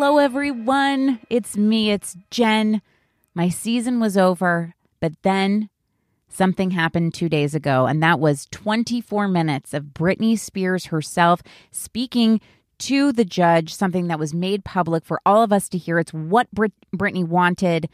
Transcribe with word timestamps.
Hello, 0.00 0.18
everyone. 0.18 1.18
It's 1.28 1.56
me, 1.56 1.90
it's 1.90 2.16
Jen. 2.30 2.82
My 3.34 3.48
season 3.48 3.98
was 3.98 4.16
over, 4.16 4.76
but 5.00 5.14
then 5.22 5.70
something 6.28 6.70
happened 6.70 7.14
two 7.14 7.28
days 7.28 7.52
ago, 7.52 7.86
and 7.86 8.00
that 8.00 8.20
was 8.20 8.46
24 8.52 9.26
minutes 9.26 9.74
of 9.74 9.86
Britney 9.86 10.38
Spears 10.38 10.86
herself 10.86 11.42
speaking 11.72 12.40
to 12.78 13.10
the 13.10 13.24
judge, 13.24 13.74
something 13.74 14.06
that 14.06 14.20
was 14.20 14.32
made 14.32 14.64
public 14.64 15.04
for 15.04 15.20
all 15.26 15.42
of 15.42 15.52
us 15.52 15.68
to 15.70 15.78
hear. 15.78 15.98
It's 15.98 16.14
what 16.14 16.48
Brit- 16.52 16.72
Britney 16.96 17.26
wanted 17.26 17.88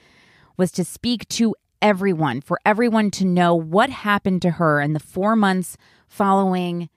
was 0.59 0.73
to 0.73 0.85
speak 0.85 1.27
to 1.29 1.57
everyone, 1.81 2.43
for 2.43 2.61
everyone 2.67 3.11
to 3.13 3.25
know 3.25 3.55
what 3.55 3.89
happened 3.89 4.43
to 4.43 4.51
her 4.51 4.83
in 4.83 4.93
the 4.93 5.01
four 5.01 5.35
months 5.35 5.79
following 6.07 6.91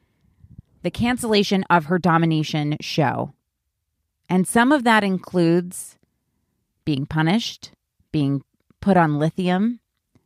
the 0.83 0.91
cancellation 0.91 1.63
of 1.69 1.85
her 1.85 1.97
domination 1.97 2.75
show. 2.81 3.31
And 4.30 4.47
some 4.47 4.72
of 4.72 4.83
that 4.83 5.03
includes 5.03 5.97
being 6.86 7.06
punished, 7.06 7.72
being 8.11 8.44
put 8.81 8.97
on 8.97 9.19
lithium, 9.19 9.79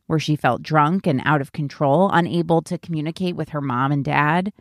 where 0.06 0.18
she 0.18 0.36
felt 0.36 0.62
drunk 0.62 1.06
and 1.06 1.22
out 1.24 1.40
of 1.40 1.52
control, 1.52 2.10
unable 2.12 2.62
to 2.62 2.78
communicate 2.78 3.36
with 3.36 3.50
her 3.50 3.60
mom 3.60 3.92
and 3.92 4.04
dad, 4.04 4.52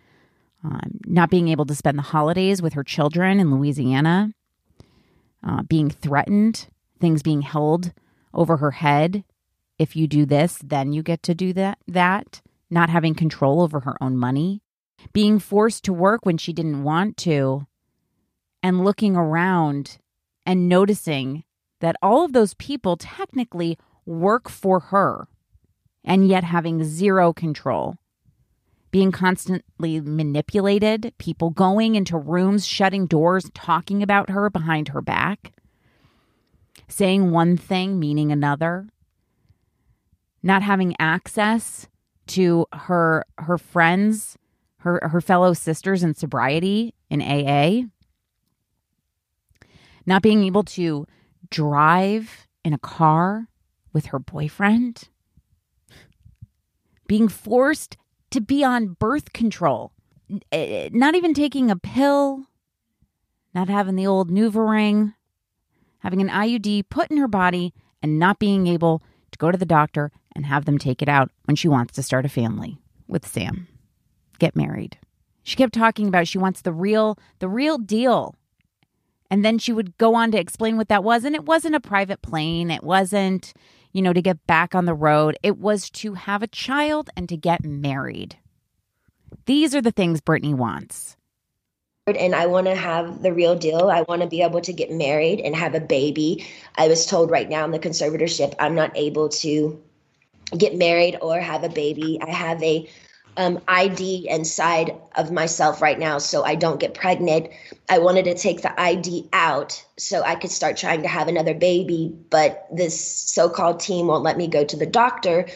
um, 0.63 0.99
not 1.05 1.29
being 1.29 1.47
able 1.47 1.65
to 1.65 1.75
spend 1.75 1.97
the 1.97 2.03
holidays 2.03 2.61
with 2.61 2.73
her 2.73 2.83
children 2.83 3.39
in 3.39 3.53
Louisiana, 3.53 4.33
uh, 5.45 5.63
being 5.63 5.89
threatened, 5.89 6.67
things 6.99 7.23
being 7.23 7.41
held 7.41 7.93
over 8.33 8.57
her 8.57 8.71
head. 8.71 9.23
If 9.79 9.95
you 9.95 10.07
do 10.07 10.25
this, 10.25 10.59
then 10.63 10.93
you 10.93 11.01
get 11.01 11.23
to 11.23 11.35
do 11.35 11.53
that. 11.53 11.79
That 11.87 12.41
not 12.69 12.89
having 12.89 13.13
control 13.13 13.61
over 13.61 13.81
her 13.81 14.01
own 14.01 14.15
money, 14.17 14.61
being 15.13 15.39
forced 15.39 15.83
to 15.83 15.93
work 15.93 16.25
when 16.25 16.37
she 16.37 16.53
didn't 16.53 16.83
want 16.83 17.17
to, 17.17 17.67
and 18.63 18.83
looking 18.83 19.15
around 19.15 19.97
and 20.45 20.69
noticing 20.69 21.43
that 21.79 21.95
all 22.01 22.23
of 22.23 22.33
those 22.33 22.53
people 22.55 22.97
technically 22.97 23.77
work 24.05 24.49
for 24.49 24.79
her 24.79 25.27
and 26.03 26.27
yet 26.27 26.43
having 26.43 26.83
zero 26.83 27.33
control. 27.33 27.97
Being 28.91 29.11
constantly 29.11 30.01
manipulated, 30.01 31.13
people 31.17 31.49
going 31.49 31.95
into 31.95 32.17
rooms, 32.17 32.65
shutting 32.65 33.05
doors, 33.05 33.49
talking 33.53 34.03
about 34.03 34.29
her 34.29 34.49
behind 34.49 34.89
her 34.89 35.01
back, 35.01 35.53
saying 36.89 37.31
one 37.31 37.55
thing, 37.55 37.99
meaning 37.99 38.31
another, 38.31 38.89
not 40.43 40.61
having 40.61 40.95
access 40.99 41.87
to 42.27 42.65
her 42.73 43.25
her 43.37 43.57
friends, 43.57 44.37
her 44.79 44.99
her 45.09 45.21
fellow 45.21 45.53
sisters 45.53 46.03
in 46.03 46.13
sobriety 46.13 46.93
in 47.09 47.21
AA, 47.21 47.87
not 50.05 50.21
being 50.21 50.43
able 50.43 50.63
to 50.63 51.05
drive 51.49 52.47
in 52.63 52.73
a 52.73 52.77
car 52.77 53.47
with 53.93 54.07
her 54.07 54.19
boyfriend, 54.19 55.09
being 57.07 57.27
forced 57.27 57.97
to 58.31 58.39
be 58.39 58.63
on 58.63 58.95
birth 58.99 59.33
control, 59.33 59.91
eh, 60.51 60.89
not 60.93 61.15
even 61.15 61.33
taking 61.33 61.69
a 61.69 61.75
pill, 61.75 62.45
not 63.53 63.69
having 63.69 63.95
the 63.95 64.07
old 64.07 64.31
NuvaRing, 64.31 65.13
having 65.99 66.21
an 66.21 66.29
IUD 66.29 66.89
put 66.89 67.11
in 67.11 67.17
her 67.17 67.27
body, 67.27 67.73
and 68.01 68.17
not 68.17 68.39
being 68.39 68.65
able 68.67 69.03
to 69.31 69.37
go 69.37 69.51
to 69.51 69.57
the 69.57 69.65
doctor 69.65 70.11
and 70.33 70.45
have 70.45 70.65
them 70.65 70.77
take 70.77 71.01
it 71.01 71.09
out 71.09 71.31
when 71.45 71.55
she 71.55 71.67
wants 71.67 71.93
to 71.93 72.03
start 72.03 72.25
a 72.25 72.29
family 72.29 72.79
with 73.07 73.27
Sam, 73.27 73.67
get 74.39 74.55
married. 74.55 74.97
She 75.43 75.55
kept 75.55 75.73
talking 75.73 76.07
about 76.07 76.27
she 76.27 76.37
wants 76.37 76.61
the 76.61 76.71
real, 76.71 77.17
the 77.39 77.49
real 77.49 77.77
deal. 77.77 78.35
And 79.31 79.45
then 79.45 79.57
she 79.57 79.71
would 79.71 79.97
go 79.97 80.13
on 80.13 80.31
to 80.31 80.39
explain 80.39 80.75
what 80.75 80.89
that 80.89 81.05
was. 81.05 81.23
And 81.23 81.33
it 81.33 81.45
wasn't 81.45 81.75
a 81.75 81.79
private 81.79 82.21
plane. 82.21 82.69
It 82.69 82.83
wasn't, 82.83 83.53
you 83.93 84.01
know, 84.01 84.11
to 84.11 84.21
get 84.21 84.45
back 84.45 84.75
on 84.75 84.85
the 84.85 84.93
road. 84.93 85.37
It 85.41 85.57
was 85.57 85.89
to 85.91 86.13
have 86.15 86.43
a 86.43 86.47
child 86.47 87.09
and 87.15 87.29
to 87.29 87.37
get 87.37 87.63
married. 87.63 88.35
These 89.45 89.73
are 89.73 89.81
the 89.81 89.91
things 89.91 90.19
Britney 90.19 90.53
wants. 90.53 91.15
and 92.07 92.35
I 92.35 92.47
want 92.47 92.67
to 92.67 92.75
have 92.75 93.21
the 93.21 93.31
real 93.31 93.55
deal. 93.55 93.89
I 93.89 94.01
want 94.01 94.21
to 94.21 94.27
be 94.27 94.41
able 94.41 94.59
to 94.61 94.73
get 94.73 94.91
married 94.91 95.39
and 95.39 95.55
have 95.55 95.75
a 95.75 95.79
baby. 95.79 96.45
I 96.75 96.89
was 96.89 97.05
told 97.05 97.31
right 97.31 97.47
now 97.47 97.63
in 97.63 97.71
the 97.71 97.79
conservatorship, 97.79 98.53
I'm 98.59 98.75
not 98.75 98.91
able 98.97 99.29
to 99.29 99.81
get 100.57 100.75
married 100.75 101.17
or 101.21 101.39
have 101.39 101.63
a 101.63 101.69
baby. 101.69 102.19
I 102.21 102.31
have 102.31 102.61
a 102.61 102.89
um, 103.37 103.57
IUD 103.67 104.25
inside 104.25 104.95
of 105.15 105.31
myself 105.31 105.81
right 105.81 105.97
now, 105.97 106.17
so 106.17 106.43
I 106.43 106.55
don't 106.55 106.79
get 106.79 106.93
pregnant. 106.93 107.49
I 107.89 107.99
wanted 107.99 108.25
to 108.25 108.35
take 108.35 108.61
the 108.61 108.69
IUD 108.69 109.29
out 109.33 109.83
so 109.97 110.21
I 110.23 110.35
could 110.35 110.51
start 110.51 110.77
trying 110.77 111.01
to 111.03 111.07
have 111.07 111.27
another 111.27 111.53
baby, 111.53 112.13
but 112.29 112.67
this 112.71 112.99
so-called 113.01 113.79
team 113.79 114.07
won't 114.07 114.23
let 114.23 114.37
me 114.37 114.47
go 114.47 114.65
to 114.65 114.75
the 114.75 114.85
doctor 114.85 115.47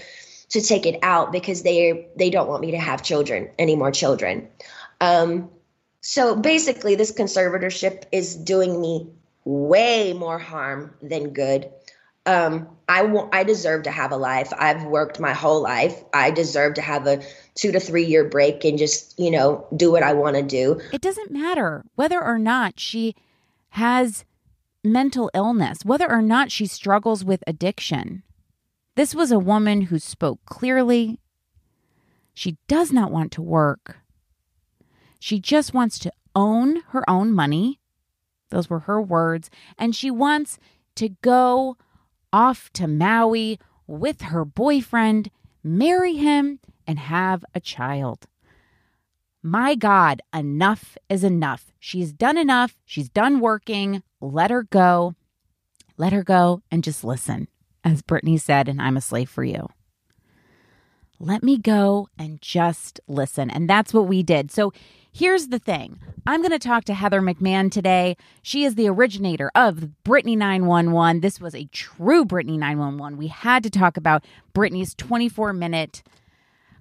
to 0.49 0.61
take 0.61 0.85
it 0.85 0.99
out 1.01 1.31
because 1.31 1.63
they 1.63 2.07
they 2.15 2.29
don't 2.29 2.47
want 2.47 2.61
me 2.61 2.71
to 2.71 2.79
have 2.79 3.03
children 3.03 3.49
any 3.57 3.75
more 3.75 3.91
children. 3.91 4.47
Um, 5.01 5.49
so 6.01 6.35
basically, 6.35 6.95
this 6.95 7.11
conservatorship 7.11 8.03
is 8.11 8.35
doing 8.35 8.79
me 8.79 9.07
way 9.43 10.13
more 10.13 10.39
harm 10.39 10.93
than 11.01 11.31
good. 11.31 11.71
Um, 12.25 12.67
I 12.87 13.03
want, 13.03 13.33
I 13.33 13.43
deserve 13.43 13.83
to 13.83 13.91
have 13.91 14.11
a 14.11 14.17
life. 14.17 14.51
I've 14.57 14.83
worked 14.83 15.19
my 15.19 15.33
whole 15.33 15.61
life. 15.61 16.03
I 16.13 16.31
deserve 16.31 16.75
to 16.75 16.81
have 16.81 17.07
a 17.07 17.23
two 17.55 17.72
to 17.72 17.79
three 17.79 18.05
year 18.05 18.23
break 18.23 18.63
and 18.63 18.77
just, 18.77 19.17
you 19.19 19.31
know, 19.31 19.67
do 19.75 19.91
what 19.91 20.03
I 20.03 20.13
want 20.13 20.35
to 20.35 20.43
do. 20.43 20.79
It 20.91 21.01
doesn't 21.01 21.31
matter 21.31 21.83
whether 21.95 22.23
or 22.23 22.37
not 22.39 22.79
she 22.79 23.16
has 23.69 24.25
mental 24.83 25.31
illness, 25.33 25.79
whether 25.83 26.09
or 26.09 26.22
not 26.22 26.51
she 26.51 26.67
struggles 26.67 27.23
with 27.25 27.43
addiction. 27.47 28.23
This 28.95 29.13
was 29.13 29.31
a 29.31 29.39
woman 29.39 29.81
who 29.81 29.99
spoke 29.99 30.39
clearly. 30.45 31.19
She 32.33 32.57
does 32.67 32.91
not 32.91 33.11
want 33.11 33.31
to 33.33 33.41
work. 33.41 33.97
She 35.19 35.39
just 35.39 35.73
wants 35.73 35.97
to 35.99 36.11
own 36.35 36.81
her 36.89 37.07
own 37.09 37.33
money. 37.33 37.79
Those 38.51 38.69
were 38.69 38.81
her 38.81 39.01
words. 39.01 39.49
And 39.78 39.95
she 39.95 40.11
wants 40.11 40.59
to 40.95 41.09
go 41.21 41.78
off 42.35 42.70
to 42.73 42.85
Maui 42.85 43.58
with 43.87 44.23
her 44.23 44.43
boyfriend, 44.43 45.32
marry 45.64 46.17
him, 46.17 46.59
and 46.85 46.99
have 46.99 47.46
a 47.55 47.61
child. 47.61 48.28
My 49.41 49.73
God, 49.73 50.22
enough 50.34 50.97
is 51.08 51.23
enough. 51.23 51.72
She's 51.79 52.11
done 52.11 52.37
enough. 52.37 52.76
She's 52.84 53.08
done 53.08 53.40
working. 53.40 54.03
Let 54.20 54.52
her 54.52 54.64
go. 54.64 55.16
Let 55.96 56.11
her 56.11 56.23
go 56.26 56.61
and 56.70 56.84
just 56.84 57.05
listen, 57.05 57.47
as 57.85 58.02
Britney 58.02 58.38
said, 58.38 58.67
and 58.67 58.81
I'm 58.81 58.97
a 58.97 59.02
slave 59.02 59.29
for 59.29 59.46
you. 59.46 59.70
Let 61.17 61.41
me 61.41 61.58
go 61.58 62.09
and 62.20 62.41
just 62.41 62.99
listen. 63.08 63.49
And 63.49 63.70
that's 63.70 63.93
what 63.93 64.08
we 64.08 64.23
did. 64.23 64.52
So 64.52 64.73
here's 65.16 65.47
the 65.47 65.59
thing 65.59 66.00
I'm 66.28 66.41
going 66.41 66.52
to 66.52 66.59
talk 66.59 66.84
to 66.85 66.94
Heather 66.94 67.22
McMahan 67.22 67.72
today. 67.72 68.17
She 68.41 68.64
is 68.66 68.76
the 68.76 68.90
originator 68.90 69.52
of 69.56 69.90
Britney 70.03 70.38
911. 70.38 71.22
This 71.22 71.40
was 71.40 71.56
a 71.56 71.66
true 71.66 72.26
Britney 72.26 72.58
911. 72.58 73.17
We 73.17 73.28
had 73.28 73.64
to 73.64 73.70
talk 73.70 73.96
about 73.96 74.26
Britney's 74.53 74.94
24 74.96 75.53
minute 75.53 76.03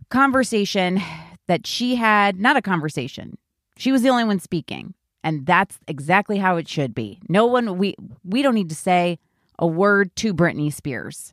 conversation 0.08 1.00
that 1.46 1.66
she 1.66 1.96
had, 1.96 2.40
not 2.40 2.56
a 2.56 2.62
conversation. 2.62 3.38
She 3.76 3.92
was 3.92 4.02
the 4.02 4.08
only 4.08 4.24
one 4.24 4.40
speaking. 4.40 4.94
And 5.22 5.46
that's 5.46 5.78
exactly 5.88 6.38
how 6.38 6.56
it 6.56 6.68
should 6.68 6.94
be. 6.94 7.18
No 7.28 7.46
one 7.46 7.78
we 7.78 7.94
we 8.24 8.42
don't 8.42 8.54
need 8.54 8.68
to 8.68 8.74
say 8.74 9.18
a 9.58 9.66
word 9.66 10.14
to 10.16 10.34
Britney 10.34 10.72
Spears. 10.72 11.32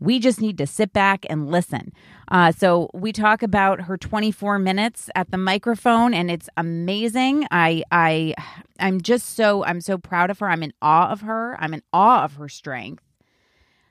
We 0.00 0.18
just 0.18 0.40
need 0.40 0.58
to 0.58 0.66
sit 0.66 0.92
back 0.92 1.24
and 1.30 1.50
listen. 1.50 1.92
Uh, 2.30 2.52
so 2.52 2.90
we 2.92 3.12
talk 3.12 3.42
about 3.42 3.82
her 3.82 3.96
24 3.96 4.58
minutes 4.58 5.08
at 5.14 5.30
the 5.30 5.38
microphone, 5.38 6.12
and 6.12 6.30
it's 6.30 6.48
amazing. 6.56 7.46
I 7.50 7.82
I 7.90 8.34
I'm 8.78 9.00
just 9.00 9.34
so 9.34 9.64
I'm 9.64 9.80
so 9.80 9.96
proud 9.96 10.30
of 10.30 10.38
her. 10.40 10.48
I'm 10.48 10.62
in 10.62 10.72
awe 10.82 11.10
of 11.10 11.22
her. 11.22 11.56
I'm 11.58 11.72
in 11.72 11.82
awe 11.92 12.24
of 12.24 12.34
her 12.34 12.48
strength. 12.48 13.02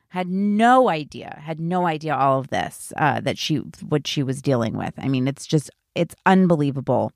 Had 0.10 0.30
no 0.30 0.88
idea, 0.90 1.40
had 1.44 1.60
no 1.60 1.86
idea 1.86 2.16
all 2.16 2.40
of 2.40 2.48
this 2.50 2.94
uh, 2.98 3.20
that 3.22 3.38
she 3.38 3.58
what 3.58 4.08
she 4.08 4.24
was 4.24 4.42
dealing 4.42 4.78
with. 4.78 4.94
I 4.98 5.08
mean, 5.08 5.28
it's 5.28 5.46
just 5.46 5.70
it's 5.96 6.16
unbelievable. 6.26 7.12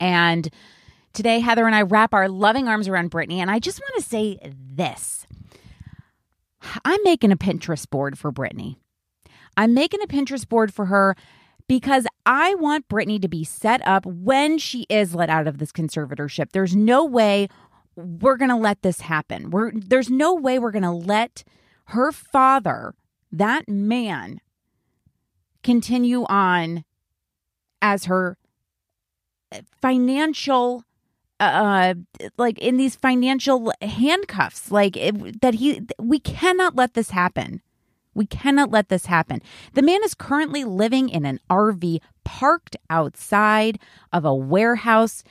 And 0.00 0.48
today, 1.12 1.38
Heather 1.38 1.66
and 1.66 1.74
I 1.76 1.82
wrap 1.82 2.12
our 2.12 2.28
loving 2.28 2.66
arms 2.66 2.88
around 2.88 3.12
Britney, 3.12 3.36
and 3.36 3.50
I 3.50 3.60
just 3.60 3.80
want 3.80 4.02
to 4.02 4.08
say 4.08 4.38
this. 4.42 5.26
I'm 6.84 7.00
making 7.04 7.30
a 7.30 7.36
Pinterest 7.36 7.88
board 7.88 8.18
for 8.18 8.32
Britney. 8.32 8.76
I'm 9.56 9.74
making 9.74 10.02
a 10.02 10.06
Pinterest 10.06 10.48
board 10.48 10.72
for 10.72 10.86
her 10.86 11.16
because 11.68 12.06
I 12.26 12.54
want 12.56 12.88
Britney 12.88 13.20
to 13.22 13.28
be 13.28 13.44
set 13.44 13.86
up 13.86 14.04
when 14.06 14.58
she 14.58 14.86
is 14.88 15.14
let 15.14 15.30
out 15.30 15.46
of 15.46 15.58
this 15.58 15.72
conservatorship. 15.72 16.52
There's 16.52 16.76
no 16.76 17.04
way 17.04 17.48
we're 17.96 18.36
going 18.36 18.50
to 18.50 18.56
let 18.56 18.82
this 18.82 19.02
happen. 19.02 19.50
We're, 19.50 19.72
there's 19.72 20.10
no 20.10 20.34
way 20.34 20.58
we're 20.58 20.72
going 20.72 20.82
to 20.82 20.90
let 20.90 21.44
her 21.86 22.12
father, 22.12 22.94
that 23.30 23.68
man, 23.68 24.40
continue 25.62 26.24
on 26.24 26.84
as 27.80 28.04
her 28.04 28.36
financial 29.80 30.84
uh 31.40 31.94
like 32.38 32.58
in 32.58 32.76
these 32.76 32.94
financial 32.94 33.72
handcuffs 33.82 34.70
like 34.70 34.96
it, 34.96 35.40
that 35.40 35.54
he 35.54 35.80
we 35.98 36.18
cannot 36.18 36.76
let 36.76 36.94
this 36.94 37.10
happen 37.10 37.60
we 38.14 38.26
cannot 38.26 38.70
let 38.70 38.88
this 38.88 39.06
happen 39.06 39.40
the 39.74 39.82
man 39.82 40.02
is 40.04 40.14
currently 40.14 40.64
living 40.64 41.08
in 41.08 41.24
an 41.24 41.38
rv 41.50 42.00
parked 42.24 42.76
outside 42.90 43.78
of 44.12 44.24
a 44.24 44.34
warehouse 44.34 45.22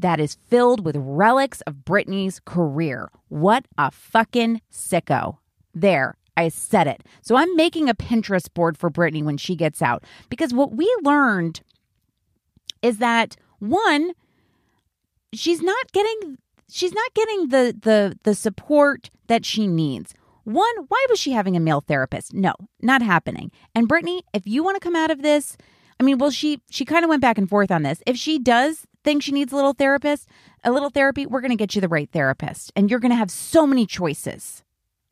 that 0.00 0.18
is 0.18 0.38
filled 0.48 0.84
with 0.84 0.96
relics 0.98 1.60
of 1.62 1.84
Britney's 1.84 2.40
career. 2.40 3.10
What 3.28 3.66
a 3.76 3.90
fucking 3.90 4.62
sicko. 4.72 5.36
There, 5.74 6.16
I 6.36 6.48
said 6.48 6.86
it. 6.86 7.02
So 7.20 7.36
I'm 7.36 7.54
making 7.54 7.88
a 7.88 7.94
Pinterest 7.94 8.52
board 8.52 8.78
for 8.78 8.90
Britney 8.90 9.22
when 9.22 9.36
she 9.36 9.54
gets 9.54 9.82
out 9.82 10.04
because 10.28 10.54
what 10.54 10.72
we 10.72 10.90
learned 11.02 11.60
is 12.82 12.98
that 12.98 13.36
one, 13.58 14.12
she's 15.34 15.60
not 15.60 15.92
getting 15.92 16.38
she's 16.70 16.92
not 16.92 17.14
getting 17.14 17.48
the 17.48 17.76
the 17.80 18.18
the 18.22 18.34
support 18.34 19.10
that 19.26 19.44
she 19.44 19.66
needs. 19.66 20.14
One, 20.52 20.74
why 20.88 21.06
was 21.08 21.18
she 21.18 21.32
having 21.32 21.56
a 21.56 21.60
male 21.60 21.80
therapist? 21.80 22.34
No, 22.34 22.54
not 22.80 23.02
happening. 23.02 23.50
And 23.74 23.88
Britney, 23.88 24.22
if 24.32 24.46
you 24.46 24.64
want 24.64 24.76
to 24.76 24.80
come 24.80 24.96
out 24.96 25.10
of 25.10 25.22
this, 25.22 25.56
I 25.98 26.02
mean, 26.02 26.18
well, 26.18 26.30
she 26.30 26.62
she 26.70 26.84
kind 26.84 27.04
of 27.04 27.08
went 27.08 27.22
back 27.22 27.38
and 27.38 27.48
forth 27.48 27.70
on 27.70 27.82
this. 27.82 28.02
If 28.06 28.16
she 28.16 28.38
does 28.38 28.86
think 29.04 29.22
she 29.22 29.32
needs 29.32 29.52
a 29.52 29.56
little 29.56 29.74
therapist, 29.74 30.28
a 30.64 30.72
little 30.72 30.90
therapy, 30.90 31.26
we're 31.26 31.40
going 31.40 31.50
to 31.50 31.56
get 31.56 31.74
you 31.74 31.80
the 31.80 31.88
right 31.88 32.10
therapist, 32.10 32.72
and 32.74 32.90
you're 32.90 33.00
going 33.00 33.10
to 33.10 33.16
have 33.16 33.30
so 33.30 33.66
many 33.66 33.86
choices. 33.86 34.62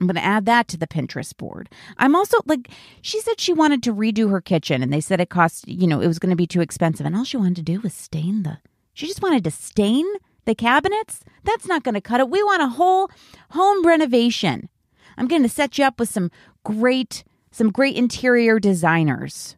I'm 0.00 0.06
going 0.06 0.14
to 0.14 0.24
add 0.24 0.46
that 0.46 0.68
to 0.68 0.76
the 0.76 0.86
Pinterest 0.86 1.36
board. 1.36 1.68
I'm 1.96 2.14
also 2.14 2.38
like, 2.46 2.68
she 3.02 3.20
said 3.20 3.40
she 3.40 3.52
wanted 3.52 3.82
to 3.82 3.94
redo 3.94 4.30
her 4.30 4.40
kitchen, 4.40 4.82
and 4.82 4.92
they 4.92 5.00
said 5.00 5.20
it 5.20 5.28
cost, 5.28 5.66
you 5.66 5.88
know, 5.88 6.00
it 6.00 6.06
was 6.06 6.20
going 6.20 6.30
to 6.30 6.36
be 6.36 6.46
too 6.46 6.60
expensive, 6.60 7.04
and 7.04 7.16
all 7.16 7.24
she 7.24 7.36
wanted 7.36 7.56
to 7.56 7.62
do 7.62 7.80
was 7.80 7.94
stain 7.94 8.44
the 8.44 8.58
she 8.98 9.06
just 9.06 9.22
wanted 9.22 9.44
to 9.44 9.52
stain 9.52 10.04
the 10.44 10.56
cabinets. 10.56 11.20
That's 11.44 11.68
not 11.68 11.84
going 11.84 11.94
to 11.94 12.00
cut 12.00 12.18
it. 12.18 12.28
We 12.28 12.42
want 12.42 12.62
a 12.62 12.68
whole 12.68 13.08
home 13.50 13.86
renovation. 13.86 14.68
I'm 15.18 15.28
going 15.28 15.42
to 15.42 15.48
set 15.48 15.76
you 15.76 15.84
up 15.84 15.98
with 15.98 16.08
some 16.08 16.30
great 16.64 17.24
some 17.50 17.70
great 17.70 17.96
interior 17.96 18.58
designers. 18.58 19.56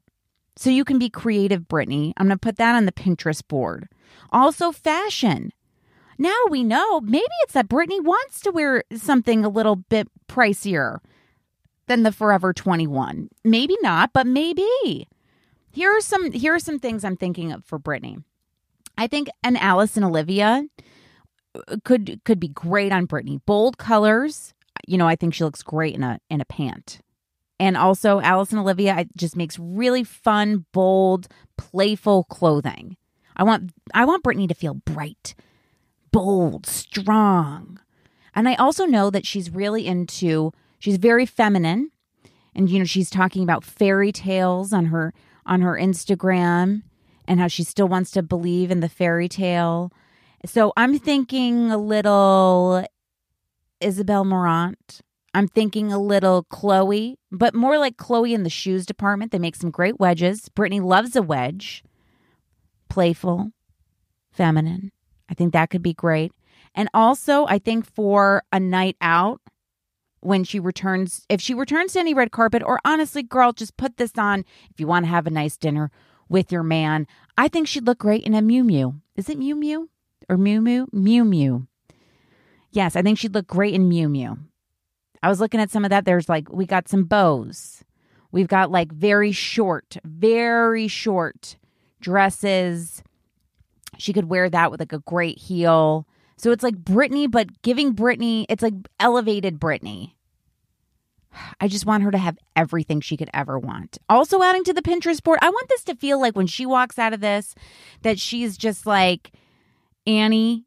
So 0.57 0.71
you 0.71 0.85
can 0.85 0.99
be 0.99 1.11
creative, 1.11 1.63
Britney. 1.63 2.13
I'm 2.17 2.27
going 2.27 2.37
to 2.37 2.41
put 2.41 2.57
that 2.57 2.75
on 2.75 2.87
the 2.87 2.93
Pinterest 2.93 3.47
board. 3.47 3.89
Also 4.31 4.73
fashion. 4.73 5.53
Now 6.19 6.37
we 6.51 6.65
know 6.65 7.01
maybe 7.01 7.25
it's 7.43 7.55
that 7.55 7.69
Britney 7.69 8.03
wants 8.03 8.41
to 8.43 8.51
wear 8.51 8.85
something 8.95 9.45
a 9.45 9.49
little 9.49 9.77
bit 9.77 10.09
pricier 10.29 10.99
than 11.87 12.03
the 12.03 12.13
Forever 12.13 12.53
21. 12.53 13.29
Maybe 13.43 13.77
not, 13.81 14.13
but 14.13 14.27
maybe. 14.27 15.09
Here 15.73 15.91
are 15.91 16.01
some 16.01 16.31
here 16.33 16.55
are 16.55 16.61
some 16.61 16.79
things 16.79 17.05
I'm 17.05 17.17
thinking 17.17 17.53
of 17.53 17.65
for 17.65 17.79
Britney. 17.79 18.23
I 18.99 19.07
think 19.07 19.29
an 19.43 19.57
Alice 19.57 19.97
and 19.97 20.05
Olivia 20.05 20.65
uh, 21.55 21.77
could 21.85 22.21
could 22.25 22.39
be 22.39 22.49
great 22.49 22.93
on 22.93 23.07
Britney. 23.07 23.41
Bold 23.47 23.79
colors. 23.79 24.53
You 24.91 24.99
know, 24.99 25.07
I 25.07 25.15
think 25.15 25.35
she 25.35 25.45
looks 25.45 25.63
great 25.63 25.95
in 25.95 26.03
a 26.03 26.19
in 26.29 26.41
a 26.41 26.45
pant. 26.45 27.01
And 27.61 27.77
also 27.77 28.21
Alice 28.21 28.51
and 28.51 28.61
Olivia 28.61 29.07
just 29.17 29.37
makes 29.37 29.57
really 29.59 30.03
fun, 30.03 30.65
bold, 30.73 31.29
playful 31.57 32.25
clothing. 32.25 32.97
I 33.37 33.45
want 33.45 33.71
I 33.95 34.05
want 34.05 34.25
Britney 34.25 34.49
to 34.49 34.55
feel 34.55 34.75
bright, 34.75 35.35
bold, 36.11 36.67
strong. 36.67 37.79
And 38.35 38.49
I 38.49 38.57
also 38.57 38.85
know 38.85 39.11
that 39.11 39.27
she's 39.27 39.51
really 39.51 39.87
into 39.87 40.53
she's 40.81 40.97
very 40.97 41.25
feminine. 41.25 41.91
And 42.55 42.69
you 42.69 42.81
know, 42.81 42.85
she's 42.85 43.11
talking 43.11 43.45
about 43.45 43.63
fairy 43.63 44.11
tales 44.11 44.73
on 44.73 44.87
her 44.87 45.15
on 45.47 45.61
her 45.61 45.75
Instagram 45.75 46.83
and 47.29 47.39
how 47.39 47.47
she 47.47 47.63
still 47.63 47.87
wants 47.87 48.11
to 48.11 48.23
believe 48.23 48.73
in 48.73 48.81
the 48.81 48.89
fairy 48.89 49.29
tale. 49.29 49.93
So 50.47 50.73
I'm 50.77 50.99
thinking 50.99 51.71
a 51.71 51.79
little 51.79 52.85
Isabel 53.81 54.25
Marant. 54.25 55.01
I'm 55.33 55.47
thinking 55.47 55.93
a 55.93 55.99
little 55.99 56.43
Chloe, 56.45 57.19
but 57.31 57.55
more 57.55 57.79
like 57.79 57.97
Chloe 57.97 58.35
in 58.35 58.43
the 58.43 58.51
shoes 58.51 58.85
department. 58.85 59.31
They 59.31 59.39
make 59.39 59.57
some 59.57 59.71
great 59.71 60.01
wedges. 60.01 60.49
Britney 60.49 60.83
loves 60.83 61.15
a 61.15 61.23
wedge. 61.23 61.85
Playful, 62.89 63.53
feminine. 64.33 64.91
I 65.29 65.35
think 65.35 65.53
that 65.53 65.71
could 65.71 65.83
be 65.83 65.95
great. 65.95 66.33
And 66.75 66.89
also, 66.93 67.47
I 67.47 67.59
think 67.59 67.87
for 67.87 68.43
a 68.53 68.59
night 68.59 68.97
out, 69.01 69.41
when 70.21 70.45
she 70.45 70.61
returns, 70.61 71.25
if 71.29 71.41
she 71.41 71.55
returns 71.55 71.95
to 71.95 72.01
any 72.01 72.15
red 72.15 72.31
carpet, 72.31 72.63
or 72.65 72.81
honestly, 72.85 73.23
girl, 73.23 73.53
just 73.53 73.77
put 73.77 73.97
this 73.97 74.13
on 74.19 74.45
if 74.71 74.79
you 74.79 74.87
want 74.87 75.05
to 75.05 75.11
have 75.11 75.27
a 75.27 75.31
nice 75.31 75.57
dinner 75.57 75.91
with 76.29 76.53
your 76.53 76.63
man. 76.63 77.07
I 77.39 77.49
think 77.49 77.67
she'd 77.67 77.87
look 77.87 77.99
great 77.99 78.25
in 78.25 78.35
a 78.35 78.43
Miu 78.43 78.63
Miu. 78.63 79.01
Is 79.17 79.29
it 79.29 79.39
Mew 79.39 79.57
Mew 79.57 79.89
or 80.29 80.37
Mew 80.37 80.61
Mew? 80.61 80.87
Miu 80.95 81.23
Miu. 81.25 81.67
Yes, 82.71 82.97
I 82.97 83.03
think 83.03 83.19
she'd 83.19 83.35
look 83.35 83.47
great 83.47 83.75
in 83.75 83.89
Miu 83.89 84.07
Miu. 84.07 84.39
I 85.23 85.29
was 85.29 85.41
looking 85.41 85.61
at 85.61 85.71
some 85.71 85.85
of 85.85 85.91
that. 85.91 86.05
There's 86.05 86.29
like, 86.29 86.51
we 86.51 86.67
got 86.67 86.89
some 86.89 87.05
bows. 87.05 87.85
We've 88.33 88.49
got 88.49 88.71
like 88.71 88.93
very 88.93 89.33
short, 89.33 89.97
very 90.05 90.89
short 90.89 91.57
dresses. 92.01 93.03
She 93.99 94.13
could 94.13 94.31
wear 94.31 94.49
that 94.49 94.71
with 94.71 94.81
like 94.81 94.93
a 94.93 95.01
great 95.01 95.39
heel. 95.39 96.07
So 96.37 96.53
it's 96.53 96.63
like 96.63 96.77
Britney, 96.77 97.31
but 97.31 97.61
giving 97.63 97.95
Britney, 97.95 98.47
it's 98.49 98.63
like 98.63 98.75
elevated 98.99 99.61
Britney. 99.61 100.13
I 101.61 101.69
just 101.69 101.87
want 101.87 102.03
her 102.03 102.11
to 102.11 102.19
have 102.19 102.39
everything 102.57 103.01
she 103.01 103.17
could 103.17 103.31
ever 103.35 103.59
want. 103.59 103.99
Also, 104.09 104.43
adding 104.43 104.65
to 104.65 104.73
the 104.73 104.83
Pinterest 104.83 105.23
board, 105.23 105.39
I 105.43 105.51
want 105.51 105.69
this 105.69 105.85
to 105.85 105.95
feel 105.95 106.21
like 106.21 106.35
when 106.35 106.47
she 106.47 106.67
walks 106.67 106.99
out 106.99 107.13
of 107.13 107.21
this, 107.21 107.55
that 108.03 108.19
she's 108.19 108.57
just 108.57 108.87
like 108.87 109.33
Annie 110.07 110.65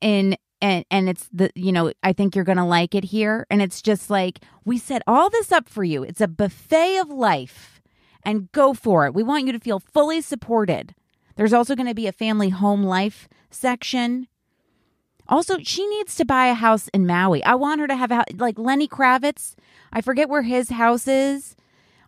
in 0.00 0.36
and 0.60 0.84
and 0.90 1.08
it's 1.08 1.28
the 1.32 1.50
you 1.54 1.72
know 1.72 1.92
I 2.02 2.12
think 2.12 2.34
you're 2.34 2.44
gonna 2.44 2.66
like 2.66 2.94
it 2.94 3.04
here, 3.04 3.46
and 3.50 3.62
it's 3.62 3.82
just 3.82 4.10
like 4.10 4.40
we 4.64 4.78
set 4.78 5.02
all 5.06 5.30
this 5.30 5.52
up 5.52 5.68
for 5.68 5.84
you. 5.84 6.02
It's 6.02 6.20
a 6.20 6.28
buffet 6.28 6.98
of 6.98 7.10
life, 7.10 7.80
and 8.22 8.50
go 8.52 8.74
for 8.74 9.06
it. 9.06 9.14
We 9.14 9.22
want 9.22 9.46
you 9.46 9.52
to 9.52 9.60
feel 9.60 9.80
fully 9.80 10.20
supported. 10.20 10.94
There's 11.36 11.52
also 11.52 11.74
going 11.74 11.86
to 11.86 11.94
be 11.94 12.06
a 12.06 12.12
family 12.12 12.48
home 12.48 12.82
life 12.82 13.28
section 13.50 14.28
also, 15.28 15.58
she 15.58 15.86
needs 15.86 16.14
to 16.16 16.24
buy 16.24 16.46
a 16.46 16.54
house 16.54 16.88
in 16.88 17.06
Maui. 17.06 17.42
I 17.44 17.54
want 17.54 17.80
her 17.80 17.88
to 17.88 17.96
have 17.96 18.12
a, 18.12 18.24
like 18.36 18.58
Lenny 18.58 18.86
Kravitz. 18.86 19.54
I 19.92 20.00
forget 20.00 20.28
where 20.28 20.42
his 20.42 20.70
house 20.70 21.08
is 21.08 21.56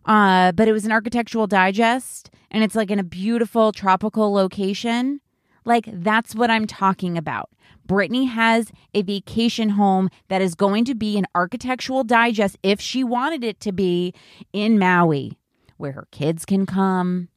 Uh, 0.05 0.51
but 0.53 0.67
it 0.67 0.71
was 0.73 0.85
an 0.85 0.91
architectural 0.91 1.45
digest 1.45 2.31
and 2.49 2.63
it's 2.63 2.75
like 2.75 2.89
in 2.89 2.99
a 2.99 3.03
beautiful 3.03 3.71
tropical 3.71 4.31
location. 4.33 5.21
Like 5.69 5.87
that's 5.93 6.33
what 6.33 6.49
I'm 6.49 6.65
talking 6.65 7.15
about. 7.15 7.51
Britney 7.87 8.27
has 8.27 8.71
a 8.95 9.03
vacation 9.03 9.69
home 9.69 10.09
that 10.27 10.41
is 10.41 10.55
going 10.55 10.83
to 10.85 10.95
be 10.95 11.15
an 11.15 11.27
architectural 11.35 12.03
digest 12.03 12.57
if 12.63 12.81
she 12.81 13.03
wanted 13.03 13.43
it 13.43 13.59
to 13.59 13.71
be 13.71 14.15
in 14.51 14.79
Maui, 14.79 15.37
where 15.77 15.91
her 15.91 16.07
kids 16.09 16.43
can 16.43 16.65
come. 16.65 17.29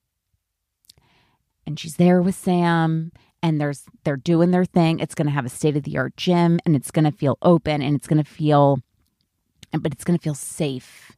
And 1.66 1.78
she's 1.78 1.96
there 1.96 2.22
with 2.22 2.34
Sam 2.34 3.12
and 3.42 3.60
there's 3.60 3.84
they're 4.04 4.16
doing 4.16 4.50
their 4.50 4.64
thing. 4.64 4.98
It's 4.98 5.14
going 5.14 5.26
to 5.26 5.32
have 5.34 5.44
a 5.44 5.50
state 5.50 5.76
of 5.76 5.82
the 5.82 5.98
art 5.98 6.16
gym 6.16 6.58
and 6.64 6.74
it's 6.74 6.90
going 6.90 7.04
to 7.04 7.12
feel 7.12 7.36
open 7.42 7.82
and 7.82 7.94
it's 7.94 8.06
going 8.06 8.24
to 8.24 8.30
feel 8.30 8.78
but 9.78 9.92
it's 9.92 10.04
going 10.04 10.18
to 10.18 10.22
feel 10.22 10.34
safe 10.34 11.11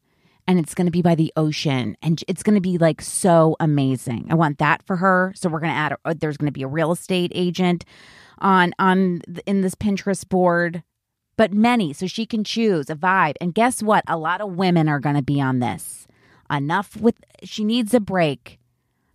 and 0.47 0.59
it's 0.59 0.75
going 0.75 0.87
to 0.87 0.91
be 0.91 1.03
by 1.03 1.15
the 1.15 1.33
ocean 1.37 1.97
and 2.03 2.23
it's 2.29 2.43
going 2.43 2.55
to 2.55 2.61
be 2.61 2.79
like 2.79 3.01
so 3.01 3.57
amazing. 3.61 4.27
I 4.31 4.35
want 4.35 4.59
that 4.59 4.83
for 4.83 4.97
her. 4.97 5.33
So 5.37 5.49
we're 5.49 5.61
going 5.61 5.73
to 5.73 5.79
add 5.79 5.97
a, 6.05 6.15
there's 6.15 6.37
going 6.37 6.49
to 6.49 6.53
be 6.53 6.63
a 6.63 6.69
real 6.69 6.93
estate 6.93 7.33
agent 7.35 7.85
on 8.39 8.75
on 8.79 9.23
in 9.47 9.63
this 9.63 9.75
Pinterest 9.75 10.29
board, 10.29 10.83
but 11.37 11.53
many 11.53 11.93
so 11.93 12.07
she 12.07 12.27
can 12.27 12.45
choose 12.45 12.91
a 12.91 12.95
vibe. 12.95 13.35
And 13.41 13.55
guess 13.55 13.83
what? 13.83 14.05
A 14.07 14.19
lot 14.19 14.41
of 14.41 14.57
women 14.57 14.89
are 14.89 15.01
going 15.01 15.17
to 15.17 15.23
be 15.23 15.41
on 15.41 15.61
this. 15.61 16.07
Enough 16.51 16.97
with 16.97 17.17
she 17.43 17.65
needs 17.65 17.95
a 17.95 18.01
break. 18.01 18.59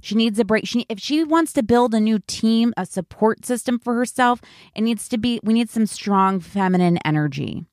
She 0.01 0.15
needs 0.15 0.39
a 0.39 0.45
break. 0.45 0.65
She 0.67 0.85
if 0.89 0.99
she 0.99 1.23
wants 1.23 1.53
to 1.53 1.63
build 1.63 1.93
a 1.93 1.99
new 1.99 2.19
team, 2.19 2.73
a 2.75 2.85
support 2.85 3.45
system 3.45 3.77
for 3.77 3.93
herself, 3.95 4.41
it 4.73 4.81
needs 4.81 5.07
to 5.09 5.17
be 5.17 5.39
we 5.43 5.53
need 5.53 5.69
some 5.69 5.85
strong 5.85 6.39
feminine 6.39 6.97
energy. 7.05 7.65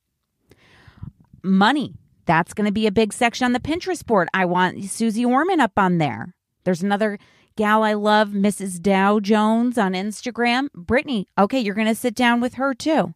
Money 1.41 1.95
that's 2.27 2.53
going 2.53 2.65
to 2.65 2.71
be 2.71 2.85
a 2.85 2.91
big 2.91 3.11
section 3.13 3.45
on 3.45 3.53
the 3.53 3.59
Pinterest 3.59 4.05
board. 4.05 4.27
I 4.33 4.45
want 4.45 4.83
Susie 4.83 5.25
Orman 5.25 5.59
up 5.59 5.77
on 5.77 5.97
there. 5.97 6.35
There's 6.63 6.83
another 6.83 7.17
gal 7.55 7.83
I 7.83 7.93
love, 7.93 8.29
Mrs. 8.29 8.79
Dow 8.81 9.19
Jones 9.19 9.77
on 9.77 9.93
Instagram. 9.93 10.67
Britney, 10.75 11.25
okay, 11.37 11.59
you're 11.59 11.73
going 11.73 11.87
to 11.87 11.95
sit 11.95 12.13
down 12.13 12.39
with 12.39 12.55
her 12.55 12.73
too. 12.73 13.15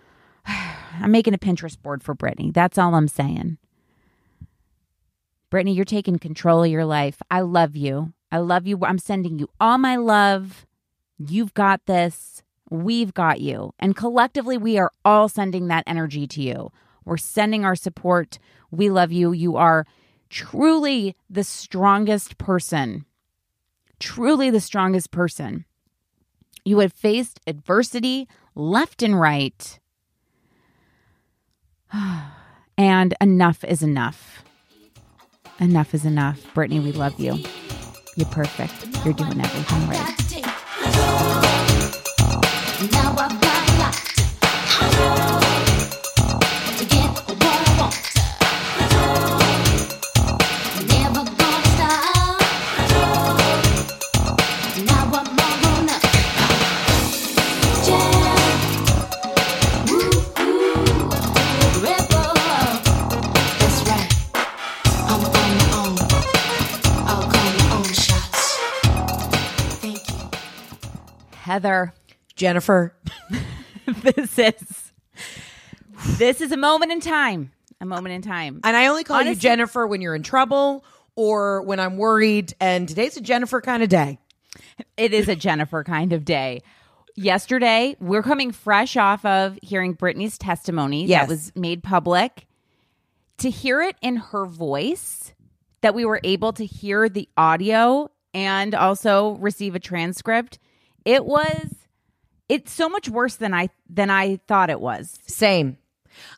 I'm 0.46 1.10
making 1.12 1.34
a 1.34 1.38
Pinterest 1.38 1.80
board 1.80 2.02
for 2.02 2.14
Britney. 2.14 2.54
That's 2.54 2.78
all 2.78 2.94
I'm 2.94 3.08
saying. 3.08 3.58
Britney, 5.50 5.74
you're 5.74 5.84
taking 5.84 6.18
control 6.18 6.64
of 6.64 6.70
your 6.70 6.84
life. 6.84 7.20
I 7.30 7.40
love 7.40 7.76
you. 7.76 8.12
I 8.30 8.38
love 8.38 8.66
you. 8.66 8.78
I'm 8.84 8.98
sending 8.98 9.38
you 9.38 9.48
all 9.60 9.78
my 9.78 9.96
love. 9.96 10.64
You've 11.18 11.54
got 11.54 11.86
this. 11.86 12.42
We've 12.70 13.12
got 13.12 13.40
you. 13.40 13.74
And 13.80 13.96
collectively, 13.96 14.56
we 14.56 14.78
are 14.78 14.92
all 15.04 15.28
sending 15.28 15.66
that 15.66 15.84
energy 15.88 16.28
to 16.28 16.40
you. 16.40 16.70
We're 17.10 17.16
sending 17.16 17.64
our 17.64 17.74
support. 17.74 18.38
We 18.70 18.88
love 18.88 19.10
you. 19.10 19.32
You 19.32 19.56
are 19.56 19.84
truly 20.28 21.16
the 21.28 21.42
strongest 21.42 22.38
person. 22.38 23.04
Truly 23.98 24.48
the 24.48 24.60
strongest 24.60 25.10
person. 25.10 25.64
You 26.64 26.78
have 26.78 26.92
faced 26.92 27.40
adversity 27.48 28.28
left 28.54 29.02
and 29.02 29.20
right. 29.20 29.80
And 32.78 33.14
enough 33.20 33.62
is 33.62 33.82
enough. 33.82 34.42
Enough 35.58 35.92
is 35.92 36.06
enough. 36.06 36.40
Britney, 36.54 36.82
we 36.82 36.92
love 36.92 37.20
you. 37.20 37.44
You're 38.16 38.30
perfect. 38.30 39.04
You're 39.04 39.12
doing 39.12 39.38
everything 39.38 39.86
right. 39.86 40.20
Heather, 71.50 71.92
Jennifer. 72.36 72.94
this 73.86 74.38
is 74.38 74.92
this 76.16 76.40
is 76.40 76.52
a 76.52 76.56
moment 76.56 76.92
in 76.92 77.00
time. 77.00 77.50
A 77.80 77.84
moment 77.84 78.14
in 78.14 78.22
time. 78.22 78.60
And 78.62 78.76
I 78.76 78.86
only 78.86 79.02
call 79.02 79.20
you 79.20 79.34
Jennifer 79.34 79.84
when 79.84 80.00
you're 80.00 80.14
in 80.14 80.22
trouble 80.22 80.84
or 81.16 81.62
when 81.62 81.80
I'm 81.80 81.96
worried. 81.96 82.54
And 82.60 82.88
today's 82.88 83.16
a 83.16 83.20
Jennifer 83.20 83.60
kind 83.60 83.82
of 83.82 83.88
day. 83.88 84.20
It 84.96 85.12
is 85.12 85.28
a 85.28 85.34
Jennifer 85.34 85.82
kind 85.82 86.12
of 86.12 86.24
day. 86.24 86.62
Yesterday, 87.16 87.96
we're 87.98 88.22
coming 88.22 88.52
fresh 88.52 88.96
off 88.96 89.24
of 89.24 89.58
hearing 89.60 89.96
Britney's 89.96 90.38
testimony 90.38 91.06
Yes. 91.06 91.22
that 91.22 91.28
was 91.28 91.52
made 91.56 91.82
public. 91.82 92.46
To 93.38 93.50
hear 93.50 93.82
it 93.82 93.96
in 94.00 94.14
her 94.16 94.46
voice, 94.46 95.34
that 95.80 95.96
we 95.96 96.04
were 96.04 96.20
able 96.22 96.52
to 96.52 96.64
hear 96.64 97.08
the 97.08 97.28
audio 97.36 98.08
and 98.32 98.72
also 98.72 99.30
receive 99.30 99.74
a 99.74 99.80
transcript, 99.80 100.60
it 101.04 101.24
was 101.24 101.74
it's 102.48 102.72
so 102.72 102.88
much 102.88 103.08
worse 103.08 103.36
than 103.36 103.54
I 103.54 103.68
than 103.88 104.10
I 104.10 104.36
thought 104.48 104.70
it 104.70 104.80
was. 104.80 105.18
Same. 105.26 105.78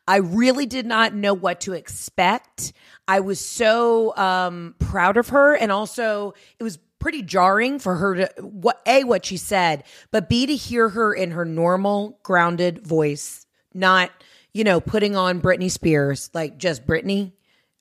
I 0.07 0.17
really 0.17 0.67
did 0.67 0.85
not 0.85 1.15
know 1.15 1.33
what 1.33 1.63
to 1.63 1.73
expect. 1.73 2.75
I 3.09 3.21
was 3.21 3.41
so 3.41 4.15
um, 4.17 4.75
proud 4.79 5.17
of 5.17 5.31
her, 5.31 5.55
and 5.55 5.73
also 5.73 6.35
it 6.59 6.63
was 6.63 6.79
pretty 6.99 7.23
jarring 7.23 7.79
for 7.79 7.97
her 7.97 8.15
to 8.15 8.43
what 8.43 8.81
a 8.87 9.05
what 9.05 9.25
she 9.25 9.37
said, 9.37 9.85
but 10.11 10.29
b 10.29 10.47
to 10.47 10.55
hear 10.55 10.91
her 10.91 11.15
in 11.15 11.31
her 11.33 11.45
normal 11.45 12.19
grounded 12.23 12.87
voice, 12.87 13.47
not 13.73 14.11
you 14.53 14.65
know 14.65 14.81
putting 14.81 15.17
on 15.17 15.41
Britney 15.41 15.71
Spears 15.71 16.31
like 16.35 16.59
just 16.59 16.87
Britney 16.87 17.33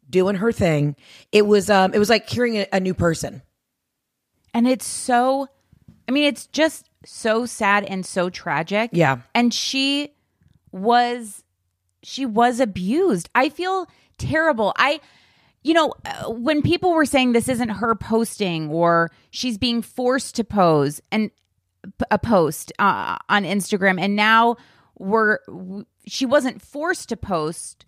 doing 0.09 0.37
her 0.37 0.51
thing. 0.53 0.95
It 1.33 1.45
was 1.45 1.69
um 1.69 1.93
it 1.93 1.99
was 1.99 2.09
like 2.09 2.29
hearing 2.29 2.57
a, 2.57 2.67
a 2.71 2.79
new 2.79 2.93
person. 2.93 3.41
And 4.53 4.67
it's 4.67 4.85
so, 4.85 5.47
I 6.07 6.11
mean, 6.11 6.25
it's 6.25 6.47
just 6.47 6.89
so 7.05 7.45
sad 7.45 7.83
and 7.85 8.05
so 8.05 8.29
tragic. 8.29 8.91
Yeah. 8.93 9.19
And 9.33 9.53
she 9.53 10.13
was, 10.71 11.43
she 12.03 12.25
was 12.25 12.59
abused. 12.59 13.29
I 13.35 13.49
feel 13.49 13.87
terrible. 14.17 14.73
I, 14.77 14.99
you 15.63 15.73
know, 15.73 15.93
uh, 16.05 16.31
when 16.31 16.61
people 16.61 16.93
were 16.93 17.05
saying 17.05 17.31
this 17.33 17.49
isn't 17.49 17.69
her 17.69 17.95
posting 17.95 18.69
or 18.69 19.11
she's 19.29 19.57
being 19.57 19.81
forced 19.81 20.35
to 20.35 20.43
pose 20.43 21.01
and 21.11 21.31
a 22.11 22.19
post 22.19 22.71
uh, 22.77 23.17
on 23.29 23.43
Instagram, 23.43 23.99
and 23.99 24.15
now 24.15 24.55
we're, 24.99 25.39
she 26.05 26.25
wasn't 26.25 26.61
forced 26.61 27.09
to 27.09 27.17
post 27.17 27.85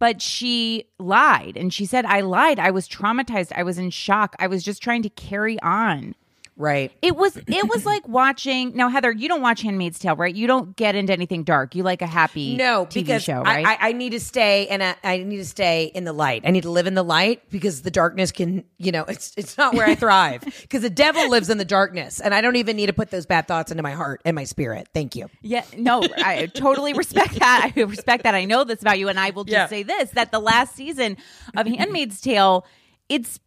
but 0.00 0.20
she 0.20 0.86
lied 0.98 1.56
and 1.56 1.72
she 1.72 1.86
said 1.86 2.04
i 2.06 2.20
lied 2.20 2.58
i 2.58 2.70
was 2.70 2.88
traumatized 2.88 3.52
i 3.54 3.62
was 3.62 3.78
in 3.78 3.90
shock 3.90 4.34
i 4.40 4.46
was 4.48 4.64
just 4.64 4.82
trying 4.82 5.02
to 5.02 5.10
carry 5.10 5.60
on 5.60 6.14
Right. 6.60 6.92
it 7.00 7.16
was 7.16 7.36
it 7.36 7.68
was 7.68 7.86
like 7.86 8.06
watching 8.06 8.76
now 8.76 8.88
heather 8.90 9.10
you 9.10 9.28
don't 9.28 9.40
watch 9.40 9.62
handmaid's 9.62 9.98
tale 9.98 10.14
right 10.14 10.34
you 10.34 10.46
don't 10.46 10.76
get 10.76 10.94
into 10.94 11.12
anything 11.12 11.42
dark 11.42 11.74
you 11.74 11.82
like 11.82 12.02
a 12.02 12.06
happy 12.06 12.54
No, 12.56 12.84
tv 12.86 13.18
show 13.20 13.40
right 13.42 13.66
I, 13.66 13.88
I 13.88 13.92
need 13.92 14.10
to 14.10 14.20
stay 14.20 14.68
and 14.68 14.82
I, 14.82 14.94
I 15.02 15.16
need 15.18 15.38
to 15.38 15.44
stay 15.46 15.84
in 15.94 16.04
the 16.04 16.12
light. 16.12 16.42
I 16.44 16.50
need 16.50 16.64
to 16.64 16.70
live 16.70 16.86
in 16.86 16.94
the 16.94 17.02
light 17.02 17.48
because 17.50 17.80
the 17.82 17.90
darkness 17.90 18.30
can, 18.30 18.64
you 18.78 18.92
know, 18.92 19.04
it's 19.08 19.32
it's 19.38 19.56
not 19.56 19.74
where 19.74 19.86
I 19.86 19.94
thrive. 19.94 20.42
Because 20.60 20.82
the 20.82 20.90
devil 20.90 21.28
lives 21.30 21.48
in 21.50 21.58
the 21.58 21.64
darkness, 21.64 22.20
and 22.20 22.34
I 22.34 22.40
don't 22.42 22.56
even 22.56 22.76
need 22.76 22.86
to 22.86 22.92
put 22.92 23.10
those 23.10 23.24
bad 23.26 23.48
thoughts 23.48 23.70
into 23.70 23.82
my 23.82 23.92
heart 23.92 24.20
and 24.24 24.34
my 24.34 24.44
spirit. 24.44 24.88
Thank 24.92 25.16
you. 25.16 25.28
yeah 25.42 25.64
no 25.78 26.02
i 26.18 26.46
totally 26.46 26.92
respect 26.92 27.38
that 27.38 27.72
i 27.74 27.80
respect 27.80 28.24
that 28.24 28.34
i 28.34 28.44
know 28.44 28.64
this 28.64 28.82
about 28.82 28.98
you 28.98 29.08
and 29.08 29.18
i 29.18 29.30
will 29.30 29.44
just 29.44 29.52
Yeah. 29.52 29.66
say 29.66 29.82
this 29.82 30.10
that 30.10 30.30
the 30.30 30.38
last 30.40 30.74
season 30.76 31.16
of 31.56 31.66
handmaid's 31.66 32.20
tale 32.20 32.66
it's 33.08 33.40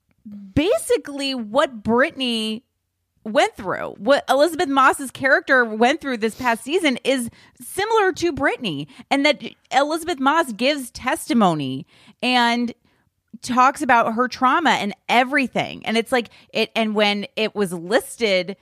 basically 0.54 1.36
what 1.36 1.84
Britney 1.84 2.64
went 3.24 3.56
through. 3.56 3.96
What 3.98 4.24
Elisabeth 4.30 4.70
Moss's 4.70 5.12
character 5.12 5.64
went 5.64 6.02
through 6.02 6.18
this 6.18 6.36
past 6.36 6.64
season 6.64 6.98
is 7.04 7.30
similar 7.62 8.12
to 8.14 8.34
Britney, 8.34 8.88
and 9.10 9.26
that 9.26 9.42
Elisabeth 9.72 10.20
Moss 10.20 10.52
gives 10.54 10.92
testimony 10.92 11.86
and 12.22 12.74
talks 13.42 13.82
about 13.82 14.14
her 14.14 14.28
trauma 14.28 14.72
and 14.72 14.94
everything. 15.10 15.86
And 15.86 15.98
it's 15.98 16.12
like 16.12 16.30
it 16.54 16.72
and 16.76 16.96
when 16.96 17.26
it 17.36 17.56
was 17.56 17.74
listed 17.74 18.56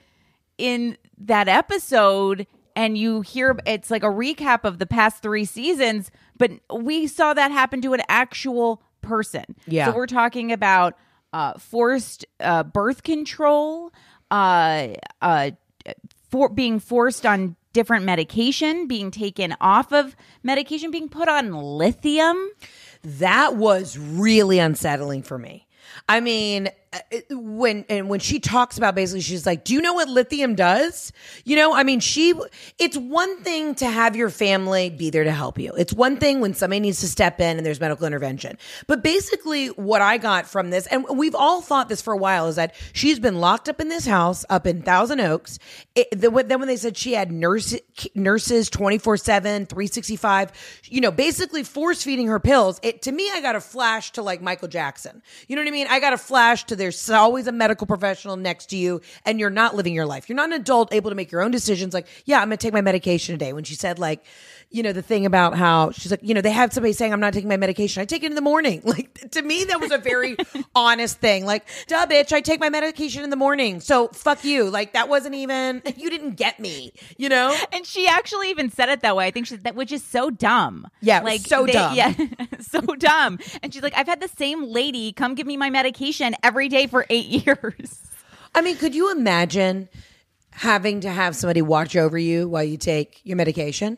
in 0.58 0.96
that 1.18 1.48
episode 1.48 2.46
and 2.74 2.96
you 2.96 3.20
hear 3.20 3.58
it's 3.66 3.90
like 3.90 4.02
a 4.02 4.08
recap 4.08 4.64
of 4.64 4.78
the 4.78 4.86
past 4.86 5.22
3 5.22 5.44
seasons, 5.44 6.10
but 6.36 6.52
we 6.74 7.06
saw 7.06 7.34
that 7.34 7.50
happen 7.50 7.80
to 7.82 7.92
an 7.92 8.02
actual 8.08 8.82
person. 9.02 9.44
Yeah. 9.66 9.86
So 9.86 9.96
we're 9.96 10.06
talking 10.06 10.52
about 10.52 10.96
uh, 11.32 11.54
forced 11.58 12.26
uh, 12.40 12.62
birth 12.62 13.02
control, 13.02 13.92
uh, 14.32 14.88
uh, 15.20 15.50
for 16.30 16.48
being 16.48 16.80
forced 16.80 17.24
on 17.24 17.54
different 17.72 18.04
medication, 18.04 18.88
being 18.88 19.10
taken 19.10 19.54
off 19.60 19.92
of 19.92 20.16
medication, 20.42 20.90
being 20.90 21.08
put 21.08 21.28
on 21.28 21.52
lithium. 21.52 22.50
That 23.04 23.56
was 23.56 23.96
really 23.98 24.58
unsettling 24.58 25.22
for 25.22 25.38
me 25.38 25.66
I 26.08 26.20
mean, 26.20 26.68
when 27.30 27.84
and 27.88 28.08
when 28.08 28.20
she 28.20 28.38
talks 28.38 28.76
about 28.76 28.94
basically, 28.94 29.20
she's 29.22 29.46
like, 29.46 29.64
"Do 29.64 29.72
you 29.72 29.80
know 29.80 29.94
what 29.94 30.08
lithium 30.08 30.54
does?" 30.54 31.12
You 31.44 31.56
know, 31.56 31.74
I 31.74 31.84
mean, 31.84 32.00
she. 32.00 32.34
It's 32.78 32.96
one 32.96 33.42
thing 33.42 33.74
to 33.76 33.86
have 33.86 34.14
your 34.14 34.28
family 34.28 34.90
be 34.90 35.10
there 35.10 35.24
to 35.24 35.32
help 35.32 35.58
you. 35.58 35.72
It's 35.72 35.92
one 35.92 36.18
thing 36.18 36.40
when 36.40 36.54
somebody 36.54 36.80
needs 36.80 37.00
to 37.00 37.08
step 37.08 37.40
in 37.40 37.56
and 37.56 37.64
there's 37.64 37.80
medical 37.80 38.06
intervention. 38.06 38.58
But 38.86 39.02
basically, 39.02 39.68
what 39.68 40.02
I 40.02 40.18
got 40.18 40.46
from 40.46 40.70
this, 40.70 40.86
and 40.86 41.06
we've 41.08 41.34
all 41.34 41.62
thought 41.62 41.88
this 41.88 42.02
for 42.02 42.12
a 42.12 42.16
while, 42.16 42.48
is 42.48 42.56
that 42.56 42.74
she's 42.92 43.18
been 43.18 43.40
locked 43.40 43.68
up 43.68 43.80
in 43.80 43.88
this 43.88 44.06
house 44.06 44.44
up 44.50 44.66
in 44.66 44.82
Thousand 44.82 45.20
Oaks. 45.20 45.58
It, 45.94 46.10
the, 46.10 46.30
then 46.30 46.58
when 46.58 46.68
they 46.68 46.76
said 46.76 46.96
she 46.96 47.14
had 47.14 47.32
nurse, 47.32 47.74
nurses 48.14 48.68
24 48.68 49.16
7, 49.16 49.66
365, 49.66 50.80
you 50.84 51.00
know, 51.00 51.10
basically 51.10 51.62
force 51.62 52.02
feeding 52.02 52.26
her 52.26 52.40
pills, 52.40 52.78
it 52.82 53.02
to 53.02 53.12
me, 53.12 53.30
I 53.32 53.40
got 53.40 53.56
a 53.56 53.60
flash 53.60 54.12
to 54.12 54.22
like 54.22 54.42
Michael 54.42 54.68
Jackson. 54.68 55.22
You 55.48 55.56
know 55.56 55.62
what 55.62 55.68
I 55.68 55.72
mean? 55.72 55.86
I 55.88 56.00
got 56.00 56.12
a 56.12 56.18
flash 56.18 56.64
to 56.64 56.76
there's 56.82 57.10
always 57.10 57.46
a 57.46 57.52
medical 57.52 57.86
professional 57.86 58.36
next 58.36 58.66
to 58.66 58.76
you 58.76 59.00
and 59.24 59.38
you're 59.38 59.50
not 59.50 59.76
living 59.76 59.94
your 59.94 60.04
life. 60.04 60.28
You're 60.28 60.36
not 60.36 60.48
an 60.48 60.54
adult 60.54 60.92
able 60.92 61.10
to 61.10 61.14
make 61.14 61.30
your 61.30 61.40
own 61.40 61.52
decisions. 61.52 61.94
Like, 61.94 62.08
yeah, 62.24 62.40
I'm 62.40 62.48
going 62.48 62.58
to 62.58 62.62
take 62.62 62.72
my 62.72 62.80
medication 62.80 63.34
today. 63.34 63.52
When 63.52 63.62
she 63.62 63.76
said, 63.76 64.00
like, 64.00 64.24
you 64.72 64.82
know, 64.82 64.92
the 64.92 65.02
thing 65.02 65.26
about 65.26 65.54
how 65.54 65.90
she's 65.90 66.10
like, 66.10 66.20
you 66.22 66.34
know, 66.34 66.40
they 66.40 66.50
have 66.50 66.72
somebody 66.72 66.92
saying, 66.92 67.12
I'm 67.12 67.20
not 67.20 67.34
taking 67.34 67.48
my 67.48 67.56
medication. 67.56 68.00
I 68.00 68.04
take 68.06 68.22
it 68.22 68.26
in 68.26 68.34
the 68.34 68.40
morning. 68.40 68.82
Like, 68.92 69.30
to 69.30 69.40
me, 69.40 69.64
that 69.64 69.80
was 69.80 69.90
a 69.90 69.96
very 69.96 70.36
honest 70.74 71.18
thing. 71.18 71.46
Like, 71.46 71.66
duh, 71.86 72.04
bitch, 72.04 72.30
I 72.30 72.42
take 72.42 72.60
my 72.60 72.68
medication 72.68 73.24
in 73.24 73.30
the 73.30 73.36
morning. 73.36 73.80
So 73.80 74.08
fuck 74.08 74.44
you. 74.44 74.68
Like, 74.68 74.92
that 74.92 75.08
wasn't 75.08 75.34
even, 75.34 75.80
you 75.96 76.10
didn't 76.10 76.34
get 76.34 76.60
me, 76.60 76.92
you 77.16 77.30
know? 77.30 77.56
And 77.72 77.86
she 77.86 78.06
actually 78.06 78.50
even 78.50 78.70
said 78.70 78.90
it 78.90 79.00
that 79.00 79.16
way. 79.16 79.26
I 79.26 79.30
think 79.30 79.46
she 79.46 79.56
that 79.56 79.74
which 79.74 79.92
is 79.92 80.04
so 80.04 80.28
dumb. 80.28 80.86
Yeah, 81.00 81.20
like 81.20 81.40
so 81.40 81.64
dumb. 81.64 81.94
Yeah, 81.94 82.12
so 82.60 82.80
dumb. 82.82 83.38
And 83.62 83.72
she's 83.72 83.82
like, 83.82 83.96
I've 83.96 84.06
had 84.06 84.20
the 84.20 84.28
same 84.28 84.62
lady 84.64 85.12
come 85.12 85.34
give 85.34 85.46
me 85.46 85.56
my 85.56 85.70
medication 85.70 86.34
every 86.42 86.68
day 86.68 86.86
for 86.86 87.06
eight 87.08 87.46
years. 87.46 87.98
I 88.54 88.60
mean, 88.60 88.76
could 88.76 88.94
you 88.94 89.10
imagine 89.10 89.88
having 90.50 91.00
to 91.00 91.10
have 91.10 91.34
somebody 91.34 91.62
watch 91.62 91.96
over 91.96 92.18
you 92.18 92.46
while 92.46 92.64
you 92.64 92.76
take 92.76 93.22
your 93.24 93.38
medication? 93.38 93.96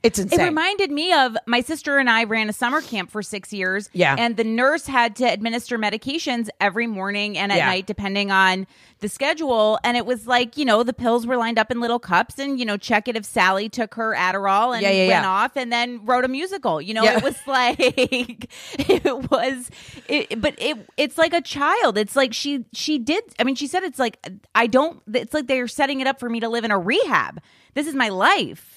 It's 0.00 0.16
insane. 0.16 0.38
It 0.38 0.44
reminded 0.44 0.92
me 0.92 1.12
of 1.12 1.36
my 1.46 1.60
sister 1.60 1.98
and 1.98 2.08
I 2.08 2.22
ran 2.22 2.48
a 2.48 2.52
summer 2.52 2.80
camp 2.80 3.10
for 3.10 3.20
six 3.20 3.52
years. 3.52 3.90
Yeah. 3.92 4.14
And 4.16 4.36
the 4.36 4.44
nurse 4.44 4.86
had 4.86 5.16
to 5.16 5.24
administer 5.24 5.76
medications 5.76 6.48
every 6.60 6.86
morning 6.86 7.36
and 7.36 7.50
at 7.50 7.58
Yeah. 7.58 7.66
night, 7.66 7.86
depending 7.86 8.30
on 8.30 8.68
the 9.00 9.08
schedule. 9.08 9.76
And 9.82 9.96
it 9.96 10.06
was 10.06 10.28
like, 10.28 10.56
you 10.56 10.64
know, 10.64 10.84
the 10.84 10.92
pills 10.92 11.26
were 11.26 11.36
lined 11.36 11.58
up 11.58 11.72
in 11.72 11.80
little 11.80 11.98
cups 11.98 12.38
and, 12.38 12.60
you 12.60 12.64
know, 12.64 12.76
check 12.76 13.08
it 13.08 13.16
if 13.16 13.24
Sally 13.24 13.68
took 13.68 13.94
her 13.94 14.14
Adderall 14.14 14.72
and 14.72 14.82
Yeah, 14.82 14.90
yeah, 14.92 15.08
went 15.08 15.26
off 15.26 15.56
and 15.56 15.72
then 15.72 16.04
wrote 16.04 16.24
a 16.24 16.28
musical. 16.28 16.80
You 16.80 16.94
know, 16.94 17.02
it 17.04 17.20
was 17.24 17.36
like, 17.48 17.76
it 17.80 19.30
was, 19.32 19.68
it, 20.08 20.40
but 20.40 20.54
it, 20.58 20.76
it's 20.96 21.18
like 21.18 21.32
a 21.34 21.40
child. 21.42 21.98
It's 21.98 22.14
like 22.14 22.32
she, 22.32 22.64
she 22.72 23.00
did, 23.00 23.24
I 23.40 23.42
mean, 23.42 23.56
she 23.56 23.66
said 23.66 23.82
it's 23.82 23.98
like, 23.98 24.24
I 24.54 24.68
don't, 24.68 25.02
it's 25.12 25.34
like 25.34 25.48
they're 25.48 25.66
setting 25.66 26.00
it 26.00 26.06
up 26.06 26.20
for 26.20 26.30
me 26.30 26.38
to 26.38 26.48
live 26.48 26.62
in 26.64 26.70
a 26.70 26.78
rehab. 26.78 27.40
This 27.74 27.88
is 27.88 27.96
my 27.96 28.10
life. 28.10 28.76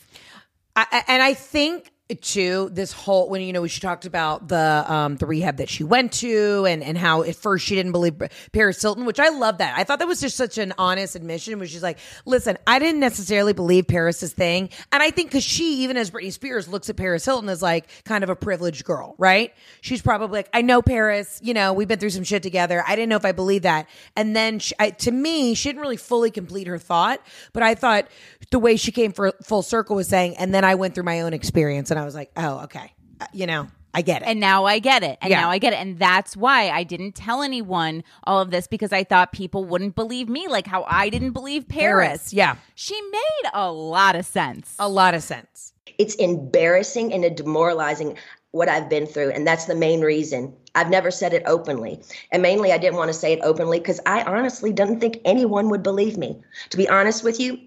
And 0.75 1.22
I 1.22 1.34
think 1.34 1.92
too 2.16 2.70
this 2.74 2.92
whole 2.92 3.30
when 3.30 3.42
you 3.42 3.54
know 3.54 3.66
she 3.68 3.80
talked 3.80 4.06
about 4.06 4.48
the 4.48 4.84
um 4.88 5.16
the 5.18 5.25
rehab 5.25 5.58
that 5.58 5.70
she 5.70 5.84
went 5.84 6.12
to 6.12 6.66
and 6.66 6.84
and 6.84 6.98
how 6.98 7.24
at 7.24 7.36
first 7.36 7.66
she 7.66 7.75
didn't 7.75 7.92
believe 7.92 8.22
Paris 8.51 8.82
Hilton 8.82 9.06
which 9.06 9.20
I 9.20 9.30
love 9.30 9.60
that. 9.60 9.78
I 9.78 9.84
thought 9.84 10.00
that 10.00 10.08
was 10.08 10.20
just 10.20 10.36
such 10.36 10.58
an 10.58 10.74
honest 10.78 11.16
admission 11.16 11.58
where 11.60 11.68
she's 11.68 11.84
like 11.84 12.00
listen 12.25 12.58
I 12.68 12.80
didn't 12.80 13.00
necessarily 13.00 13.54
believe 13.54 13.88
Paris's 13.88 14.34
thing. 14.34 14.70
And 14.92 15.01
I 15.01 15.12
think 15.12 15.30
because 15.30 15.44
she 15.44 15.84
even 15.84 15.98
as 15.98 16.12
Britney 16.12 16.34
Spears 16.34 16.68
looks 16.68 16.90
at 16.90 16.98
Paris 16.98 17.24
Hilton 17.24 17.50
as 17.50 17.62
like 17.62 17.88
kind 18.04 18.24
of 18.24 18.30
a 18.30 18.36
privileged 18.36 18.84
girl 18.84 19.16
right? 19.18 19.54
She's 19.82 20.01
probably 20.01 20.40
like 20.40 20.50
I 20.54 20.62
know 20.62 20.82
Paris 20.82 21.40
you 21.44 21.54
know 21.54 21.74
we've 21.74 21.88
been 21.88 22.00
through 22.00 22.10
some 22.10 22.24
shit 22.24 22.44
together. 22.44 22.84
I 22.86 22.96
didn't 22.96 23.10
know 23.10 23.18
if 23.18 23.25
I 23.25 23.32
believed 23.32 23.63
that. 23.63 23.88
And 24.16 24.36
then 24.36 24.60
she, 24.60 24.75
I, 24.80 24.90
to 24.92 25.12
me 25.12 25.54
she 25.54 25.70
didn't 25.70 25.82
really 25.82 25.98
fully 25.98 26.32
complete 26.32 26.68
her 26.68 26.78
thought 26.78 27.22
but 27.54 27.63
I 27.63 27.75
thought 27.75 28.08
the 28.51 28.60
way 28.60 28.75
she 28.75 28.91
came 28.91 29.12
for 29.12 29.31
full 29.43 29.63
circle 29.63 29.96
was 29.96 30.08
saying 30.08 30.38
and 30.38 30.53
then 30.53 30.63
I 30.63 30.75
went 30.75 30.93
through 30.96 31.03
my 31.05 31.22
own 31.22 31.34
experience 31.34 31.89
and 31.91 32.00
I 32.00 32.05
was 32.05 32.15
like 32.15 32.31
oh 32.38 32.60
okay 32.65 32.93
Uh, 33.19 33.26
you 33.34 33.47
know 33.47 33.67
I 33.93 34.02
get 34.04 34.21
it 34.21 34.28
And 34.30 34.39
now 34.39 34.63
I 34.65 34.80
get 34.80 35.04
it. 35.04 35.17
And 35.21 35.30
Yeah. 35.32 35.41
now 35.41 35.49
I 35.49 35.58
get 35.58 35.73
it. 35.73 35.76
And 35.76 35.99
that's 35.99 36.38
why 36.38 36.69
I 36.69 36.84
didn't 36.86 37.12
tell 37.13 37.41
anyone 37.43 38.06
all 38.23 38.39
of 38.39 38.49
this 38.49 38.65
because 38.65 38.93
I 38.93 39.04
thought 39.04 39.34
people 39.34 39.65
wouldn't 39.65 39.95
believe 39.95 40.30
me, 40.30 40.47
like 40.47 40.65
how 40.65 40.86
I 40.88 41.10
didn't 41.10 41.32
believe 41.32 41.67
Paris. 41.67 42.08
Paris, 42.08 42.34
yeah. 42.34 42.56
She 42.76 42.97
made 43.02 43.49
a 43.54 43.69
lot 43.69 44.15
of 44.15 44.26
sense. 44.26 44.76
a 44.80 44.88
lot 44.88 45.13
of 45.13 45.23
sense 45.23 45.73
it's 45.97 46.15
embarrassing 46.15 47.13
and 47.13 47.36
demoralizing 47.36 48.17
what 48.52 48.67
I've 48.67 48.89
been 48.89 49.06
through. 49.06 49.30
And 49.30 49.45
that's 49.47 49.65
the 49.65 49.76
main 49.76 50.02
reason. 50.02 50.54
I've 50.76 50.89
never 50.89 51.12
said 51.12 51.34
it 51.34 51.43
openly. 51.45 52.02
And 52.32 52.41
mainly, 52.41 52.71
I 52.71 52.78
didn't 52.78 52.97
want 52.97 53.10
to 53.10 53.13
say 53.13 53.34
it 53.34 53.39
openly 53.43 53.80
because 53.80 53.99
I 54.06 54.23
honestly 54.23 54.73
didn't 54.73 54.99
think 54.99 55.19
anyone 55.26 55.69
would 55.69 55.84
believe 55.84 56.17
me. 56.17 56.41
To 56.71 56.78
be 56.78 56.89
honest 56.89 57.23
with 57.23 57.39
you, 57.39 57.58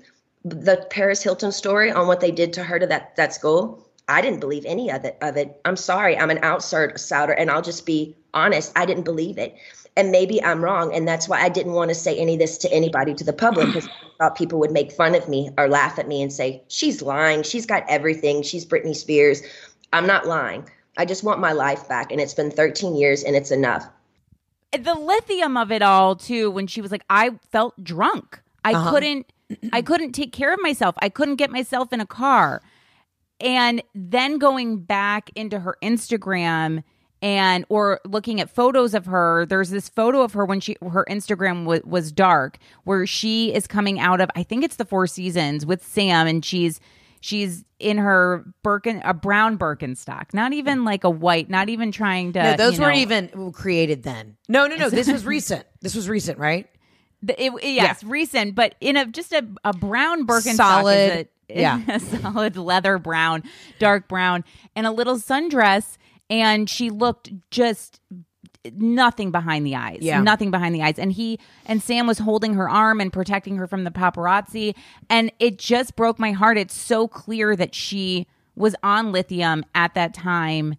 the 0.45 0.87
Paris 0.91 1.23
Hilton 1.23 1.53
story 1.53 1.91
on 1.91 2.07
what 2.07 2.21
they 2.21 2.31
did 2.31 2.53
to 2.55 2.65
her 2.65 2.79
to 2.79 2.87
that, 2.87 3.17
that 3.17 3.33
school, 3.33 3.89
I 4.09 4.21
didn't 4.21 4.41
believe 4.41 4.65
any 4.67 4.91
of 4.91 5.05
it. 5.05 5.17
Of 5.23 5.37
it. 5.37 5.61
I'm 5.65 5.77
sorry. 5.77 6.19
I'm 6.19 6.31
an 6.31 6.45
outsider, 6.45 7.33
and 7.33 7.51
I'll 7.51 7.63
just 7.63 7.87
be 7.87 8.15
honest. 8.35 8.73
I 8.77 8.85
didn't 8.85 9.05
believe 9.05 9.39
it. 9.39 9.57
And 9.97 10.11
maybe 10.11 10.43
I'm 10.43 10.63
wrong. 10.63 10.95
And 10.95 11.09
that's 11.09 11.29
why 11.29 11.41
I 11.41 11.49
didn't 11.49 11.73
want 11.73 11.89
to 11.89 11.95
say 11.95 12.19
any 12.19 12.35
of 12.35 12.41
this 12.41 12.59
to 12.59 12.73
anybody, 12.73 13.15
to 13.15 13.25
the 13.25 13.33
public, 13.33 13.69
because 13.69 13.87
I 13.87 13.91
thought 14.19 14.37
people 14.37 14.59
would 14.59 14.73
make 14.73 14.93
fun 14.93 15.15
of 15.15 15.29
me 15.29 15.51
or 15.57 15.69
laugh 15.69 15.99
at 15.99 16.09
me 16.09 16.21
and 16.21 16.33
say, 16.33 16.63
she's 16.69 17.01
lying. 17.01 17.43
She's 17.43 17.65
got 17.65 17.85
everything. 17.89 18.43
She's 18.43 18.67
Britney 18.67 18.95
Spears. 18.95 19.41
I'm 19.93 20.07
not 20.07 20.27
lying. 20.27 20.69
I 20.99 21.05
just 21.05 21.25
want 21.25 21.41
my 21.41 21.53
life 21.53 21.89
back. 21.89 22.11
And 22.11 22.21
it's 22.21 22.35
been 22.35 22.51
13 22.51 22.97
years 22.97 23.23
and 23.23 23.37
it's 23.37 23.53
enough. 23.53 23.89
the 24.73 24.95
lithium 24.95 25.57
of 25.57 25.71
it 25.71 25.83
all 25.83 26.17
too 26.17 26.51
when 26.51 26.67
she 26.67 26.81
was 26.81 26.91
like 26.91 27.05
i 27.09 27.31
felt 27.53 27.83
drunk 27.85 28.41
i 28.65 28.73
Uh-huh. 28.73 28.91
couldn't 28.91 29.33
i 29.73 29.83
couldn't 29.83 30.13
take 30.13 30.33
care 30.33 30.53
of 30.53 30.61
myself. 30.63 30.95
I 31.01 31.09
couldn't 31.11 31.37
get 31.37 31.51
myself 31.51 31.93
in 31.93 32.01
a 32.01 32.07
car. 32.07 32.63
And 33.41 33.83
then 33.95 34.39
going 34.39 34.81
back 34.83 35.31
into 35.35 35.59
her 35.61 35.77
instagram 35.83 36.83
and 37.21 37.65
or 37.69 38.01
looking 38.07 38.41
at 38.41 38.49
photos 38.51 38.95
of 38.95 39.07
her 39.07 39.47
there's 39.47 39.71
this 39.71 39.89
photo 39.89 40.23
of 40.23 40.33
her 40.35 40.45
when 40.45 40.61
she 40.61 40.77
her 40.93 41.05
instagram 41.09 41.65
was, 41.65 41.81
was 41.85 42.13
dark 42.13 42.59
where 42.85 43.07
she 43.07 43.53
is 43.55 43.67
coming 43.67 43.99
out 43.99 44.21
of 44.21 44.29
i 44.37 44.43
think 44.43 44.63
it's 44.65 44.77
the 44.77 44.85
four 44.85 45.07
seasons 45.07 45.65
with 45.65 45.83
sam 45.85 46.27
and 46.27 46.45
she's 46.45 46.81
she's 47.21 47.65
in 47.79 47.97
her 47.99 48.45
birkin 48.63 49.01
a 49.05 49.15
brown 49.15 49.57
birkenstock 49.57 50.35
not 50.35 50.53
even 50.53 50.85
like 50.85 51.03
a 51.05 51.11
white 51.11 51.49
not 51.49 51.69
even 51.71 51.91
trying 51.91 52.33
to 52.33 52.43
no 52.43 52.57
those 52.57 52.75
you 52.75 52.81
weren't 52.83 52.99
even 52.99 53.53
created 53.53 54.03
then. 54.03 54.37
No 54.49 54.67
no 54.67 54.77
no 54.77 54.91
this 54.91 55.11
was 55.11 55.25
recent. 55.25 55.65
This 55.81 55.95
was 55.95 56.09
recent 56.09 56.39
right 56.39 56.69
It, 57.29 57.53
it- 57.63 57.73
yes, 57.75 58.03
recent, 58.05 58.55
but 58.55 58.75
in 58.81 58.97
a 58.97 59.07
just 59.07 59.33
a, 59.33 59.47
a 59.65 59.73
brown 59.73 60.27
Birkenstock, 60.27 60.57
Solid, 60.57 61.29
is 61.49 61.57
a, 61.57 61.61
yeah. 61.61 61.81
a 61.89 62.01
solid 62.01 62.57
leather 62.57 62.99
brown, 62.99 63.43
dark 63.79 64.09
brown, 64.09 64.45
and 64.77 64.87
a 64.87 64.91
little 64.91 65.17
sundress, 65.17 65.97
and 66.31 66.69
she 66.71 66.91
looked 66.91 67.31
just 67.51 68.01
nothing 68.73 69.31
behind 69.31 69.67
the 69.67 69.77
eyes, 69.77 69.99
Yeah. 70.01 70.23
nothing 70.23 70.51
behind 70.51 70.75
the 70.75 70.83
eyes, 70.83 70.99
and 70.99 71.13
he 71.13 71.39
and 71.67 71.83
Sam 71.83 72.07
was 72.07 72.19
holding 72.19 72.55
her 72.55 72.69
arm 72.69 73.01
and 73.01 73.13
protecting 73.13 73.57
her 73.57 73.67
from 73.67 73.85
the 73.85 73.91
paparazzi, 73.91 74.75
and 75.11 75.31
it 75.39 75.59
just 75.59 75.97
broke 75.97 76.19
my 76.19 76.33
heart. 76.33 76.57
It's 76.57 76.75
so 76.75 77.07
clear 77.07 77.55
that 77.57 77.75
she 77.75 78.27
was 78.57 78.75
on 78.83 79.13
lithium 79.13 79.65
at 79.75 79.95
that 79.95 80.15
time, 80.15 80.77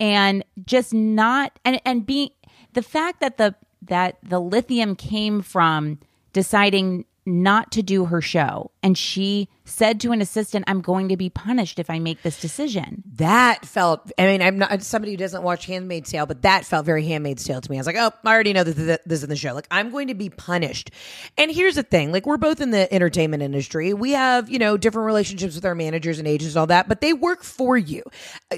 and 0.00 0.44
just 0.66 0.92
not 0.92 1.58
and 1.64 1.80
and 1.84 2.04
being 2.04 2.30
the 2.72 2.82
fact 2.82 3.20
that 3.20 3.36
the 3.36 3.54
that 3.82 4.18
the 4.22 4.40
lithium 4.40 4.96
came 4.96 5.42
from 5.42 5.98
deciding 6.32 7.04
not 7.24 7.70
to 7.72 7.82
do 7.82 8.06
her 8.06 8.20
show. 8.20 8.70
And 8.82 8.96
she 8.96 9.48
said 9.68 10.00
to 10.00 10.12
an 10.12 10.20
assistant 10.20 10.64
i'm 10.66 10.80
going 10.80 11.08
to 11.08 11.16
be 11.16 11.30
punished 11.30 11.78
if 11.78 11.90
i 11.90 11.98
make 11.98 12.22
this 12.22 12.40
decision 12.40 13.02
That 13.16 13.66
felt. 13.66 14.12
I 14.18 14.26
mean, 14.26 14.42
I'm 14.42 14.58
not 14.58 14.82
somebody 14.82 15.12
who 15.12 15.16
doesn't 15.16 15.42
watch 15.42 15.66
Handmaid's 15.66 16.10
Tale, 16.10 16.26
but 16.26 16.42
that 16.42 16.64
felt 16.64 16.86
very 16.86 17.04
Handmaid's 17.06 17.44
Tale 17.44 17.60
to 17.60 17.70
me. 17.70 17.76
I 17.76 17.80
was 17.80 17.86
like, 17.86 17.96
oh, 17.96 18.12
I 18.24 18.32
already 18.32 18.52
know 18.52 18.62
this, 18.62 18.76
this 18.76 19.18
is 19.18 19.24
in 19.24 19.28
the 19.30 19.36
show. 19.36 19.54
Like, 19.54 19.66
I'm 19.70 19.90
going 19.90 20.06
to 20.08 20.14
be 20.14 20.30
punished. 20.30 20.92
And 21.36 21.50
here's 21.50 21.74
the 21.74 21.82
thing: 21.82 22.12
like, 22.12 22.26
we're 22.26 22.36
both 22.36 22.60
in 22.60 22.70
the 22.70 22.92
entertainment 22.94 23.42
industry. 23.42 23.92
We 23.92 24.12
have, 24.12 24.48
you 24.48 24.58
know, 24.58 24.76
different 24.76 25.06
relationships 25.06 25.56
with 25.56 25.64
our 25.64 25.74
managers 25.74 26.18
and 26.20 26.28
agents, 26.28 26.54
and 26.54 26.60
all 26.60 26.66
that, 26.68 26.88
but 26.88 27.00
they 27.00 27.12
work 27.12 27.42
for 27.42 27.76
you. 27.76 28.04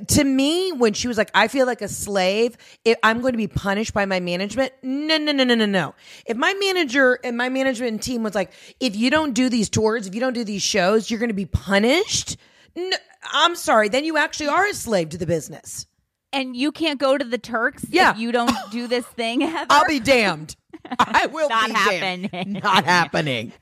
To 0.09 0.25
me, 0.25 0.73
when 0.73 0.93
she 0.93 1.09
was 1.09 1.17
like, 1.17 1.31
I 1.35 1.49
feel 1.49 1.65
like 1.67 1.81
a 1.81 1.89
slave. 1.89 2.57
If 2.85 2.99
I'm 3.03 3.21
going 3.21 3.33
to 3.33 3.39
be 3.39 3.49
punished 3.49 3.95
by 3.95 4.05
my 4.05 4.21
management, 4.21 4.73
no, 4.83 5.17
no, 5.17 5.33
no, 5.33 5.45
no, 5.45 5.55
no, 5.55 5.67
no. 5.67 5.95
If 6.27 6.37
my 6.37 6.53
manager 6.55 7.19
and 7.25 7.37
my 7.37 7.49
management 7.49 8.03
team 8.03 8.23
was 8.23 8.35
like, 8.35 8.53
if 8.79 8.95
you 8.95 9.09
don't 9.11 9.33
do 9.33 9.49
these 9.49 9.71
tours, 9.71 10.07
if 10.07 10.15
you 10.15 10.21
don't 10.21 10.35
do 10.35 10.45
these 10.45 10.63
shows, 10.63 11.00
you're 11.09 11.21
going 11.21 11.29
to 11.31 11.35
be 11.35 11.47
punished. 11.47 12.37
No, 12.75 12.97
I'm 13.33 13.55
sorry. 13.55 13.89
Then 13.89 14.05
you 14.05 14.17
actually 14.17 14.49
are 14.49 14.67
a 14.67 14.75
slave 14.75 15.11
to 15.11 15.19
the 15.19 15.27
business. 15.27 15.87
and 16.33 16.57
you 16.57 16.73
can't 16.73 16.99
go 16.99 17.17
to 17.17 17.25
the 17.25 17.39
turks 17.39 17.85
Yeah. 17.89 18.11
if 18.13 18.19
you 18.19 18.33
don't 18.33 18.51
do 18.73 18.89
this 18.89 19.07
thing 19.07 19.41
Heather. 19.41 19.67
I'll 19.71 19.87
be 19.87 20.01
damned. 20.01 20.57
I 20.99 21.27
will 21.27 21.49
Not 21.49 21.69
be 21.69 21.73
damned. 21.75 22.27
happening. 22.33 22.53
Not 22.63 22.85
happening. 22.85 23.53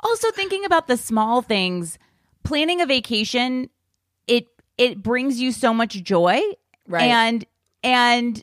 also 0.00 0.30
thinking 0.30 0.64
about 0.64 0.86
the 0.86 0.96
small 0.96 1.42
things 1.42 1.98
planning 2.44 2.80
a 2.80 2.86
vacation 2.86 3.68
it 4.26 4.46
it 4.78 5.02
brings 5.02 5.40
you 5.40 5.52
so 5.52 5.72
much 5.74 5.94
joy 6.02 6.40
Right. 6.88 7.04
and 7.10 7.44
and 7.82 8.42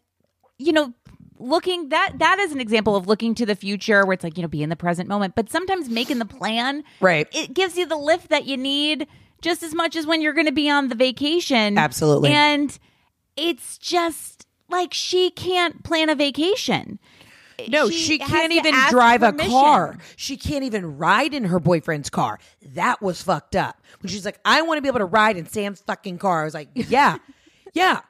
you 0.57 0.71
know 0.73 0.93
looking 1.39 1.89
that 1.89 2.13
that 2.17 2.39
is 2.39 2.51
an 2.51 2.59
example 2.61 2.95
of 2.95 3.07
looking 3.07 3.35
to 3.35 3.45
the 3.45 3.55
future 3.55 4.05
where 4.05 4.13
it's 4.13 4.23
like 4.23 4.37
you 4.37 4.41
know 4.41 4.47
be 4.47 4.63
in 4.63 4.69
the 4.69 4.75
present 4.75 5.09
moment 5.09 5.35
but 5.35 5.49
sometimes 5.49 5.89
making 5.89 6.19
the 6.19 6.25
plan 6.25 6.83
Right. 7.01 7.27
it 7.33 7.53
gives 7.53 7.77
you 7.77 7.85
the 7.85 7.97
lift 7.97 8.29
that 8.29 8.45
you 8.45 8.57
need 8.57 9.07
just 9.41 9.63
as 9.63 9.73
much 9.73 9.95
as 9.95 10.05
when 10.05 10.21
you're 10.21 10.33
going 10.33 10.45
to 10.45 10.51
be 10.53 10.69
on 10.69 10.89
the 10.89 10.95
vacation 10.95 11.77
Absolutely. 11.77 12.31
and 12.31 12.77
it's 13.35 13.77
just 13.77 14.45
like 14.69 14.93
she 14.93 15.29
can't 15.31 15.83
plan 15.83 16.09
a 16.09 16.15
vacation 16.15 16.99
No, 17.67 17.89
she, 17.89 18.17
has 18.19 18.29
can't 18.29 18.51
even 18.53 18.73
drive 18.89 19.21
permission. 19.21 19.45
a 19.51 19.53
car. 19.53 19.97
She 20.15 20.37
can't 20.37 20.63
even 20.63 20.97
ride 20.97 21.33
in 21.33 21.43
her 21.45 21.59
boyfriend's 21.59 22.09
car. 22.09 22.39
That 22.73 23.01
was 23.01 23.21
fucked 23.21 23.55
up. 23.55 23.79
When 24.01 24.09
she's 24.09 24.25
like, 24.25 24.39
I 24.43 24.61
want 24.63 24.77
to 24.79 24.81
be 24.81 24.87
able 24.87 24.99
to 24.99 25.05
ride 25.05 25.37
in 25.37 25.45
Sam's 25.47 25.81
fucking 25.81 26.17
car. 26.17 26.41
I 26.41 26.45
was 26.45 26.53
like, 26.55 26.69
yeah, 26.73 27.17
yeah. 27.73 28.01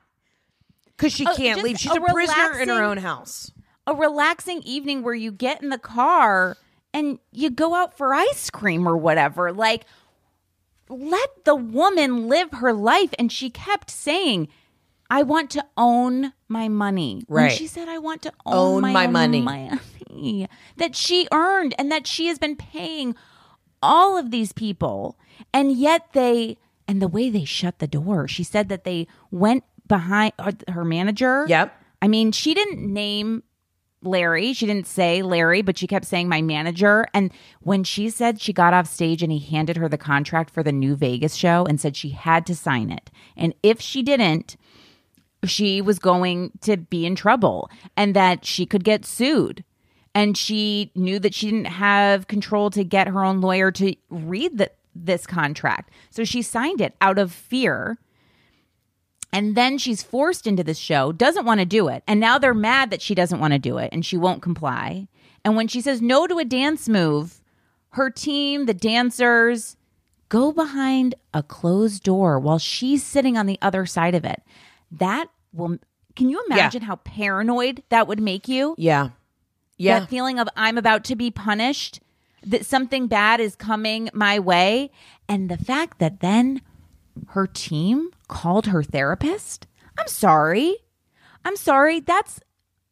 Because 1.03 1.13
she 1.13 1.25
can't 1.25 1.57
just 1.57 1.63
leave. 1.63 1.79
She's 1.79 1.91
a 1.91 2.01
a, 2.01 2.13
prisoner 2.13 2.59
in 2.59 2.69
her 2.69 2.81
own 2.83 2.97
house. 2.97 3.51
a 3.85 3.93
relaxing 3.93 4.61
evening 4.63 5.03
where 5.03 5.13
you 5.13 5.31
get 5.31 5.61
in 5.61 5.69
the 5.69 5.77
car 5.77 6.55
and 6.93 7.19
you 7.31 7.49
go 7.49 7.75
out 7.75 7.97
for 7.97 8.13
ice 8.13 8.49
cream 8.49 8.87
or 8.87 8.95
whatever. 8.95 9.51
Like, 9.51 9.85
let 10.89 11.43
the 11.45 11.55
woman 11.55 12.27
live 12.27 12.51
her 12.53 12.71
life. 12.73 13.13
And 13.19 13.31
she 13.31 13.49
kept 13.49 13.89
saying, 13.89 14.47
I 15.09 15.23
want 15.23 15.49
to 15.51 15.65
own 15.77 16.33
my 16.47 16.67
money. 16.69 17.23
When 17.27 17.43
Right. 17.45 17.51
she 17.51 17.67
said, 17.67 17.87
I 17.89 17.97
want 17.97 18.21
to 18.23 18.33
own, 18.45 18.75
Own 18.75 18.81
my, 18.81 18.91
my 18.93 19.07
money. 19.07 19.41
money 19.41 20.47
that 20.77 20.95
she 20.95 21.27
earned 21.31 21.75
and 21.77 21.91
that 21.91 22.07
she 22.07 22.27
has 22.27 22.39
been 22.39 22.55
paying 22.55 23.15
all 23.81 24.17
of 24.17 24.31
these 24.31 24.53
people. 24.53 25.17
And 25.53 25.71
yet 25.71 26.13
they, 26.13 26.57
and 26.87 27.01
the 27.01 27.07
way 27.07 27.29
they 27.29 27.45
shut 27.45 27.79
the 27.79 27.87
door, 27.87 28.27
she 28.27 28.43
said 28.43 28.69
that 28.69 28.83
they 28.83 29.07
went 29.31 29.63
behind 29.93 30.33
uh, 30.39 30.51
her 30.69 30.83
manager. 30.83 31.45
Yep. 31.47 31.71
I 32.01 32.07
mean, 32.07 32.31
she 32.31 32.55
didn't 32.55 32.91
name 32.91 33.43
Larry. 34.01 34.53
She 34.53 34.65
didn't 34.65 34.87
say 34.87 35.21
Larry, 35.21 35.61
but 35.61 35.77
she 35.77 35.85
kept 35.85 36.05
saying 36.05 36.27
my 36.27 36.41
manager. 36.41 37.05
And 37.13 37.31
when 37.61 37.83
she 37.83 38.09
said 38.09 38.41
she 38.41 38.53
got 38.53 38.73
off 38.73 38.87
stage 38.87 39.21
and 39.21 39.31
he 39.31 39.37
handed 39.37 39.77
her 39.77 39.87
the 39.87 39.99
contract 39.99 40.49
for 40.49 40.63
the 40.63 40.71
new 40.71 40.95
Vegas 40.95 41.35
show 41.35 41.63
and 41.65 41.79
said 41.79 41.95
she 41.95 42.09
had 42.09 42.47
to 42.47 42.55
sign 42.55 42.89
it. 42.89 43.11
And 43.37 43.53
if 43.61 43.79
she 43.79 44.01
didn't, 44.01 44.57
she 45.43 45.79
was 45.79 45.99
going 45.99 46.53
to 46.61 46.75
be 46.75 47.05
in 47.05 47.13
trouble 47.15 47.69
and 47.95 48.15
that 48.15 48.45
she 48.45 48.65
could 48.65 48.83
get 48.83 49.05
sued. 49.05 49.63
And 50.15 50.35
she 50.35 50.91
knew 50.95 51.19
that 51.19 51.35
she 51.35 51.51
didn't 51.51 51.65
have 51.65 52.27
control 52.27 52.71
to 52.71 52.83
get 52.83 53.07
her 53.07 53.23
own 53.23 53.41
lawyer 53.41 53.71
to 53.73 53.95
read 54.09 54.57
the, 54.57 54.71
this 54.95 55.27
contract. 55.27 55.91
So 56.09 56.23
she 56.23 56.41
signed 56.41 56.81
it 56.81 56.95
out 56.99 57.19
of 57.19 57.31
fear. 57.31 57.99
And 59.33 59.55
then 59.55 59.79
she's 59.79 60.03
forced 60.03 60.45
into 60.45 60.63
this 60.63 60.77
show, 60.77 61.11
doesn't 61.11 61.45
want 61.45 61.59
to 61.59 61.65
do 61.65 61.87
it. 61.87 62.03
And 62.07 62.19
now 62.19 62.37
they're 62.37 62.53
mad 62.53 62.91
that 62.91 63.01
she 63.01 63.15
doesn't 63.15 63.39
want 63.39 63.53
to 63.53 63.59
do 63.59 63.79
it 63.79 63.89
and 63.91 64.05
she 64.05 64.15
won't 64.15 64.43
comply. 64.43 65.07
And 65.43 65.55
when 65.55 65.67
she 65.67 65.81
says 65.81 66.01
no 66.01 66.27
to 66.27 66.37
a 66.37 66.45
dance 66.45 66.87
move, 66.87 67.41
her 67.89 68.11
team, 68.11 68.67
the 68.67 68.73
dancers, 68.75 69.75
go 70.29 70.51
behind 70.51 71.15
a 71.33 71.41
closed 71.43 72.03
door 72.03 72.39
while 72.39 72.59
she's 72.59 73.03
sitting 73.03 73.35
on 73.35 73.47
the 73.47 73.57
other 73.61 73.87
side 73.87 74.15
of 74.15 74.23
it. 74.23 74.41
That 74.91 75.29
will, 75.51 75.79
can 76.15 76.29
you 76.29 76.43
imagine 76.45 76.83
how 76.83 76.97
paranoid 76.97 77.81
that 77.89 78.07
would 78.07 78.19
make 78.19 78.47
you? 78.47 78.75
Yeah. 78.77 79.09
Yeah. 79.77 79.99
That 79.99 80.09
feeling 80.09 80.39
of 80.39 80.47
I'm 80.55 80.77
about 80.77 81.03
to 81.05 81.15
be 81.15 81.31
punished, 81.31 81.99
that 82.45 82.65
something 82.65 83.07
bad 83.07 83.39
is 83.39 83.55
coming 83.55 84.09
my 84.13 84.39
way. 84.39 84.91
And 85.27 85.49
the 85.49 85.57
fact 85.57 85.97
that 85.99 86.19
then 86.19 86.61
her 87.29 87.47
team 87.47 88.09
called 88.27 88.67
her 88.67 88.83
therapist. 88.83 89.67
I'm 89.97 90.07
sorry. 90.07 90.75
I'm 91.45 91.55
sorry. 91.55 91.99
That's, 91.99 92.39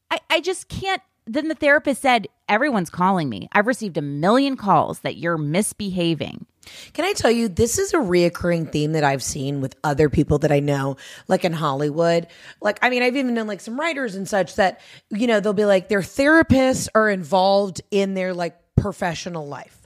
I, 0.10 0.20
I 0.30 0.40
just 0.42 0.68
can't. 0.68 1.02
Then 1.26 1.48
the 1.48 1.56
therapist 1.56 2.02
said, 2.02 2.28
Everyone's 2.50 2.90
calling 2.90 3.30
me. 3.30 3.48
I've 3.54 3.68
received 3.68 3.98
a 3.98 4.02
million 4.02 4.58
calls 4.58 5.00
that 5.00 5.16
you're 5.16 5.38
misbehaving. 5.38 6.46
Can 6.94 7.06
I 7.06 7.14
tell 7.14 7.32
you, 7.32 7.48
this 7.48 7.80
is 7.80 7.94
a 7.94 7.98
reoccurring 7.98 8.72
theme 8.72 8.92
that 8.92 9.04
I've 9.04 9.24
seen 9.24 9.62
with 9.62 9.76
other 9.84 10.10
people 10.10 10.40
that 10.40 10.52
I 10.52 10.60
know, 10.60 10.98
like 11.28 11.46
in 11.46 11.54
Hollywood. 11.54 12.28
Like, 12.62 12.78
I 12.82 12.90
mean, 12.90 13.04
I've 13.04 13.16
even 13.16 13.34
known 13.34 13.48
like 13.48 13.62
some 13.62 13.80
writers 13.80 14.16
and 14.16 14.28
such 14.28 14.56
that, 14.56 14.82
you 15.10 15.28
know, 15.28 15.40
they'll 15.40 15.54
be 15.54 15.66
like, 15.66 15.88
their 15.88 16.02
therapists 16.02 16.90
are 16.94 17.10
involved 17.10 17.82
in 17.90 18.14
their 18.14 18.34
like 18.34 18.58
professional 18.76 19.48
life. 19.48 19.81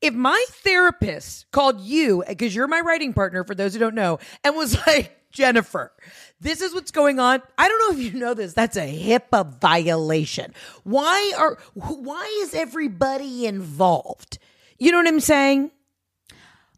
If 0.00 0.14
my 0.14 0.44
therapist 0.50 1.50
called 1.52 1.80
you, 1.80 2.22
because 2.28 2.54
you're 2.54 2.68
my 2.68 2.80
writing 2.80 3.12
partner, 3.12 3.44
for 3.44 3.54
those 3.54 3.72
who 3.72 3.80
don't 3.80 3.94
know, 3.94 4.18
and 4.44 4.54
was 4.54 4.76
like, 4.86 5.16
Jennifer, 5.32 5.92
this 6.40 6.60
is 6.60 6.74
what's 6.74 6.90
going 6.90 7.18
on. 7.18 7.42
I 7.58 7.68
don't 7.68 7.78
know 7.78 8.00
if 8.00 8.12
you 8.12 8.18
know 8.18 8.34
this. 8.34 8.52
That's 8.52 8.76
a 8.76 8.80
HIPAA 8.80 9.58
violation. 9.60 10.54
Why 10.84 11.32
are 11.38 11.58
why 11.74 12.40
is 12.42 12.54
everybody 12.54 13.46
involved? 13.46 14.38
You 14.78 14.92
know 14.92 14.98
what 14.98 15.08
I'm 15.08 15.20
saying? 15.20 15.70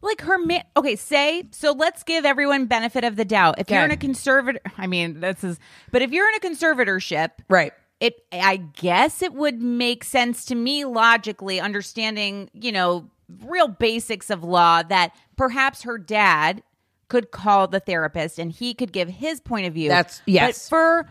Like 0.01 0.21
her 0.21 0.37
man. 0.37 0.63
Okay, 0.77 0.95
say 0.95 1.43
so. 1.51 1.73
Let's 1.73 2.03
give 2.03 2.25
everyone 2.25 2.67
benefit 2.67 3.03
of 3.03 3.15
the 3.17 3.25
doubt. 3.25 3.59
If 3.59 3.69
you're 3.69 3.83
in 3.83 3.91
a 3.91 3.97
conservator, 3.97 4.61
I 4.77 4.87
mean, 4.87 5.19
this 5.19 5.43
is. 5.43 5.59
But 5.91 6.01
if 6.01 6.11
you're 6.11 6.27
in 6.29 6.35
a 6.35 6.39
conservatorship, 6.39 7.31
Right. 7.49 7.73
It 7.99 8.23
i 8.31 8.57
guess 8.57 9.21
it 9.21 9.33
would 9.33 9.61
make 9.61 10.03
sense 10.03 10.45
to 10.45 10.55
me 10.55 10.85
logically 10.85 11.59
understanding 11.59 12.49
you 12.53 12.71
know 12.71 13.09
real 13.45 13.67
basics 13.67 14.29
of 14.29 14.43
law 14.43 14.81
that 14.83 15.11
perhaps 15.37 15.83
her 15.83 15.97
dad 15.97 16.63
could 17.09 17.31
call 17.31 17.67
the 17.67 17.79
therapist 17.79 18.39
and 18.39 18.51
he 18.51 18.73
could 18.73 18.91
give 18.91 19.09
his 19.09 19.39
point 19.39 19.65
of 19.67 19.73
view 19.73 19.89
That's- 19.89 20.21
yes. 20.25 20.69
but 20.69 20.69
for 20.69 21.09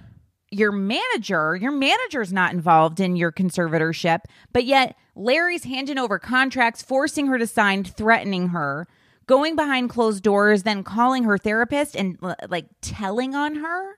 your 0.51 0.73
manager 0.73 1.57
your 1.57 1.73
manager's 1.73 2.33
not 2.33 2.53
involved 2.53 3.01
in 3.01 3.17
your 3.17 3.31
conservatorship 3.33 4.21
but 4.53 4.65
yet 4.65 4.97
larry's 5.15 5.65
handing 5.65 5.99
over 5.99 6.19
contracts 6.19 6.83
forcing 6.83 7.27
her 7.27 7.39
to 7.39 7.47
sign 7.47 7.85
threatening 7.85 8.49
her 8.49 8.87
going 9.27 9.57
behind 9.57 9.91
closed 9.91 10.23
doors 10.23 10.63
then 10.63 10.83
calling 10.83 11.25
her 11.25 11.37
therapist 11.37 11.95
and 11.95 12.17
like 12.49 12.67
telling 12.81 13.35
on 13.35 13.57
her 13.57 13.98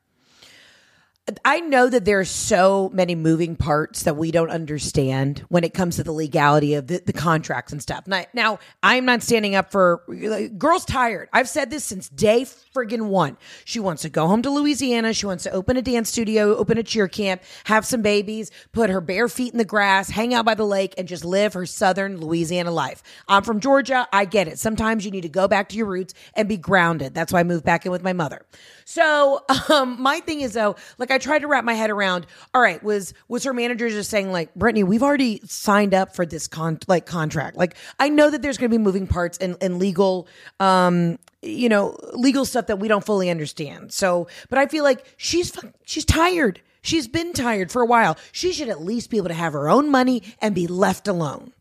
I 1.44 1.60
know 1.60 1.88
that 1.88 2.04
there 2.04 2.18
are 2.18 2.24
so 2.24 2.90
many 2.92 3.14
moving 3.14 3.56
parts 3.56 4.02
that 4.04 4.16
we 4.16 4.30
don't 4.30 4.50
understand 4.50 5.44
when 5.48 5.64
it 5.64 5.74
comes 5.74 5.96
to 5.96 6.04
the 6.04 6.12
legality 6.12 6.74
of 6.74 6.86
the, 6.86 7.02
the 7.04 7.12
contracts 7.12 7.72
and 7.72 7.80
stuff. 7.82 8.06
Now, 8.06 8.24
now, 8.32 8.58
I'm 8.82 9.04
not 9.04 9.22
standing 9.22 9.54
up 9.54 9.70
for 9.70 10.02
like, 10.08 10.58
girls 10.58 10.84
tired. 10.84 11.28
I've 11.32 11.48
said 11.48 11.70
this 11.70 11.84
since 11.84 12.08
day 12.08 12.46
friggin' 12.74 13.08
one. 13.08 13.36
She 13.64 13.80
wants 13.80 14.02
to 14.02 14.08
go 14.08 14.26
home 14.26 14.42
to 14.42 14.50
Louisiana. 14.50 15.12
She 15.12 15.26
wants 15.26 15.44
to 15.44 15.50
open 15.50 15.76
a 15.76 15.82
dance 15.82 16.08
studio, 16.08 16.56
open 16.56 16.78
a 16.78 16.82
cheer 16.82 17.08
camp, 17.08 17.42
have 17.64 17.84
some 17.84 18.02
babies, 18.02 18.50
put 18.72 18.90
her 18.90 19.00
bare 19.00 19.28
feet 19.28 19.52
in 19.52 19.58
the 19.58 19.64
grass, 19.64 20.08
hang 20.10 20.34
out 20.34 20.44
by 20.44 20.54
the 20.54 20.64
lake, 20.64 20.94
and 20.96 21.08
just 21.08 21.24
live 21.24 21.54
her 21.54 21.66
southern 21.66 22.20
Louisiana 22.20 22.70
life. 22.70 23.02
I'm 23.28 23.42
from 23.42 23.60
Georgia. 23.60 24.08
I 24.12 24.24
get 24.24 24.48
it. 24.48 24.58
Sometimes 24.58 25.04
you 25.04 25.10
need 25.10 25.22
to 25.22 25.28
go 25.28 25.48
back 25.48 25.68
to 25.70 25.76
your 25.76 25.86
roots 25.86 26.14
and 26.34 26.48
be 26.48 26.56
grounded. 26.56 27.14
That's 27.14 27.32
why 27.32 27.40
I 27.40 27.44
moved 27.44 27.64
back 27.64 27.84
in 27.84 27.92
with 27.92 28.02
my 28.02 28.12
mother. 28.12 28.42
So, 28.84 29.44
um, 29.68 30.00
my 30.00 30.20
thing 30.20 30.40
is 30.40 30.54
though, 30.54 30.76
like 30.98 31.10
I 31.10 31.18
tried 31.20 31.40
to 31.40 31.46
wrap 31.46 31.64
my 31.64 31.74
head 31.74 31.90
around. 31.90 32.26
All 32.52 32.60
right, 32.60 32.82
was 32.82 33.14
was 33.28 33.44
her 33.44 33.52
manager 33.52 33.88
just 33.88 34.10
saying 34.10 34.32
like, 34.32 34.52
Britney, 34.54 34.84
we've 34.84 35.02
already 35.02 35.40
signed 35.44 35.94
up 35.94 36.14
for 36.14 36.26
this 36.26 36.48
con 36.48 36.78
like 36.88 37.06
contract. 37.06 37.56
Like, 37.56 37.76
I 37.98 38.08
know 38.08 38.30
that 38.30 38.42
there's 38.42 38.58
going 38.58 38.70
to 38.70 38.76
be 38.76 38.82
moving 38.82 39.06
parts 39.06 39.38
and, 39.38 39.56
and 39.60 39.78
legal, 39.78 40.26
um, 40.58 41.18
you 41.42 41.68
know, 41.68 41.96
legal 42.12 42.44
stuff 42.44 42.66
that 42.66 42.78
we 42.78 42.88
don't 42.88 43.04
fully 43.04 43.30
understand. 43.30 43.92
So, 43.92 44.28
but 44.48 44.58
I 44.58 44.66
feel 44.66 44.84
like 44.84 45.04
she's 45.16 45.56
she's 45.84 46.04
tired. 46.04 46.60
She's 46.82 47.08
been 47.08 47.32
tired 47.32 47.70
for 47.70 47.82
a 47.82 47.86
while. 47.86 48.16
She 48.32 48.52
should 48.52 48.68
at 48.68 48.80
least 48.80 49.10
be 49.10 49.18
able 49.18 49.28
to 49.28 49.34
have 49.34 49.52
her 49.52 49.68
own 49.68 49.90
money 49.90 50.22
and 50.40 50.54
be 50.54 50.66
left 50.66 51.08
alone. 51.08 51.52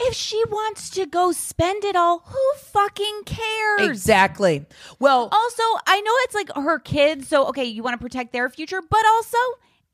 If 0.00 0.14
she 0.14 0.42
wants 0.50 0.90
to 0.90 1.06
go 1.06 1.32
spend 1.32 1.84
it 1.84 1.94
all, 1.94 2.20
who 2.26 2.52
fucking 2.58 3.22
cares? 3.24 3.88
Exactly. 3.88 4.66
Well, 4.98 5.28
Also, 5.30 5.62
I 5.86 6.00
know 6.00 6.12
it's 6.24 6.34
like 6.34 6.50
her 6.56 6.78
kids, 6.78 7.28
so 7.28 7.46
okay, 7.48 7.64
you 7.64 7.82
want 7.82 7.94
to 7.94 8.02
protect 8.02 8.32
their 8.32 8.48
future, 8.48 8.80
but 8.82 9.02
also 9.14 9.38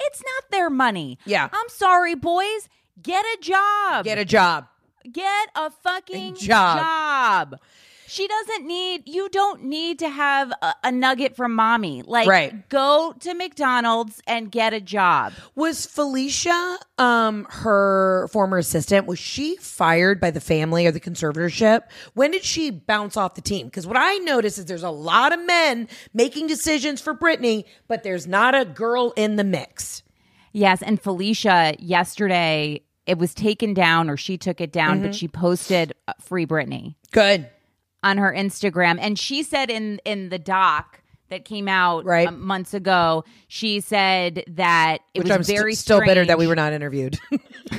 it's 0.00 0.22
not 0.22 0.50
their 0.50 0.70
money. 0.70 1.18
Yeah. 1.26 1.48
I'm 1.52 1.68
sorry, 1.68 2.14
boys. 2.14 2.68
Get 3.02 3.24
a 3.24 3.38
job. 3.40 4.04
get 4.04 4.18
a 4.18 4.24
job. 4.24 4.66
Get 5.10 5.48
a 5.54 5.70
fucking 5.70 6.36
job. 6.36 6.78
job. 6.78 7.60
She 8.08 8.26
doesn't 8.26 8.66
need, 8.66 9.02
you 9.06 9.28
don't 9.28 9.64
need 9.64 9.98
to 10.00 10.08
have 10.08 10.50
a, 10.62 10.74
a 10.84 10.90
nugget 10.92 11.36
from 11.36 11.54
mommy. 11.54 12.02
Like, 12.02 12.26
Right. 12.26 12.68
go 12.68 13.14
to 13.20 13.34
McDonald's 13.34 14.20
and 14.26 14.50
get 14.50 14.72
a 14.72 14.80
job. 14.80 15.32
Was 15.54 15.84
Felicia, 15.86 16.78
um, 16.96 17.46
her 17.50 18.28
former 18.32 18.58
assistant, 18.58 19.06
was 19.06 19.18
she 19.18 19.56
fired 19.56 20.20
by 20.20 20.30
the 20.30 20.40
family 20.40 20.86
or 20.86 20.90
the 20.90 21.00
conservatorship? 21.00 21.82
When 22.14 22.30
did 22.30 22.44
she 22.44 22.70
bounce 22.70 23.16
off 23.16 23.34
the 23.34 23.40
team? 23.42 23.66
Because 23.66 23.86
what 23.86 23.96
I 23.98 24.14
notice 24.18 24.58
is 24.58 24.64
there's 24.64 24.82
a 24.82 24.90
lot 24.90 25.32
of 25.32 25.44
men 25.46 25.86
making 26.14 26.46
decisions 26.46 27.00
for 27.00 27.14
Britney, 27.14 27.64
but 27.88 28.02
there's 28.04 28.26
not 28.26 28.54
a 28.54 28.64
girl 28.64 29.12
in 29.16 29.36
the 29.36 29.44
mix. 29.44 30.02
Yes, 30.52 30.82
and 30.82 31.00
Felicia 31.00 31.74
yesterday 31.78 32.80
it 33.06 33.18
was 33.18 33.32
taken 33.34 33.74
down 33.74 34.10
or 34.10 34.16
she 34.16 34.36
took 34.38 34.60
it 34.60 34.72
down, 34.72 34.96
Mm-hmm. 34.98 35.06
but 35.06 35.14
she 35.14 35.28
posted 35.28 35.92
uh, 36.08 36.12
free 36.20 36.46
Britney 36.46 36.94
Good. 37.10 37.48
On 38.02 38.18
her 38.18 38.32
Instagram 38.32 38.98
and 39.00 39.18
she 39.18 39.42
said 39.42 39.70
in 39.70 40.00
in 40.04 40.28
the 40.28 40.38
doc 40.38 41.00
that 41.30 41.44
came 41.44 41.68
out 41.68 42.06
Right. 42.06 42.26
um, 42.26 42.40
months 42.40 42.72
ago, 42.72 43.22
she 43.48 43.80
said 43.80 44.44
that 44.48 45.00
it 45.12 45.18
Which 45.18 45.28
was 45.28 45.36
I'm 45.36 45.42
st- 45.42 45.58
very 45.58 45.74
still 45.74 46.00
bitter 46.00 46.24
that 46.24 46.38
we 46.38 46.46
were 46.46 46.56
not 46.56 46.72
interviewed. 46.72 47.18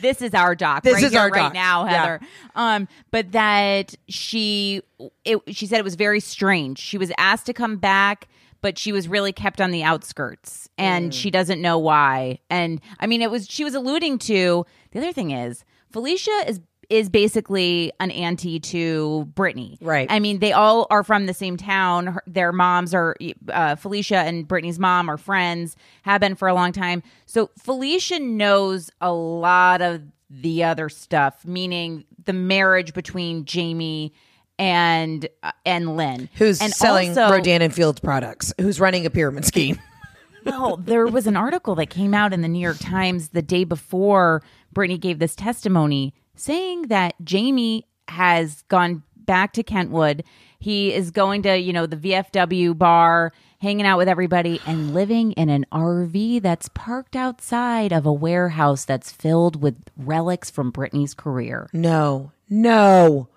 this 0.00 0.22
is 0.22 0.34
our 0.34 0.54
doc 0.54 0.82
This 0.82 0.94
right 0.94 1.02
is 1.04 1.14
our 1.14 1.28
right 1.28 1.42
doc. 1.44 1.54
now 1.54 1.84
Yeah. 1.84 1.90
heather 2.00 2.20
um 2.54 2.88
but 3.10 3.32
that 3.32 3.94
she 4.08 4.82
it, 5.24 5.40
she 5.54 5.66
said 5.66 5.78
it 5.78 5.84
was 5.84 5.94
very 5.94 6.20
strange 6.20 6.78
she 6.78 6.98
was 6.98 7.12
asked 7.18 7.46
to 7.46 7.52
come 7.52 7.76
back 7.76 8.28
but 8.60 8.78
she 8.78 8.92
was 8.92 9.08
really 9.08 9.32
kept 9.32 9.60
on 9.60 9.70
the 9.70 9.82
outskirts 9.82 10.68
and 10.78 11.10
Mm. 11.10 11.14
she 11.14 11.30
doesn't 11.30 11.60
know 11.60 11.78
why 11.78 12.38
and 12.50 12.80
i 13.00 13.06
mean 13.06 13.20
it 13.22 13.30
was 13.30 13.46
she 13.48 13.64
was 13.64 13.74
alluding 13.74 14.18
to 14.20 14.64
the 14.92 14.98
other 15.00 15.12
thing 15.12 15.30
is 15.32 15.64
felicia 15.90 16.44
is 16.46 16.60
is 16.90 17.08
basically 17.08 17.92
an 18.00 18.10
auntie 18.10 18.60
to 18.60 19.28
Britney. 19.34 19.76
Right. 19.80 20.10
I 20.10 20.20
mean, 20.20 20.38
they 20.38 20.52
all 20.52 20.86
are 20.90 21.02
from 21.02 21.26
the 21.26 21.34
same 21.34 21.56
town. 21.56 22.06
Her, 22.06 22.22
their 22.26 22.52
moms 22.52 22.94
are 22.94 23.16
uh, 23.48 23.76
Felicia 23.76 24.18
and 24.18 24.46
Britney's 24.46 24.78
mom 24.78 25.08
are 25.08 25.16
friends, 25.16 25.76
have 26.02 26.20
been 26.20 26.34
for 26.34 26.48
a 26.48 26.54
long 26.54 26.72
time. 26.72 27.02
So 27.26 27.50
Felicia 27.58 28.18
knows 28.18 28.90
a 29.00 29.12
lot 29.12 29.82
of 29.82 30.02
the 30.30 30.64
other 30.64 30.88
stuff, 30.88 31.44
meaning 31.44 32.04
the 32.24 32.32
marriage 32.32 32.94
between 32.94 33.44
Jamie 33.44 34.12
and 34.58 35.28
uh, 35.42 35.52
and 35.66 35.96
Lynn, 35.96 36.28
Who's 36.34 36.60
and 36.60 36.72
selling 36.72 37.10
also, 37.10 37.30
Rodan 37.30 37.62
and 37.62 37.74
Fields 37.74 38.00
products? 38.00 38.52
Who's 38.60 38.80
running 38.80 39.06
a 39.06 39.10
pyramid 39.10 39.44
scheme? 39.44 39.78
well, 40.44 40.76
there 40.76 41.06
was 41.06 41.26
an 41.26 41.36
article 41.36 41.74
that 41.76 41.90
came 41.90 42.14
out 42.14 42.32
in 42.32 42.42
the 42.42 42.48
New 42.48 42.60
York 42.60 42.78
Times 42.78 43.30
the 43.30 43.42
day 43.42 43.64
before 43.64 44.42
Britney 44.74 44.98
gave 44.98 45.18
this 45.18 45.34
testimony 45.34 46.14
saying 46.34 46.82
that 46.88 47.14
Jamie 47.22 47.86
has 48.08 48.62
gone 48.68 49.02
back 49.16 49.52
to 49.54 49.62
Kentwood. 49.62 50.24
He 50.58 50.92
is 50.92 51.10
going 51.10 51.42
to, 51.42 51.58
you 51.58 51.72
know, 51.72 51.86
the 51.86 51.96
VFW 51.96 52.76
bar, 52.76 53.32
hanging 53.60 53.86
out 53.86 53.98
with 53.98 54.08
everybody, 54.08 54.60
and 54.66 54.94
living 54.94 55.32
in 55.32 55.48
an 55.48 55.66
RV 55.72 56.42
that's 56.42 56.68
parked 56.70 57.16
outside 57.16 57.92
of 57.92 58.06
a 58.06 58.12
warehouse 58.12 58.84
that's 58.84 59.10
filled 59.10 59.62
with 59.62 59.76
relics 59.96 60.50
from 60.50 60.72
Britney's 60.72 61.14
career. 61.14 61.68
No, 61.72 62.32
no. 62.48 63.28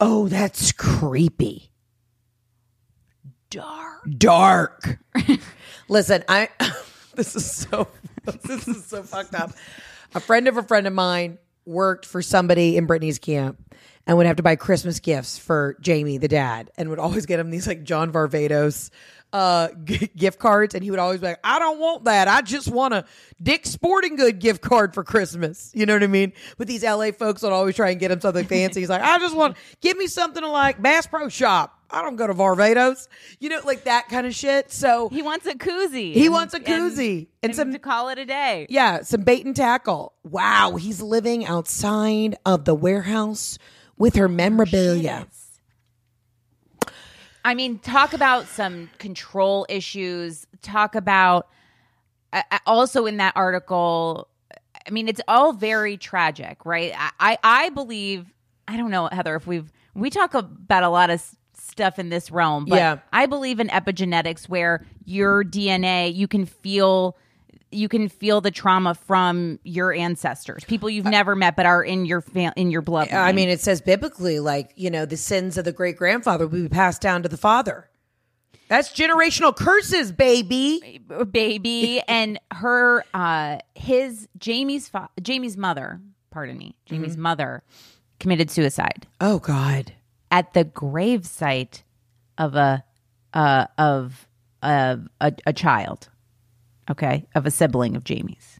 Oh, 0.00 0.28
that's 0.28 0.72
creepy. 0.72 1.70
Dark. 3.50 4.02
Dark. 4.18 4.98
Listen, 5.88 6.24
I 6.28 6.48
this 7.14 7.36
is 7.36 7.50
so 7.50 7.88
this 8.44 8.68
is 8.68 8.84
so 8.84 9.02
fucked 9.02 9.34
up. 9.34 9.52
A 10.14 10.20
friend 10.20 10.48
of 10.48 10.56
a 10.56 10.62
friend 10.62 10.86
of 10.86 10.92
mine 10.92 11.38
worked 11.66 12.06
for 12.06 12.22
somebody 12.22 12.76
in 12.76 12.86
Britney's 12.86 13.18
camp 13.18 13.58
and 14.06 14.16
would 14.16 14.26
have 14.26 14.36
to 14.36 14.42
buy 14.42 14.56
Christmas 14.56 15.00
gifts 15.00 15.36
for 15.38 15.76
Jamie, 15.80 16.18
the 16.18 16.28
dad, 16.28 16.70
and 16.76 16.88
would 16.90 16.98
always 16.98 17.26
get 17.26 17.40
him 17.40 17.50
these 17.50 17.66
like 17.66 17.82
John 17.82 18.12
Varvatos 18.12 18.90
uh 19.32 19.68
g- 19.84 20.08
gift 20.16 20.38
cards. 20.38 20.74
And 20.74 20.84
he 20.84 20.90
would 20.90 21.00
always 21.00 21.20
be 21.20 21.26
like 21.26 21.40
i 21.42 21.58
don't 21.58 21.80
want 21.80 22.04
that. 22.04 22.28
I 22.28 22.42
just 22.42 22.68
want 22.70 22.94
a 22.94 23.04
dick 23.42 23.66
sporting 23.66 24.14
good 24.14 24.38
gift 24.38 24.62
card 24.62 24.94
for 24.94 25.02
christmas. 25.02 25.72
You 25.74 25.84
know 25.84 25.94
what 25.94 26.04
i 26.04 26.06
mean? 26.06 26.32
But 26.56 26.68
these 26.68 26.84
la 26.84 27.10
folks 27.10 27.42
would 27.42 27.52
always 27.52 27.74
try 27.74 27.90
and 27.90 27.98
get 27.98 28.12
him 28.12 28.20
something 28.20 28.46
fancy. 28.46 28.80
He's 28.80 28.88
like 28.88 29.02
i 29.02 29.18
just 29.18 29.36
want 29.36 29.56
give 29.80 29.96
me 29.96 30.06
something 30.06 30.44
like 30.44 30.80
bass 30.80 31.08
pro 31.08 31.28
shop 31.28 31.75
i 31.90 32.02
don't 32.02 32.16
go 32.16 32.26
to 32.26 32.34
varvatos 32.34 33.08
you 33.40 33.48
know 33.48 33.60
like 33.64 33.84
that 33.84 34.08
kind 34.08 34.26
of 34.26 34.34
shit 34.34 34.70
so 34.72 35.08
He 35.08 35.22
wants 35.22 35.46
a 35.46 35.54
koozie. 35.54 36.12
He 36.12 36.26
and- 36.26 36.34
wants 36.34 36.54
a 36.54 36.60
koozie 36.60 37.18
and 37.42 37.50
and, 37.50 37.54
some- 37.56 37.72
to 37.72 37.78
call 37.78 38.08
it 38.08 38.18
a 38.18 38.24
day. 38.24 38.66
yeah 38.68 39.02
some 39.02 39.22
bait 39.22 39.44
and 39.46 39.54
tackle 39.54 40.14
wow 40.24 40.76
he's 40.76 41.00
living 41.00 41.46
outside 41.46 42.36
of 42.44 42.64
the 42.64 42.74
warehouse 42.74 43.58
with 43.96 44.14
her 44.16 44.28
memorabilia 44.28 45.26
I 47.44 47.54
mean, 47.54 47.78
talk 47.78 48.12
about 48.12 48.46
some 48.48 48.90
control 48.98 49.66
issues. 49.68 50.46
Talk 50.62 50.96
about 50.96 51.46
uh, 52.32 52.42
also 52.66 53.06
in 53.06 53.18
that 53.18 53.34
article. 53.36 54.26
I 54.84 54.90
mean, 54.90 55.06
it's 55.08 55.20
all 55.28 55.52
very 55.52 55.96
tragic, 55.96 56.64
right? 56.66 56.92
I, 56.96 57.10
I, 57.20 57.38
I 57.44 57.68
believe. 57.70 58.26
I 58.66 58.76
don't 58.76 58.90
know, 58.90 59.06
Heather. 59.12 59.36
If 59.36 59.46
we've 59.46 59.72
we 59.94 60.10
talk 60.10 60.34
about 60.34 60.82
a 60.82 60.88
lot 60.88 61.10
of 61.10 61.24
stuff 61.76 61.98
in 61.98 62.08
this 62.08 62.30
realm, 62.30 62.64
but 62.64 62.76
Yeah. 62.76 62.98
I 63.12 63.26
believe 63.26 63.60
in 63.60 63.68
epigenetics, 63.68 64.48
where 64.48 64.82
your 65.04 65.44
DNA 65.44 66.14
you 66.14 66.26
can 66.26 66.46
feel. 66.46 67.16
You 67.72 67.88
can 67.88 68.08
feel 68.08 68.40
the 68.40 68.52
trauma 68.52 68.94
from 68.94 69.58
your 69.64 69.92
ancestors, 69.92 70.62
people 70.64 70.88
you've 70.88 71.04
never 71.04 71.34
met 71.34 71.56
but 71.56 71.66
are 71.66 71.82
in 71.82 72.06
your 72.06 72.20
fam- 72.20 72.52
in 72.56 72.70
your 72.70 72.80
blood. 72.80 73.10
I 73.12 73.32
mean, 73.32 73.48
it 73.48 73.60
says 73.60 73.80
biblically, 73.80 74.38
like, 74.38 74.70
you 74.76 74.88
know, 74.88 75.04
the 75.04 75.16
sins 75.16 75.58
of 75.58 75.64
the 75.64 75.72
great 75.72 75.96
grandfather 75.96 76.46
will 76.46 76.62
be 76.62 76.68
passed 76.68 77.02
down 77.02 77.24
to 77.24 77.28
the 77.28 77.36
father. 77.36 77.90
That's 78.68 78.90
generational 78.92 79.54
curses, 79.54 80.12
baby. 80.12 81.00
baby 81.30 82.00
and 82.08 82.38
her 82.52 83.04
uh 83.12 83.58
his 83.74 84.28
jamie's 84.38 84.88
fa- 84.88 85.10
jamie's 85.20 85.56
mother 85.56 86.00
pardon 86.30 86.56
me 86.56 86.76
jamie's 86.86 87.12
Mm-hmm. 87.14 87.22
mother 87.22 87.62
committed 88.20 88.48
suicide 88.50 89.08
Oh, 89.20 89.40
God. 89.40 89.92
At 90.30 90.52
the 90.54 90.64
gravesite 90.64 91.82
of 92.38 92.54
a 92.54 92.84
uh 93.34 93.66
of 93.78 94.26
a, 94.62 94.98
a 95.20 95.32
a 95.46 95.52
child 95.52 96.08
okay 96.90 97.26
of 97.34 97.46
a 97.46 97.50
sibling 97.50 97.96
of 97.96 98.04
jamie's 98.04 98.58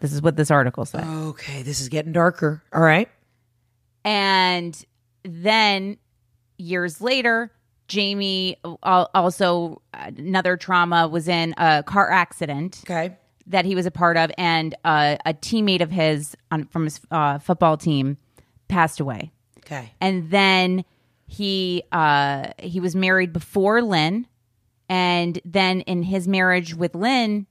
this 0.00 0.12
is 0.12 0.20
what 0.20 0.36
this 0.36 0.50
article 0.50 0.84
says. 0.84 1.06
Okay, 1.06 1.62
this 1.62 1.80
is 1.80 1.88
getting 1.88 2.12
darker. 2.12 2.62
All 2.74 2.82
right. 2.82 3.08
and 4.04 4.84
then 5.22 5.96
years 6.58 7.00
later 7.00 7.50
jamie 7.88 8.56
also 8.82 9.80
another 9.94 10.56
trauma 10.56 11.08
was 11.08 11.26
in 11.28 11.54
a 11.56 11.82
car 11.82 12.10
accident 12.10 12.80
Okay. 12.84 13.16
that 13.46 13.64
he 13.64 13.74
was 13.74 13.84
a 13.86 13.90
part 13.90 14.16
of, 14.16 14.30
and 14.38 14.74
uh, 14.84 15.16
a 15.26 15.34
teammate 15.34 15.82
of 15.82 15.90
his 15.90 16.34
on, 16.50 16.64
from 16.66 16.84
his 16.84 17.00
uh, 17.10 17.38
football 17.38 17.76
team 17.76 18.16
passed 18.68 19.00
away. 19.00 19.32
Okay. 19.58 19.92
And 20.00 20.30
then 20.30 20.84
he 21.26 21.82
uh, 21.92 22.48
he 22.58 22.80
was 22.80 22.94
married 22.94 23.32
before 23.32 23.82
Lynn, 23.82 24.26
and 24.88 25.40
then 25.44 25.80
in 25.82 26.02
his 26.02 26.28
marriage 26.28 26.74
with 26.74 26.94
Lynn, 26.94 27.46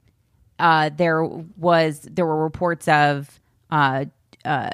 uh, 0.60 0.90
there 0.96 1.24
was 1.24 2.08
there 2.12 2.26
were 2.26 2.44
reports 2.44 2.88
of 2.88 3.40
uh, 3.72 4.06
uh, 4.46 4.70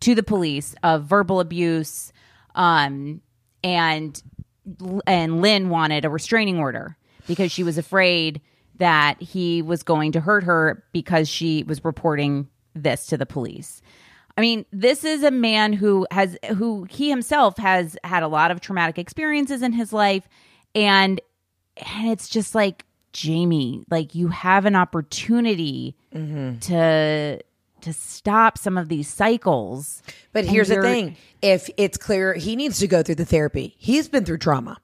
to 0.00 0.14
the 0.14 0.22
police 0.22 0.74
of 0.82 1.04
verbal 1.04 1.40
abuse, 1.40 2.12
um, 2.54 3.20
and 3.64 4.22
and 5.06 5.40
Lynn 5.40 5.68
wanted 5.68 6.04
a 6.04 6.10
restraining 6.10 6.58
order 6.58 6.96
because 7.26 7.50
she 7.52 7.62
was 7.62 7.78
afraid 7.78 8.40
that 8.78 9.20
he 9.20 9.60
was 9.62 9.82
going 9.82 10.12
to 10.12 10.20
hurt 10.20 10.44
her 10.44 10.84
because 10.92 11.28
she 11.28 11.62
was 11.64 11.84
reporting 11.84 12.48
this 12.74 13.06
to 13.06 13.16
the 13.16 13.26
police. 13.26 13.82
I 14.40 14.42
mean, 14.42 14.64
this 14.72 15.04
is 15.04 15.22
a 15.22 15.30
man 15.30 15.74
who 15.74 16.06
has 16.10 16.38
who 16.56 16.84
he 16.84 17.10
himself 17.10 17.58
has 17.58 17.94
had 18.02 18.22
a 18.22 18.26
lot 18.26 18.50
of 18.50 18.62
traumatic 18.62 18.98
experiences 18.98 19.60
in 19.60 19.74
his 19.74 19.92
life 19.92 20.26
and 20.74 21.20
and 21.76 22.08
it's 22.08 22.26
just 22.26 22.54
like 22.54 22.86
Jamie, 23.12 23.84
like 23.90 24.14
you 24.14 24.28
have 24.28 24.64
an 24.64 24.76
opportunity 24.76 25.94
mm-hmm. 26.14 26.58
to 26.60 27.42
to 27.82 27.92
stop 27.92 28.56
some 28.56 28.78
of 28.78 28.88
these 28.88 29.08
cycles. 29.08 30.02
But 30.32 30.46
here's 30.46 30.68
the 30.68 30.80
thing 30.80 31.18
if 31.42 31.68
it's 31.76 31.98
clear 31.98 32.32
he 32.32 32.56
needs 32.56 32.78
to 32.78 32.86
go 32.86 33.02
through 33.02 33.16
the 33.16 33.26
therapy, 33.26 33.74
he's 33.76 34.08
been 34.08 34.24
through 34.24 34.38
trauma. 34.38 34.78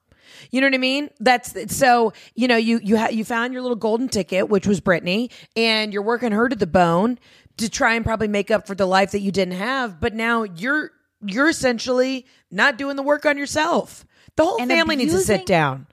You 0.50 0.60
know 0.60 0.66
what 0.66 0.74
I 0.74 0.78
mean? 0.78 1.08
That's 1.18 1.74
so. 1.74 2.12
You 2.34 2.46
know, 2.46 2.56
you 2.56 2.78
you 2.82 2.98
ha- 2.98 3.08
you 3.08 3.24
found 3.24 3.54
your 3.54 3.62
little 3.62 3.76
golden 3.76 4.10
ticket, 4.10 4.50
which 4.50 4.66
was 4.66 4.82
Britney, 4.82 5.32
and 5.56 5.94
you're 5.94 6.02
working 6.02 6.32
her 6.32 6.46
to 6.46 6.56
the 6.56 6.66
bone 6.66 7.18
to 7.58 7.68
try 7.70 7.94
and 7.94 8.04
probably 8.04 8.28
make 8.28 8.50
up 8.50 8.66
for 8.66 8.74
the 8.74 8.86
life 8.86 9.12
that 9.12 9.20
you 9.20 9.32
didn't 9.32 9.54
have. 9.58 10.00
But 10.00 10.14
now 10.14 10.42
you're 10.44 10.90
you're 11.24 11.48
essentially 11.48 12.26
not 12.50 12.76
doing 12.78 12.96
the 12.96 13.02
work 13.02 13.24
on 13.26 13.38
yourself. 13.38 14.04
The 14.36 14.44
whole 14.44 14.60
And 14.60 14.70
family 14.70 14.96
needs 14.96 15.14
to 15.14 15.20
sit 15.20 15.32
abusing- 15.42 15.46
down. 15.46 15.86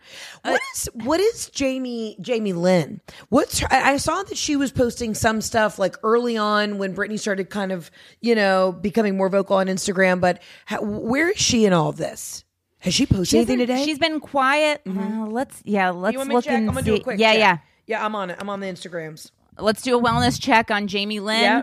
What 0.43 0.61
is 0.75 0.89
what 0.93 1.19
is 1.21 1.49
Jamie 1.49 2.17
Jamie 2.19 2.51
Lynn? 2.51 2.99
What's 3.29 3.59
her, 3.59 3.67
I 3.71 3.95
saw 3.95 4.21
that 4.23 4.35
she 4.37 4.57
was 4.57 4.73
posting 4.73 5.13
some 5.13 5.39
stuff 5.39 5.79
like 5.79 5.95
early 6.03 6.35
on 6.35 6.77
when 6.77 6.93
Britney 6.93 7.17
started 7.17 7.49
kind 7.49 7.71
of 7.71 7.89
you 8.19 8.35
know 8.35 8.73
becoming 8.73 9.15
more 9.15 9.29
vocal 9.29 9.55
on 9.55 9.67
Instagram. 9.67 10.19
But 10.19 10.41
how, 10.65 10.81
where 10.81 11.29
is 11.29 11.37
she 11.37 11.65
in 11.65 11.71
all 11.71 11.87
of 11.89 11.95
this? 11.95 12.43
Has 12.79 12.93
she 12.93 13.05
posted 13.05 13.27
She 13.29 13.37
anything 13.37 13.59
today? 13.59 13.85
She's 13.85 13.97
been 13.97 14.19
quiet. 14.19 14.81
Uh, 14.85 15.25
let's 15.27 15.61
yeah, 15.63 15.91
let's 15.91 16.11
you 16.11 16.19
want 16.19 16.27
me 16.27 16.33
to 16.33 16.35
look 16.35 16.43
check? 16.43 16.53
and 16.55 16.67
I'm 16.67 16.73
gonna 16.75 16.85
see. 16.85 16.91
do 16.91 16.95
a 16.97 17.03
quick 17.03 17.19
yeah, 17.19 17.31
check. 17.31 17.39
yeah. 17.39 17.57
yeah. 17.87 18.05
I'm 18.05 18.13
on 18.13 18.29
it. 18.29 18.37
I'm 18.41 18.49
on 18.49 18.59
the 18.59 18.67
Instagrams. 18.67 19.31
Let's 19.57 19.81
do 19.81 19.97
a 19.97 20.01
wellness 20.01 20.41
check 20.41 20.71
on 20.71 20.87
Jamie 20.87 21.19
Lynn. 21.19 21.41
Yeah. 21.41 21.61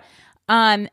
Um, 0.49 0.89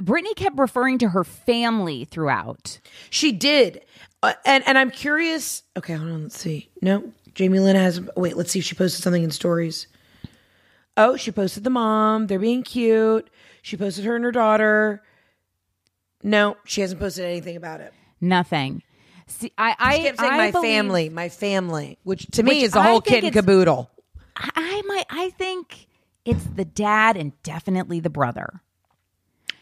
Britney 0.00 0.34
kept 0.36 0.58
referring 0.58 0.98
to 0.98 1.08
her 1.10 1.22
family 1.24 2.04
throughout. 2.06 2.78
She 3.10 3.30
did, 3.32 3.84
uh, 4.22 4.32
and 4.46 4.66
and 4.66 4.78
I'm 4.78 4.90
curious. 4.90 5.62
Okay, 5.76 5.94
hold 5.94 6.10
on. 6.10 6.22
Let's 6.24 6.38
see. 6.38 6.70
No, 6.80 7.12
Jamie 7.34 7.58
Lynn 7.60 7.76
has. 7.76 8.00
Wait, 8.16 8.36
let's 8.36 8.50
see 8.50 8.60
if 8.60 8.64
she 8.64 8.74
posted 8.74 9.02
something 9.02 9.22
in 9.22 9.30
stories. 9.30 9.86
Oh, 10.96 11.16
she 11.16 11.30
posted 11.30 11.64
the 11.64 11.70
mom. 11.70 12.26
They're 12.26 12.38
being 12.38 12.62
cute. 12.62 13.28
She 13.62 13.76
posted 13.76 14.04
her 14.04 14.16
and 14.16 14.24
her 14.24 14.32
daughter. 14.32 15.02
No, 16.22 16.56
she 16.64 16.80
hasn't 16.80 17.00
posted 17.00 17.24
anything 17.24 17.56
about 17.56 17.80
it. 17.80 17.92
Nothing. 18.20 18.82
See, 19.26 19.52
I, 19.58 19.74
I 19.78 19.96
She 19.96 20.02
kept 20.04 20.20
saying 20.20 20.32
I 20.32 20.36
my 20.36 20.50
believe- 20.50 20.70
family, 20.70 21.08
my 21.08 21.28
family, 21.28 21.98
which 22.04 22.26
to 22.32 22.42
Which 22.42 22.50
me 22.50 22.62
is 22.62 22.72
the 22.72 22.82
whole 22.82 23.00
kit 23.00 23.24
and 23.24 23.32
caboodle. 23.32 23.90
I, 24.36 24.50
I 24.54 24.82
might. 24.86 25.06
I 25.10 25.30
think 25.30 25.86
it's 26.24 26.44
the 26.44 26.64
dad 26.64 27.16
and 27.16 27.32
definitely 27.42 28.00
the 28.00 28.10
brother. 28.10 28.62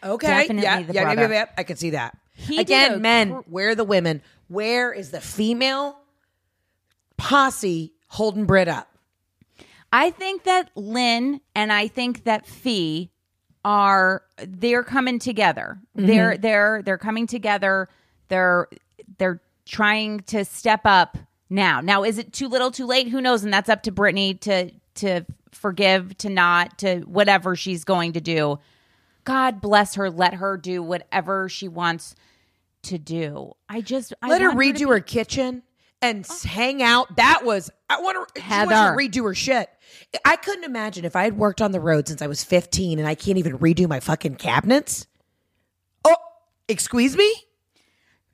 Okay, 0.03 0.27
Definitely 0.27 0.63
yeah, 0.63 0.81
the 0.81 0.93
yeah, 0.93 1.01
yeah, 1.01 1.15
brother. 1.15 1.33
yeah, 1.33 1.45
I 1.57 1.63
can 1.63 1.77
see 1.77 1.91
that. 1.91 2.17
He 2.33 2.59
Again, 2.59 2.93
a 2.93 2.97
men, 2.97 3.29
where 3.47 3.69
are 3.69 3.75
the 3.75 3.83
women? 3.83 4.21
Where 4.47 4.91
is 4.91 5.11
the 5.11 5.21
female 5.21 5.99
posse 7.17 7.93
holding 8.07 8.45
Brit 8.45 8.67
up? 8.67 8.87
I 9.93 10.09
think 10.09 10.43
that 10.43 10.71
Lynn 10.75 11.41
and 11.53 11.71
I 11.71 11.87
think 11.87 12.23
that 12.23 12.47
Fee 12.47 13.11
are 13.63 14.23
they're 14.43 14.83
coming 14.83 15.19
together. 15.19 15.79
Mm-hmm. 15.95 16.07
They're 16.07 16.37
they're 16.37 16.81
they're 16.83 16.97
coming 16.97 17.27
together. 17.27 17.89
They're 18.29 18.67
they're 19.17 19.41
trying 19.65 20.21
to 20.21 20.45
step 20.45 20.81
up 20.85 21.17
now. 21.49 21.81
Now 21.81 22.03
is 22.03 22.17
it 22.17 22.33
too 22.33 22.47
little 22.47 22.71
too 22.71 22.87
late? 22.87 23.09
Who 23.09 23.21
knows? 23.21 23.43
And 23.43 23.53
that's 23.53 23.69
up 23.69 23.83
to 23.83 23.91
Britney 23.91 24.39
to 24.41 24.71
to 24.95 25.25
forgive, 25.51 26.17
to 26.19 26.29
not, 26.29 26.77
to 26.79 27.01
whatever 27.01 27.55
she's 27.55 27.83
going 27.83 28.13
to 28.13 28.21
do. 28.21 28.59
God 29.23 29.61
bless 29.61 29.95
her. 29.95 30.09
Let 30.09 30.35
her 30.35 30.57
do 30.57 30.81
whatever 30.81 31.47
she 31.49 31.67
wants 31.67 32.15
to 32.83 32.97
do. 32.97 33.53
I 33.69 33.81
just 33.81 34.13
I 34.21 34.29
Let 34.29 34.41
her 34.41 34.51
redo 34.51 34.89
her, 34.89 34.99
be- 34.99 35.03
kitchen 35.03 35.63
and 36.01 36.25
s 36.25 36.43
hang 36.43 36.81
out. 36.81 37.15
That 37.17 37.41
was 37.45 37.69
I 37.89 38.01
want 38.01 38.35
to. 38.35 38.41
Heather 38.41 38.95
redo 38.97 39.23
her 39.25 39.35
shit. 39.35 39.69
I 40.25 40.35
couldn't 40.35 40.63
imagine 40.63 41.05
if 41.05 41.15
I 41.15 41.23
had 41.23 41.37
worked 41.37 41.61
on 41.61 41.71
the 41.71 41.79
road 41.79 42.07
since 42.07 42.21
I 42.21 42.27
was 42.27 42.43
15 42.43 42.97
and 42.97 43.07
I 43.07 43.15
can't 43.15 43.37
even 43.37 43.59
redo 43.59 43.87
my 43.87 43.99
fucking 43.99 44.35
cabinets. 44.35 45.05
Oh, 46.03 46.15
excuse 46.67 47.15
me? 47.15 47.33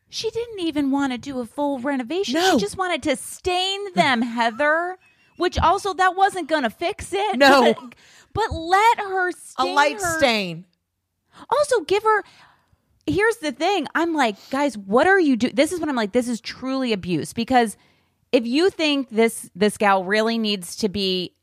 She 0.10 0.30
didn't 0.30 0.60
even 0.62 0.92
want 0.92 1.12
to 1.12 1.18
do 1.18 1.40
a 1.40 1.46
full 1.46 1.80
renovation. 1.80 2.36
No. 2.36 2.54
She 2.54 2.60
just 2.60 2.78
wanted 2.78 3.04
to 3.04 3.16
stain 3.18 3.94
them, 3.94 4.22
Heather. 4.22 4.98
Which 5.38 5.58
also 5.58 5.94
that 5.94 6.16
wasn't 6.16 6.50
to 6.64 6.70
fix 6.70 7.14
it. 7.14 7.38
No. 7.38 7.74
but, 7.74 7.96
but 8.34 8.52
let 8.54 9.00
her 9.00 9.32
A 9.60 9.66
light 9.66 10.02
her- 10.02 10.18
stain. 10.18 10.66
Also, 11.50 11.82
give 11.82 12.04
her. 12.04 12.24
Here's 13.06 13.38
the 13.38 13.52
thing. 13.52 13.88
I'm 13.96 14.14
like, 14.14 14.36
guys, 14.50 14.78
what 14.78 15.08
are 15.08 15.20
you 15.20 15.38
doing? 15.38 15.56
This 15.56 15.72
is 15.72 15.80
what 15.80 15.88
I'm 15.88 15.96
like. 15.96 16.12
This 16.12 16.28
is 16.28 16.42
truly 16.42 16.92
abuse 16.92 17.32
because 17.32 17.78
if 18.32 18.46
you 18.46 18.70
think 18.70 19.10
this 19.10 19.50
this 19.56 19.78
gal 19.78 20.04
really 20.04 20.38
needs 20.38 20.76
to 20.78 20.90
be 20.90 21.34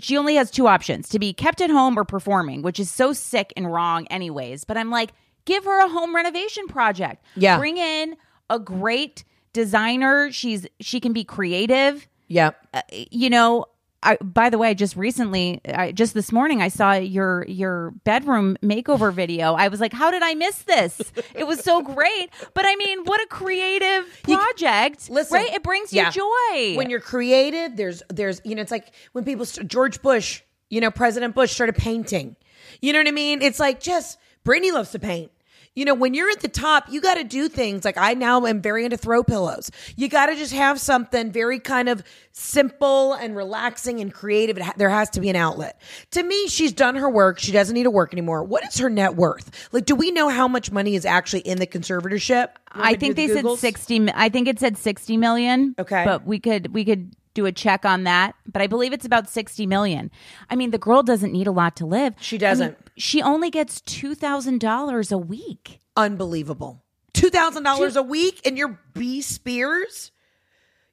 she 0.00 0.16
only 0.16 0.36
has 0.36 0.50
two 0.50 0.66
options 0.66 1.08
to 1.10 1.18
be 1.18 1.34
kept 1.34 1.60
at 1.60 1.68
home 1.68 1.98
or 1.98 2.04
performing, 2.04 2.62
which 2.62 2.80
is 2.80 2.90
so 2.90 3.12
sick 3.12 3.52
and 3.56 3.70
wrong, 3.70 4.06
anyways. 4.06 4.64
But 4.64 4.78
I'm 4.78 4.90
like, 4.90 5.12
give 5.44 5.64
her 5.64 5.84
a 5.84 5.88
home 5.88 6.16
renovation 6.16 6.66
project. 6.66 7.22
Yeah. 7.36 7.58
Bring 7.58 7.76
in 7.76 8.16
a 8.48 8.58
great 8.58 9.24
designer. 9.52 10.32
She's 10.32 10.66
she 10.80 10.98
can 11.00 11.12
be 11.12 11.24
creative. 11.24 12.08
Yep. 12.32 12.66
Uh, 12.72 12.80
you 12.90 13.28
know, 13.30 13.66
I 14.02 14.16
by 14.16 14.50
the 14.50 14.58
way, 14.58 14.74
just 14.74 14.96
recently, 14.96 15.60
I, 15.66 15.92
just 15.92 16.14
this 16.14 16.32
morning, 16.32 16.60
I 16.62 16.68
saw 16.68 16.94
your 16.94 17.44
your 17.46 17.90
bedroom 18.04 18.56
makeover 18.62 19.12
video. 19.12 19.54
I 19.54 19.68
was 19.68 19.80
like, 19.80 19.92
how 19.92 20.10
did 20.10 20.22
I 20.22 20.34
miss 20.34 20.62
this? 20.62 21.00
it 21.34 21.46
was 21.46 21.60
so 21.60 21.82
great. 21.82 22.30
But 22.54 22.64
I 22.66 22.74
mean, 22.76 23.04
what 23.04 23.20
a 23.22 23.26
creative 23.26 24.06
You- 24.26 24.36
project, 24.38 25.10
Listen, 25.10 25.36
right? 25.36 25.52
It 25.52 25.62
brings 25.62 25.92
you 25.92 26.02
yeah. 26.02 26.10
joy. 26.10 26.76
When 26.76 26.90
you're 26.90 27.00
creative, 27.00 27.76
there's 27.76 28.02
there's 28.08 28.40
you 28.44 28.54
know 28.54 28.62
it's 28.62 28.72
like 28.72 28.92
when 29.12 29.24
people 29.24 29.44
George 29.44 30.02
Bush, 30.02 30.42
you 30.70 30.80
know 30.80 30.90
President 30.90 31.34
Bush 31.34 31.52
started 31.52 31.76
painting. 31.76 32.36
You 32.80 32.92
know 32.92 32.98
what 33.00 33.08
I 33.08 33.12
mean? 33.12 33.42
It's 33.42 33.60
like 33.60 33.80
just 33.80 34.18
Britney 34.44 34.72
loves 34.72 34.90
to 34.92 34.98
paint. 34.98 35.30
You 35.74 35.86
know, 35.86 35.94
when 35.94 36.12
you're 36.12 36.30
at 36.30 36.40
the 36.40 36.48
top, 36.48 36.90
you 36.90 37.00
got 37.00 37.14
to 37.14 37.24
do 37.24 37.48
things 37.48 37.84
like 37.84 37.96
I 37.96 38.12
now 38.12 38.44
am 38.44 38.60
very 38.60 38.84
into 38.84 38.98
throw 38.98 39.22
pillows. 39.22 39.70
You 39.96 40.08
got 40.08 40.26
to 40.26 40.36
just 40.36 40.52
have 40.52 40.78
something 40.78 41.32
very 41.32 41.58
kind 41.58 41.88
of 41.88 42.02
simple 42.32 43.14
and 43.14 43.34
relaxing 43.34 44.00
and 44.00 44.12
creative. 44.12 44.58
It 44.58 44.62
ha- 44.64 44.74
there 44.76 44.90
has 44.90 45.08
to 45.10 45.20
be 45.20 45.30
an 45.30 45.36
outlet. 45.36 45.80
To 46.10 46.22
me, 46.22 46.46
she's 46.48 46.72
done 46.72 46.96
her 46.96 47.08
work. 47.08 47.38
She 47.38 47.52
doesn't 47.52 47.72
need 47.72 47.84
to 47.84 47.90
work 47.90 48.12
anymore. 48.12 48.44
What 48.44 48.64
is 48.64 48.76
her 48.78 48.90
net 48.90 49.16
worth? 49.16 49.68
Like, 49.72 49.86
do 49.86 49.94
we 49.94 50.10
know 50.10 50.28
how 50.28 50.46
much 50.46 50.70
money 50.70 50.94
is 50.94 51.06
actually 51.06 51.40
in 51.40 51.58
the 51.58 51.66
conservatorship? 51.66 52.48
I 52.70 52.94
think 52.94 53.16
do 53.16 53.26
they 53.26 53.40
the 53.40 53.56
said 53.56 53.58
60 53.58 53.98
mi- 53.98 54.12
I 54.14 54.28
think 54.28 54.48
it 54.48 54.60
said 54.60 54.76
60 54.76 55.16
million. 55.16 55.74
Okay. 55.78 56.04
But 56.04 56.26
we 56.26 56.38
could 56.38 56.74
we 56.74 56.84
could 56.84 57.14
do 57.34 57.46
a 57.46 57.52
check 57.52 57.84
on 57.84 58.04
that, 58.04 58.34
but 58.46 58.60
I 58.62 58.66
believe 58.66 58.92
it's 58.92 59.06
about 59.06 59.28
60 59.28 59.66
million. 59.66 60.10
I 60.50 60.56
mean, 60.56 60.70
the 60.70 60.78
girl 60.78 61.02
doesn't 61.02 61.32
need 61.32 61.46
a 61.46 61.52
lot 61.52 61.76
to 61.76 61.86
live. 61.86 62.14
She 62.20 62.36
I 62.36 62.38
mean, 62.38 62.40
doesn't. 62.40 62.78
she 62.96 63.22
only 63.22 63.50
gets 63.50 63.80
$2,000 63.82 65.12
a 65.12 65.18
week. 65.18 65.80
unbelievable. 65.96 66.82
Two 67.14 67.28
thousand 67.28 67.62
dollars 67.64 67.94
a 67.96 68.02
week, 68.02 68.40
and 68.46 68.56
you're 68.56 68.80
B 68.94 69.20
Spears. 69.20 70.12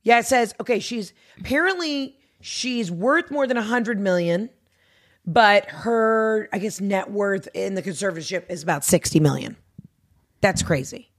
Yeah, 0.03 0.19
it 0.19 0.25
says 0.25 0.53
okay. 0.59 0.79
She's 0.79 1.13
apparently 1.39 2.17
she's 2.41 2.91
worth 2.91 3.31
more 3.31 3.47
than 3.47 3.55
a 3.55 3.61
hundred 3.63 3.99
million, 4.01 4.49
but 5.25 5.65
her 5.69 6.49
I 6.51 6.57
guess 6.59 6.81
net 6.81 7.09
worth 7.09 7.47
in 7.53 7.75
the 7.75 7.81
conservatorship 7.81 8.49
is 8.49 8.61
about 8.63 8.83
sixty 8.83 9.21
million. 9.21 9.55
That's 10.41 10.61
crazy. 10.61 11.09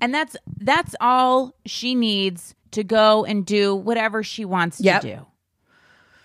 And 0.00 0.14
that's 0.14 0.36
that's 0.58 0.96
all 1.02 1.54
she 1.66 1.94
needs 1.94 2.54
to 2.76 2.84
go 2.84 3.24
and 3.24 3.44
do 3.44 3.74
whatever 3.74 4.22
she 4.22 4.44
wants 4.44 4.80
Yep. 4.80 5.00
to 5.02 5.16
do. 5.16 5.26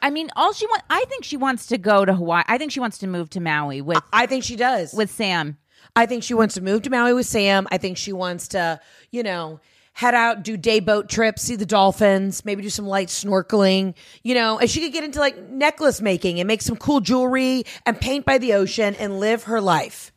I 0.02 0.10
mean, 0.10 0.30
all 0.36 0.54
she 0.54 0.66
want 0.66 0.84
I 0.90 1.04
think 1.10 1.24
she 1.26 1.38
wants 1.38 1.68
to 1.68 1.78
go 1.78 2.06
to 2.06 2.14
Hawaii. 2.14 2.44
I 2.48 2.58
think 2.58 2.72
she 2.72 2.80
wants 2.80 2.98
to 3.00 3.08
move 3.08 3.30
to 3.32 3.40
Maui 3.40 3.82
with 3.82 4.02
I 4.14 4.26
think 4.26 4.44
she 4.44 4.56
does. 4.56 4.94
with 4.94 5.12
Sam. 5.12 5.58
I 5.96 6.06
think 6.06 6.24
she 6.24 6.34
wants 6.34 6.56
to 6.56 6.62
move 6.62 6.84
to 6.84 6.90
Maui 6.90 7.14
with 7.14 7.26
Sam. 7.26 7.68
I 7.72 7.78
think 7.78 7.98
she 7.98 8.14
wants 8.14 8.48
to, 8.50 8.80
you 9.12 9.24
know, 9.24 9.60
head 9.94 10.16
out, 10.16 10.42
do 10.44 10.56
day 10.58 10.80
boat 10.80 11.10
trips, 11.10 11.42
see 11.42 11.56
the 11.58 11.66
dolphins, 11.66 12.46
maybe 12.46 12.62
do 12.64 12.70
some 12.70 12.88
light 12.88 13.10
snorkeling, 13.10 13.94
you 14.24 14.34
know, 14.34 14.58
and 14.58 14.70
she 14.70 14.80
could 14.82 14.94
get 14.94 15.04
into 15.04 15.20
like 15.20 15.50
necklace 15.50 16.00
making 16.02 16.40
and 16.40 16.48
make 16.48 16.62
some 16.62 16.78
cool 16.78 17.02
jewelry 17.02 17.64
and 17.86 18.00
paint 18.00 18.26
by 18.26 18.38
the 18.38 18.54
ocean 18.54 18.96
and 18.96 19.20
live 19.20 19.44
her 19.44 19.60
life. 19.62 20.12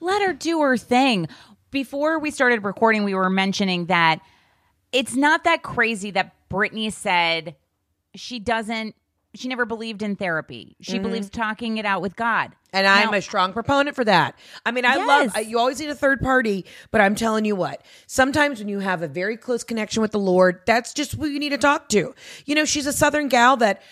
let 0.00 0.20
her 0.22 0.32
do 0.34 0.60
her 0.60 0.76
thing. 0.76 1.28
Before 1.70 2.18
we 2.18 2.30
started 2.30 2.64
recording, 2.64 3.04
we 3.04 3.14
were 3.14 3.30
mentioning 3.30 3.86
that 3.86 4.20
it's 4.92 5.14
not 5.14 5.44
that 5.44 5.62
crazy 5.62 6.10
that 6.12 6.34
Britney 6.48 6.92
said 6.92 7.56
she 8.14 8.38
doesn't, 8.38 8.94
she 9.34 9.48
never 9.48 9.66
believed 9.66 10.02
in 10.02 10.16
therapy. 10.16 10.76
She 10.80 10.94
mm-hmm. 10.94 11.02
believes 11.02 11.28
talking 11.28 11.76
it 11.76 11.84
out 11.84 12.00
with 12.00 12.16
God. 12.16 12.52
And 12.72 12.86
I'm 12.86 13.10
Now- 13.10 13.18
a 13.18 13.22
strong 13.22 13.52
proponent 13.52 13.96
for 13.96 14.04
that. 14.04 14.38
I 14.64 14.70
mean, 14.70 14.84
I 14.84 14.96
Yes. 14.96 15.34
love, 15.34 15.44
you 15.44 15.58
always 15.58 15.80
need 15.80 15.90
a 15.90 15.94
third 15.94 16.20
party, 16.20 16.64
but 16.90 17.00
I'm 17.00 17.14
telling 17.14 17.44
you 17.44 17.56
what, 17.56 17.82
sometimes 18.06 18.58
when 18.58 18.68
you 18.68 18.78
have 18.78 19.02
a 19.02 19.08
very 19.08 19.36
close 19.36 19.64
connection 19.64 20.02
with 20.02 20.12
the 20.12 20.18
Lord, 20.18 20.60
that's 20.66 20.94
just 20.94 21.12
who 21.12 21.26
you 21.26 21.38
need 21.38 21.50
to 21.50 21.58
talk 21.58 21.88
to. 21.90 22.14
You 22.46 22.54
know, 22.54 22.64
she's 22.64 22.86
a 22.86 22.92
Southern 22.92 23.28
gal 23.28 23.56
that 23.58 23.82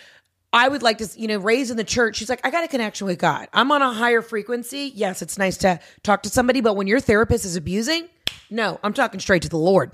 I 0.53 0.69
would 0.69 0.83
like 0.83 0.99
to, 0.99 1.09
you 1.17 1.27
know, 1.27 1.39
raise 1.39 1.71
in 1.71 1.77
the 1.77 1.85
church. 1.85 2.17
She's 2.17 2.29
like, 2.31 2.41
I 2.47 2.51
got 2.51 2.63
a 2.65 2.69
connection 2.69 3.07
with 3.07 3.19
God. 3.19 3.49
I'm 3.53 3.73
on 3.73 3.83
a 3.83 3.93
higher 3.93 4.23
frequency. 4.23 4.93
Yes, 4.95 5.21
it's 5.21 5.37
nice 5.37 5.57
to 5.59 5.81
talk 6.03 6.23
to 6.23 6.29
somebody, 6.29 6.61
but 6.61 6.75
when 6.75 6.87
your 6.87 7.01
therapist 7.01 7.45
is 7.45 7.57
abusing, 7.57 8.09
no, 8.51 8.79
I'm 8.83 8.93
talking 8.93 9.19
straight 9.19 9.43
to 9.43 9.49
the 9.49 9.59
Lord. 9.59 9.91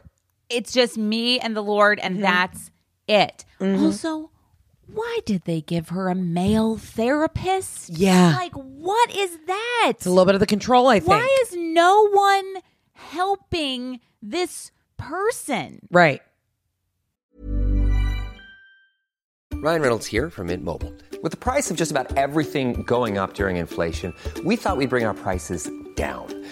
It's 0.50 0.72
just 0.72 0.98
me 0.98 1.38
and 1.40 1.56
the 1.56 1.62
Lord, 1.62 1.98
and 2.00 2.14
Mm-hmm. 2.16 2.22
that's 2.22 2.70
it. 3.08 3.44
Also, 3.60 4.30
why 4.86 5.18
did 5.26 5.42
they 5.44 5.60
give 5.60 5.90
her 5.90 6.08
a 6.08 6.14
male 6.14 6.76
therapist? 6.76 7.90
Yeah. 7.90 8.34
Like, 8.36 8.52
what 8.54 9.14
is 9.14 9.36
that? 9.46 9.86
It's 9.90 10.06
a 10.06 10.10
little 10.10 10.24
bit 10.26 10.34
of 10.34 10.40
the 10.40 10.46
control, 10.46 10.88
I 10.88 10.98
think. 11.00 11.10
Why 11.10 11.38
is 11.42 11.54
no 11.56 12.08
one 12.10 12.54
helping 12.94 14.00
this 14.22 14.70
person? 14.96 15.80
right. 15.90 16.20
Ryan 19.62 19.82
Reynolds 19.82 20.06
here 20.06 20.30
from 20.30 20.46
Mint 20.46 20.64
Mobile. 20.64 20.94
With 21.22 21.32
the 21.32 21.36
price 21.38 21.70
of 21.70 21.76
just 21.76 21.90
about 21.90 22.16
everything 22.16 22.82
going 22.84 23.18
up 23.18 23.34
during 23.34 23.56
inflation, 23.56 24.14
we 24.44 24.56
thought 24.56 24.78
we'd 24.78 24.88
bring 24.88 25.04
our 25.04 25.12
prices 25.12 25.70
down. 25.96 26.26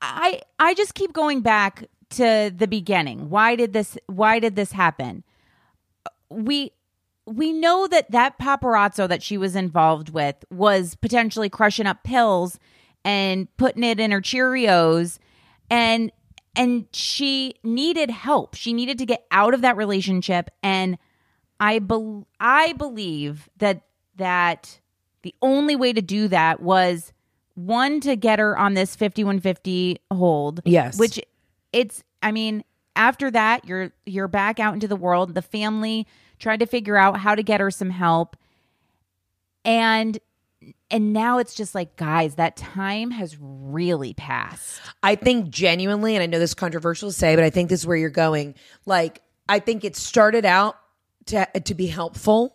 I 0.00 0.40
I 0.58 0.74
just 0.74 0.94
keep 0.94 1.12
going 1.12 1.40
back 1.40 1.84
to 2.10 2.52
the 2.54 2.66
beginning. 2.66 3.30
Why 3.30 3.56
did 3.56 3.72
this 3.72 3.98
why 4.06 4.38
did 4.38 4.56
this 4.56 4.72
happen? 4.72 5.24
We 6.30 6.72
we 7.26 7.52
know 7.52 7.86
that 7.88 8.10
that 8.10 8.38
paparazzo 8.38 9.08
that 9.08 9.22
she 9.22 9.36
was 9.36 9.54
involved 9.54 10.10
with 10.10 10.36
was 10.50 10.94
potentially 10.94 11.50
crushing 11.50 11.86
up 11.86 12.02
pills 12.02 12.58
and 13.04 13.54
putting 13.56 13.84
it 13.84 14.00
in 14.00 14.10
her 14.10 14.20
Cheerios 14.20 15.18
and 15.70 16.10
and 16.56 16.86
she 16.92 17.54
needed 17.62 18.10
help. 18.10 18.54
She 18.54 18.72
needed 18.72 18.98
to 18.98 19.06
get 19.06 19.26
out 19.30 19.54
of 19.54 19.60
that 19.60 19.76
relationship 19.76 20.50
and 20.62 20.98
I 21.60 21.80
be- 21.80 22.24
I 22.40 22.72
believe 22.74 23.48
that 23.58 23.82
that 24.16 24.80
the 25.22 25.34
only 25.42 25.76
way 25.76 25.92
to 25.92 26.02
do 26.02 26.28
that 26.28 26.60
was 26.60 27.12
one 27.58 28.00
to 28.00 28.14
get 28.14 28.38
her 28.38 28.56
on 28.56 28.74
this 28.74 28.94
5150 28.94 30.00
hold. 30.12 30.60
Yes. 30.64 30.98
Which 30.98 31.20
it's 31.72 32.04
I 32.22 32.30
mean, 32.30 32.62
after 32.94 33.30
that 33.32 33.64
you're 33.66 33.90
you're 34.06 34.28
back 34.28 34.60
out 34.60 34.74
into 34.74 34.86
the 34.86 34.96
world. 34.96 35.34
The 35.34 35.42
family 35.42 36.06
tried 36.38 36.60
to 36.60 36.66
figure 36.66 36.96
out 36.96 37.18
how 37.18 37.34
to 37.34 37.42
get 37.42 37.60
her 37.60 37.70
some 37.70 37.90
help. 37.90 38.36
And 39.64 40.18
and 40.90 41.12
now 41.12 41.38
it's 41.38 41.54
just 41.54 41.74
like 41.74 41.96
guys, 41.96 42.36
that 42.36 42.56
time 42.56 43.10
has 43.10 43.36
really 43.40 44.14
passed. 44.14 44.80
I 45.02 45.16
think 45.16 45.50
genuinely, 45.50 46.14
and 46.14 46.22
I 46.22 46.26
know 46.26 46.38
this 46.38 46.50
is 46.50 46.54
controversial 46.54 47.08
to 47.08 47.12
say, 47.12 47.34
but 47.34 47.44
I 47.44 47.50
think 47.50 47.70
this 47.70 47.80
is 47.80 47.86
where 47.86 47.96
you're 47.96 48.08
going. 48.08 48.54
Like, 48.86 49.20
I 49.48 49.58
think 49.58 49.84
it 49.84 49.96
started 49.96 50.44
out 50.44 50.78
to 51.26 51.46
to 51.64 51.74
be 51.74 51.88
helpful. 51.88 52.54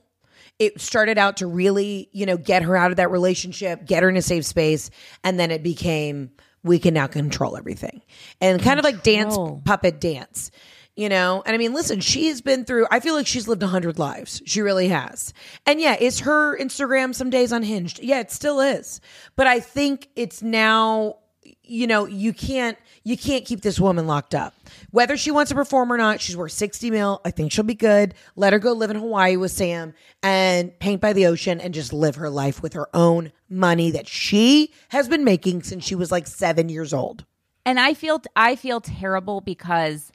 It 0.63 0.79
started 0.79 1.17
out 1.17 1.37
to 1.37 1.47
really, 1.47 2.09
you 2.13 2.25
know, 2.25 2.37
get 2.37 2.63
her 2.63 2.77
out 2.77 2.91
of 2.91 2.97
that 2.97 3.11
relationship, 3.11 3.85
get 3.85 4.03
her 4.03 4.09
in 4.09 4.15
a 4.15 4.21
safe 4.21 4.45
space, 4.45 4.89
and 5.23 5.39
then 5.39 5.51
it 5.51 5.61
became 5.63 6.31
we 6.63 6.79
can 6.79 6.93
now 6.93 7.07
control 7.07 7.57
everything. 7.57 8.01
And 8.39 8.61
kind 8.61 8.79
of 8.79 8.85
like 8.85 9.03
dance 9.03 9.37
puppet 9.65 9.99
dance. 9.99 10.51
You 10.95 11.09
know, 11.09 11.41
and 11.43 11.55
I 11.55 11.57
mean, 11.57 11.73
listen, 11.73 12.01
she 12.01 12.27
has 12.27 12.41
been 12.41 12.65
through, 12.65 12.85
I 12.91 12.99
feel 12.99 13.15
like 13.15 13.25
she's 13.25 13.47
lived 13.47 13.63
a 13.63 13.67
hundred 13.67 13.97
lives. 13.97 14.43
She 14.45 14.61
really 14.61 14.89
has. 14.89 15.33
And 15.65 15.81
yeah, 15.81 15.95
is 15.99 16.19
her 16.19 16.55
Instagram 16.55 17.15
some 17.15 17.31
days 17.31 17.51
unhinged? 17.51 17.99
Yeah, 18.03 18.19
it 18.19 18.29
still 18.29 18.59
is. 18.59 19.01
But 19.35 19.47
I 19.47 19.59
think 19.59 20.07
it's 20.15 20.43
now, 20.43 21.17
you 21.63 21.87
know, 21.87 22.05
you 22.05 22.33
can't, 22.33 22.77
you 23.03 23.17
can't 23.17 23.45
keep 23.45 23.61
this 23.61 23.79
woman 23.79 24.05
locked 24.07 24.35
up. 24.35 24.53
Whether 24.91 25.17
she 25.17 25.31
wants 25.31 25.49
to 25.49 25.55
perform 25.55 25.91
or 25.91 25.97
not, 25.97 26.21
she's 26.21 26.37
worth 26.37 26.51
60 26.51 26.91
mil. 26.91 27.21
I 27.25 27.31
think 27.31 27.51
she'll 27.51 27.63
be 27.63 27.73
good. 27.73 28.13
Let 28.35 28.53
her 28.53 28.59
go 28.59 28.73
live 28.73 28.89
in 28.91 28.97
Hawaii 28.97 29.35
with 29.37 29.51
Sam 29.51 29.93
and 30.21 30.77
paint 30.79 31.01
by 31.01 31.13
the 31.13 31.25
ocean 31.25 31.59
and 31.61 31.73
just 31.73 31.93
live 31.93 32.15
her 32.15 32.29
life 32.29 32.61
with 32.61 32.73
her 32.73 32.87
own 32.93 33.31
money 33.49 33.91
that 33.91 34.07
she 34.07 34.73
has 34.89 35.07
been 35.07 35.23
making 35.23 35.63
since 35.63 35.83
she 35.85 35.95
was 35.95 36.11
like 36.11 36.27
seven 36.27 36.69
years 36.69 36.93
old. 36.93 37.25
and 37.65 37.79
I 37.79 37.93
feel 37.93 38.21
I 38.35 38.55
feel 38.55 38.81
terrible 38.81 39.39
because 39.41 40.11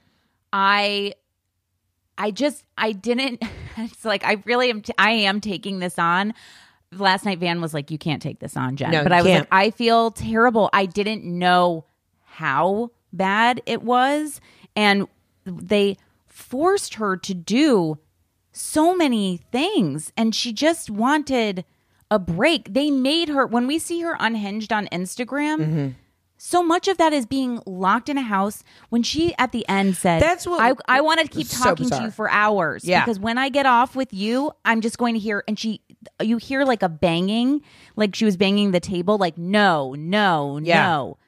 I 0.52 1.14
I 2.16 2.30
just 2.30 2.64
I 2.76 2.92
didn't 2.92 3.42
it's 3.76 4.04
like 4.04 4.24
I 4.24 4.42
really 4.44 4.70
am 4.70 4.82
t- 4.82 4.92
I 4.98 5.10
am 5.12 5.40
taking 5.40 5.78
this 5.78 5.98
on. 5.98 6.34
Last 6.92 7.24
night 7.24 7.38
Van 7.38 7.60
was 7.60 7.74
like 7.74 7.90
you 7.90 7.98
can't 7.98 8.22
take 8.22 8.38
this 8.40 8.56
on, 8.56 8.76
Jen. 8.76 8.90
No, 8.90 9.02
but 9.02 9.12
I 9.12 9.22
was 9.22 9.26
can't. 9.26 9.40
like 9.50 9.66
I 9.66 9.70
feel 9.70 10.10
terrible. 10.10 10.70
I 10.72 10.86
didn't 10.86 11.24
know 11.24 11.84
how 12.24 12.90
bad 13.12 13.60
it 13.66 13.82
was 13.82 14.40
and 14.76 15.06
they 15.44 15.96
forced 16.26 16.94
her 16.94 17.16
to 17.16 17.34
do 17.34 17.98
so 18.52 18.94
many 18.96 19.40
things 19.52 20.12
and 20.16 20.34
she 20.34 20.52
just 20.52 20.90
wanted 20.90 21.64
a 22.10 22.18
break. 22.18 22.72
They 22.72 22.90
made 22.90 23.28
her 23.28 23.46
when 23.46 23.66
we 23.66 23.78
see 23.78 24.00
her 24.02 24.16
unhinged 24.18 24.72
on 24.72 24.86
Instagram 24.88 25.58
Mm-hmm. 25.58 25.88
so 26.36 26.62
much 26.62 26.86
of 26.88 26.96
that 26.98 27.12
is 27.12 27.26
being 27.26 27.60
locked 27.66 28.08
in 28.08 28.16
a 28.16 28.22
house 28.22 28.62
when 28.90 29.02
she 29.02 29.34
at 29.38 29.52
the 29.52 29.68
end 29.68 29.96
said 29.96 30.22
That's 30.22 30.46
what- 30.46 30.60
i, 30.60 30.98
I 30.98 31.00
want 31.00 31.20
to 31.20 31.26
keep 31.26 31.46
so 31.48 31.64
talking 31.70 31.90
to 31.90 32.02
you 32.04 32.10
for 32.12 32.30
hours 32.30 32.84
Yeah. 32.84 33.00
because 33.04 33.18
when 33.18 33.38
i 33.38 33.48
get 33.48 33.66
off 33.66 33.96
with 33.96 34.14
you 34.14 34.52
i'm 34.64 34.80
just 34.80 34.98
going 34.98 35.14
to 35.14 35.20
hear 35.20 35.42
and 35.48 35.58
she 35.58 35.80
you 36.22 36.36
hear 36.36 36.64
like 36.64 36.82
a 36.82 36.88
banging 36.88 37.60
like 37.96 38.14
she 38.14 38.24
was 38.24 38.36
banging 38.36 38.70
the 38.72 38.80
table 38.80 39.18
like 39.18 39.36
no 39.38 39.94
no 39.98 40.58
Yeah. 40.62 40.86
no 40.86 41.18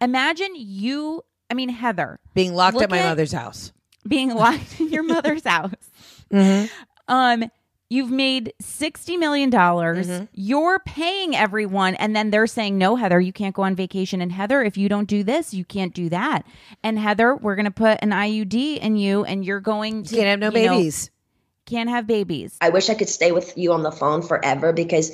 imagine 0.00 0.50
you 0.54 1.22
i 1.50 1.54
mean 1.54 1.68
heather 1.68 2.18
Being 2.34 2.54
locked 2.54 2.74
Look 2.74 2.84
at 2.84 2.90
my 2.90 2.98
at- 2.98 3.08
mother's 3.08 3.32
house. 3.32 3.72
being 4.06 4.34
locked 4.34 4.80
in 4.80 4.90
your 4.90 5.02
mother's 5.04 5.44
house 5.44 5.74
Mm-hmm. 6.32 6.66
um 7.12 7.44
You've 7.90 8.10
made 8.10 8.54
60 8.58 9.18
million. 9.18 9.50
dollars 9.50 10.08
Mm-hmm. 10.08 10.24
You're 10.32 10.78
paying 10.78 11.36
everyone. 11.36 11.94
And 11.96 12.16
then 12.16 12.30
they're 12.30 12.46
saying, 12.46 12.78
no, 12.78 12.96
Heather, 12.96 13.20
you 13.20 13.34
can't 13.34 13.54
go 13.54 13.60
on 13.64 13.74
vacation. 13.74 14.22
And 14.22 14.32
Heather, 14.32 14.62
if 14.62 14.78
you 14.78 14.88
don't 14.88 15.06
do 15.06 15.22
this, 15.22 15.52
you 15.52 15.66
can't 15.66 15.92
do 15.92 16.08
that. 16.08 16.46
And 16.82 16.98
Heather, 16.98 17.36
we're 17.36 17.54
going 17.54 17.66
to 17.66 17.70
put 17.70 17.98
an 18.00 18.08
IUD 18.12 18.78
in 18.78 18.96
you 18.96 19.24
and 19.26 19.44
you're 19.44 19.60
going 19.60 20.04
to. 20.04 20.14
Can't 20.16 20.26
have 20.26 20.38
no 20.40 20.46
you 20.58 20.66
know, 20.66 20.72
babies. 20.78 21.10
Can't 21.66 21.90
have 21.90 22.06
babies. 22.06 22.56
I 22.60 22.70
wish 22.70 22.90
I 22.90 22.94
could 22.94 23.08
stay 23.08 23.32
with 23.32 23.56
you 23.56 23.72
on 23.72 23.82
the 23.82 23.92
phone 23.92 24.22
forever 24.22 24.72
because 24.72 25.12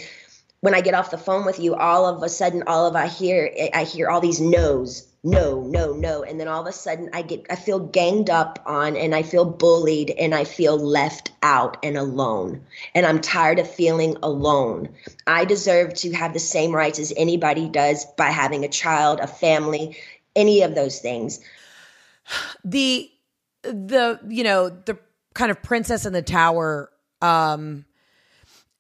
when 0.60 0.74
I 0.74 0.80
get 0.80 0.94
off 0.94 1.10
the 1.10 1.18
phone 1.18 1.44
with 1.44 1.60
you, 1.60 1.74
all 1.74 2.06
of 2.06 2.22
a 2.22 2.28
sudden, 2.28 2.64
all 2.66 2.86
of 2.86 2.96
I 2.96 3.06
hear, 3.06 3.50
I 3.72 3.84
hear 3.84 4.08
all 4.08 4.20
these 4.20 4.40
no's, 4.40 5.06
no, 5.22 5.62
no, 5.62 5.92
no, 5.92 6.22
and 6.22 6.40
then 6.40 6.48
all 6.48 6.60
of 6.60 6.66
a 6.66 6.72
sudden, 6.72 7.10
I 7.12 7.22
get, 7.22 7.46
I 7.50 7.54
feel 7.54 7.78
ganged 7.78 8.30
up 8.30 8.60
on, 8.66 8.96
and 8.96 9.14
I 9.14 9.22
feel 9.22 9.44
bullied, 9.44 10.10
and 10.10 10.34
I 10.34 10.44
feel 10.44 10.76
left 10.76 11.30
out 11.42 11.76
and 11.84 11.96
alone, 11.96 12.64
and 12.94 13.06
I'm 13.06 13.20
tired 13.20 13.58
of 13.58 13.70
feeling 13.70 14.16
alone. 14.22 14.88
I 15.26 15.44
deserve 15.44 15.94
to 15.94 16.12
have 16.12 16.32
the 16.32 16.40
same 16.40 16.74
rights 16.74 16.98
as 16.98 17.12
anybody 17.16 17.68
does 17.68 18.04
by 18.16 18.30
having 18.30 18.64
a 18.64 18.68
child, 18.68 19.20
a 19.20 19.26
family, 19.26 19.96
any 20.34 20.62
of 20.62 20.74
those 20.74 20.98
things. 21.00 21.40
the 22.64 23.10
the 23.62 24.20
you 24.28 24.44
know 24.44 24.68
the 24.68 24.98
kind 25.38 25.52
of 25.52 25.62
princess 25.62 26.04
in 26.04 26.12
the 26.12 26.20
tower 26.20 26.90
um 27.22 27.84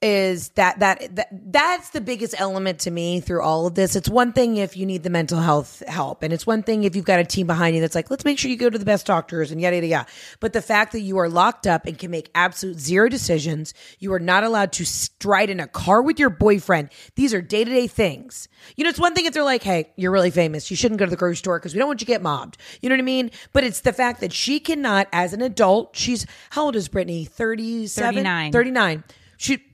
is 0.00 0.50
that 0.50 0.78
that 0.78 1.16
that 1.16 1.28
that's 1.32 1.90
the 1.90 2.00
biggest 2.00 2.40
element 2.40 2.78
to 2.80 2.90
me 2.90 3.18
through 3.20 3.42
all 3.42 3.66
of 3.66 3.74
this. 3.74 3.96
It's 3.96 4.08
one 4.08 4.32
thing 4.32 4.56
if 4.56 4.76
you 4.76 4.86
need 4.86 5.02
the 5.02 5.10
mental 5.10 5.40
health 5.40 5.82
help, 5.88 6.22
and 6.22 6.32
it's 6.32 6.46
one 6.46 6.62
thing 6.62 6.84
if 6.84 6.94
you've 6.94 7.04
got 7.04 7.18
a 7.18 7.24
team 7.24 7.48
behind 7.48 7.74
you 7.74 7.80
that's 7.80 7.96
like, 7.96 8.08
let's 8.10 8.24
make 8.24 8.38
sure 8.38 8.48
you 8.50 8.56
go 8.56 8.70
to 8.70 8.78
the 8.78 8.84
best 8.84 9.06
doctors 9.06 9.50
and 9.50 9.60
yada 9.60 9.76
yada 9.76 9.86
yada. 9.86 10.06
But 10.38 10.52
the 10.52 10.62
fact 10.62 10.92
that 10.92 11.00
you 11.00 11.18
are 11.18 11.28
locked 11.28 11.66
up 11.66 11.86
and 11.86 11.98
can 11.98 12.12
make 12.12 12.30
absolute 12.34 12.78
zero 12.78 13.08
decisions, 13.08 13.74
you 13.98 14.12
are 14.12 14.20
not 14.20 14.44
allowed 14.44 14.72
to 14.74 14.84
stride 14.84 15.50
in 15.50 15.58
a 15.58 15.66
car 15.66 16.00
with 16.00 16.20
your 16.20 16.30
boyfriend. 16.30 16.90
These 17.16 17.34
are 17.34 17.42
day 17.42 17.64
to 17.64 17.70
day 17.70 17.88
things. 17.88 18.48
You 18.76 18.84
know, 18.84 18.90
it's 18.90 19.00
one 19.00 19.14
thing 19.14 19.26
if 19.26 19.34
they're 19.34 19.42
like, 19.42 19.64
hey, 19.64 19.90
you're 19.96 20.12
really 20.12 20.30
famous, 20.30 20.70
you 20.70 20.76
shouldn't 20.76 21.00
go 21.00 21.06
to 21.06 21.10
the 21.10 21.16
grocery 21.16 21.36
store 21.36 21.58
because 21.58 21.74
we 21.74 21.78
don't 21.78 21.88
want 21.88 22.00
you 22.00 22.06
to 22.06 22.12
get 22.12 22.22
mobbed. 22.22 22.56
You 22.80 22.88
know 22.88 22.94
what 22.94 23.00
I 23.00 23.04
mean? 23.04 23.32
But 23.52 23.64
it's 23.64 23.80
the 23.80 23.92
fact 23.92 24.20
that 24.20 24.32
she 24.32 24.60
cannot, 24.60 25.08
as 25.12 25.32
an 25.32 25.42
adult, 25.42 25.96
she's 25.96 26.24
how 26.50 26.66
old 26.66 26.76
is 26.76 26.88
Britney? 26.88 27.28
37? 27.28 28.14
39. 28.14 28.52
39. 28.52 29.04
She 29.38 29.67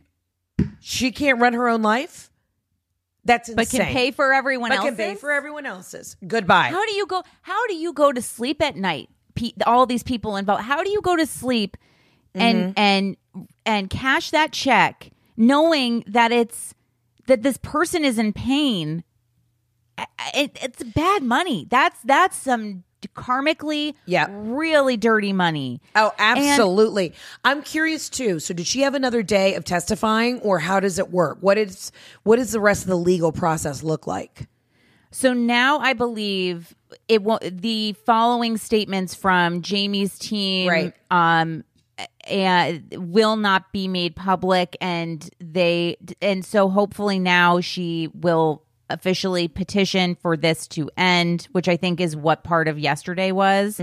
she 0.80 1.10
can't 1.12 1.40
run 1.40 1.52
her 1.54 1.68
own 1.68 1.82
life. 1.82 2.30
That's 3.24 3.48
insane. 3.48 3.56
But 3.56 3.70
can 3.70 3.92
pay 3.92 4.10
for 4.10 4.32
everyone 4.32 4.68
But 4.70 4.78
else's. 4.78 4.88
can 4.90 4.96
pay 4.96 5.14
for 5.14 5.30
everyone 5.32 5.64
else's. 5.66 6.16
Goodbye. 6.26 6.68
How 6.68 6.84
do 6.84 6.92
you 6.94 7.06
go? 7.06 7.22
How 7.42 7.66
do 7.68 7.74
you 7.74 7.92
go 7.92 8.12
to 8.12 8.20
sleep 8.20 8.60
at 8.62 8.76
night? 8.76 9.08
All 9.66 9.86
these 9.86 10.02
people 10.02 10.36
involved. 10.36 10.62
How 10.62 10.82
do 10.84 10.90
you 10.90 11.00
go 11.00 11.16
to 11.16 11.26
sleep 11.26 11.76
and 12.34 12.58
Mm-hmm. 12.58 12.72
and 12.76 13.16
and 13.66 13.90
cash 13.90 14.30
that 14.30 14.52
check, 14.52 15.10
knowing 15.36 16.04
that 16.06 16.32
it's 16.32 16.74
that 17.26 17.42
this 17.42 17.56
person 17.56 18.04
is 18.04 18.18
in 18.18 18.32
pain? 18.32 19.04
It, 20.34 20.58
it's 20.62 20.82
bad 20.82 21.22
money. 21.22 21.66
That's 21.70 22.00
that's 22.02 22.36
some 22.36 22.83
karmically, 23.14 23.94
Yeah. 24.06 24.26
really 24.30 24.96
dirty 24.96 25.32
money. 25.32 25.80
Oh, 25.94 26.12
absolutely. 26.18 27.12
I'm 27.44 27.62
curious 27.62 28.08
too. 28.08 28.38
So 28.40 28.54
did 28.54 28.66
she 28.66 28.80
have 28.80 28.94
another 28.94 29.22
day 29.22 29.54
of 29.54 29.64
testifying 29.64 30.40
or 30.40 30.58
how 30.60 30.80
does 30.80 30.98
it 30.98 31.10
work? 31.10 31.38
What 31.40 31.58
is 31.58 31.92
what 32.22 32.36
does 32.36 32.52
the 32.52 32.60
rest 32.60 32.82
of 32.82 32.88
the 32.88 32.96
legal 32.96 33.32
process 33.32 33.82
look 33.82 34.06
like? 34.06 34.48
So 35.10 35.32
now 35.32 35.78
I 35.78 35.92
believe 35.92 36.74
it 37.08 37.22
will 37.22 37.38
the 37.42 37.92
following 38.04 38.56
statements 38.56 39.14
from 39.14 39.62
Jamie's 39.62 40.18
team 40.18 40.68
Right. 40.68 40.94
um 41.10 41.62
and 42.26 42.82
will 43.12 43.36
not 43.36 43.70
be 43.72 43.86
made 43.86 44.16
public 44.16 44.76
and 44.80 45.30
they 45.38 45.96
and 46.20 46.44
so 46.44 46.68
hopefully 46.68 47.20
now 47.20 47.60
she 47.60 48.08
will 48.14 48.63
officially 48.90 49.48
petition 49.48 50.14
for 50.14 50.36
this 50.36 50.66
to 50.68 50.90
end 50.96 51.48
which 51.52 51.68
i 51.68 51.76
think 51.76 52.00
is 52.00 52.14
what 52.16 52.44
part 52.44 52.68
of 52.68 52.78
yesterday 52.78 53.32
was 53.32 53.80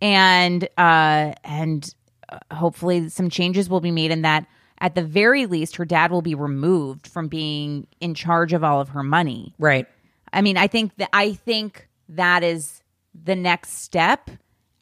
and 0.00 0.64
uh 0.76 1.32
and 1.44 1.94
uh, 2.28 2.38
hopefully 2.52 3.08
some 3.08 3.30
changes 3.30 3.68
will 3.68 3.80
be 3.80 3.90
made 3.90 4.10
in 4.10 4.22
that 4.22 4.46
at 4.78 4.94
the 4.94 5.02
very 5.02 5.46
least 5.46 5.76
her 5.76 5.84
dad 5.84 6.10
will 6.10 6.22
be 6.22 6.34
removed 6.34 7.06
from 7.06 7.28
being 7.28 7.86
in 8.00 8.14
charge 8.14 8.52
of 8.52 8.64
all 8.64 8.80
of 8.80 8.88
her 8.90 9.02
money 9.02 9.54
Right. 9.58 9.86
I 10.32 10.40
mean, 10.40 10.56
I 10.56 10.66
think 10.66 10.96
that 10.96 11.10
I 11.12 11.34
think 11.34 11.88
that 12.08 12.42
is 12.42 12.82
the 13.14 13.36
next 13.36 13.82
step. 13.82 14.30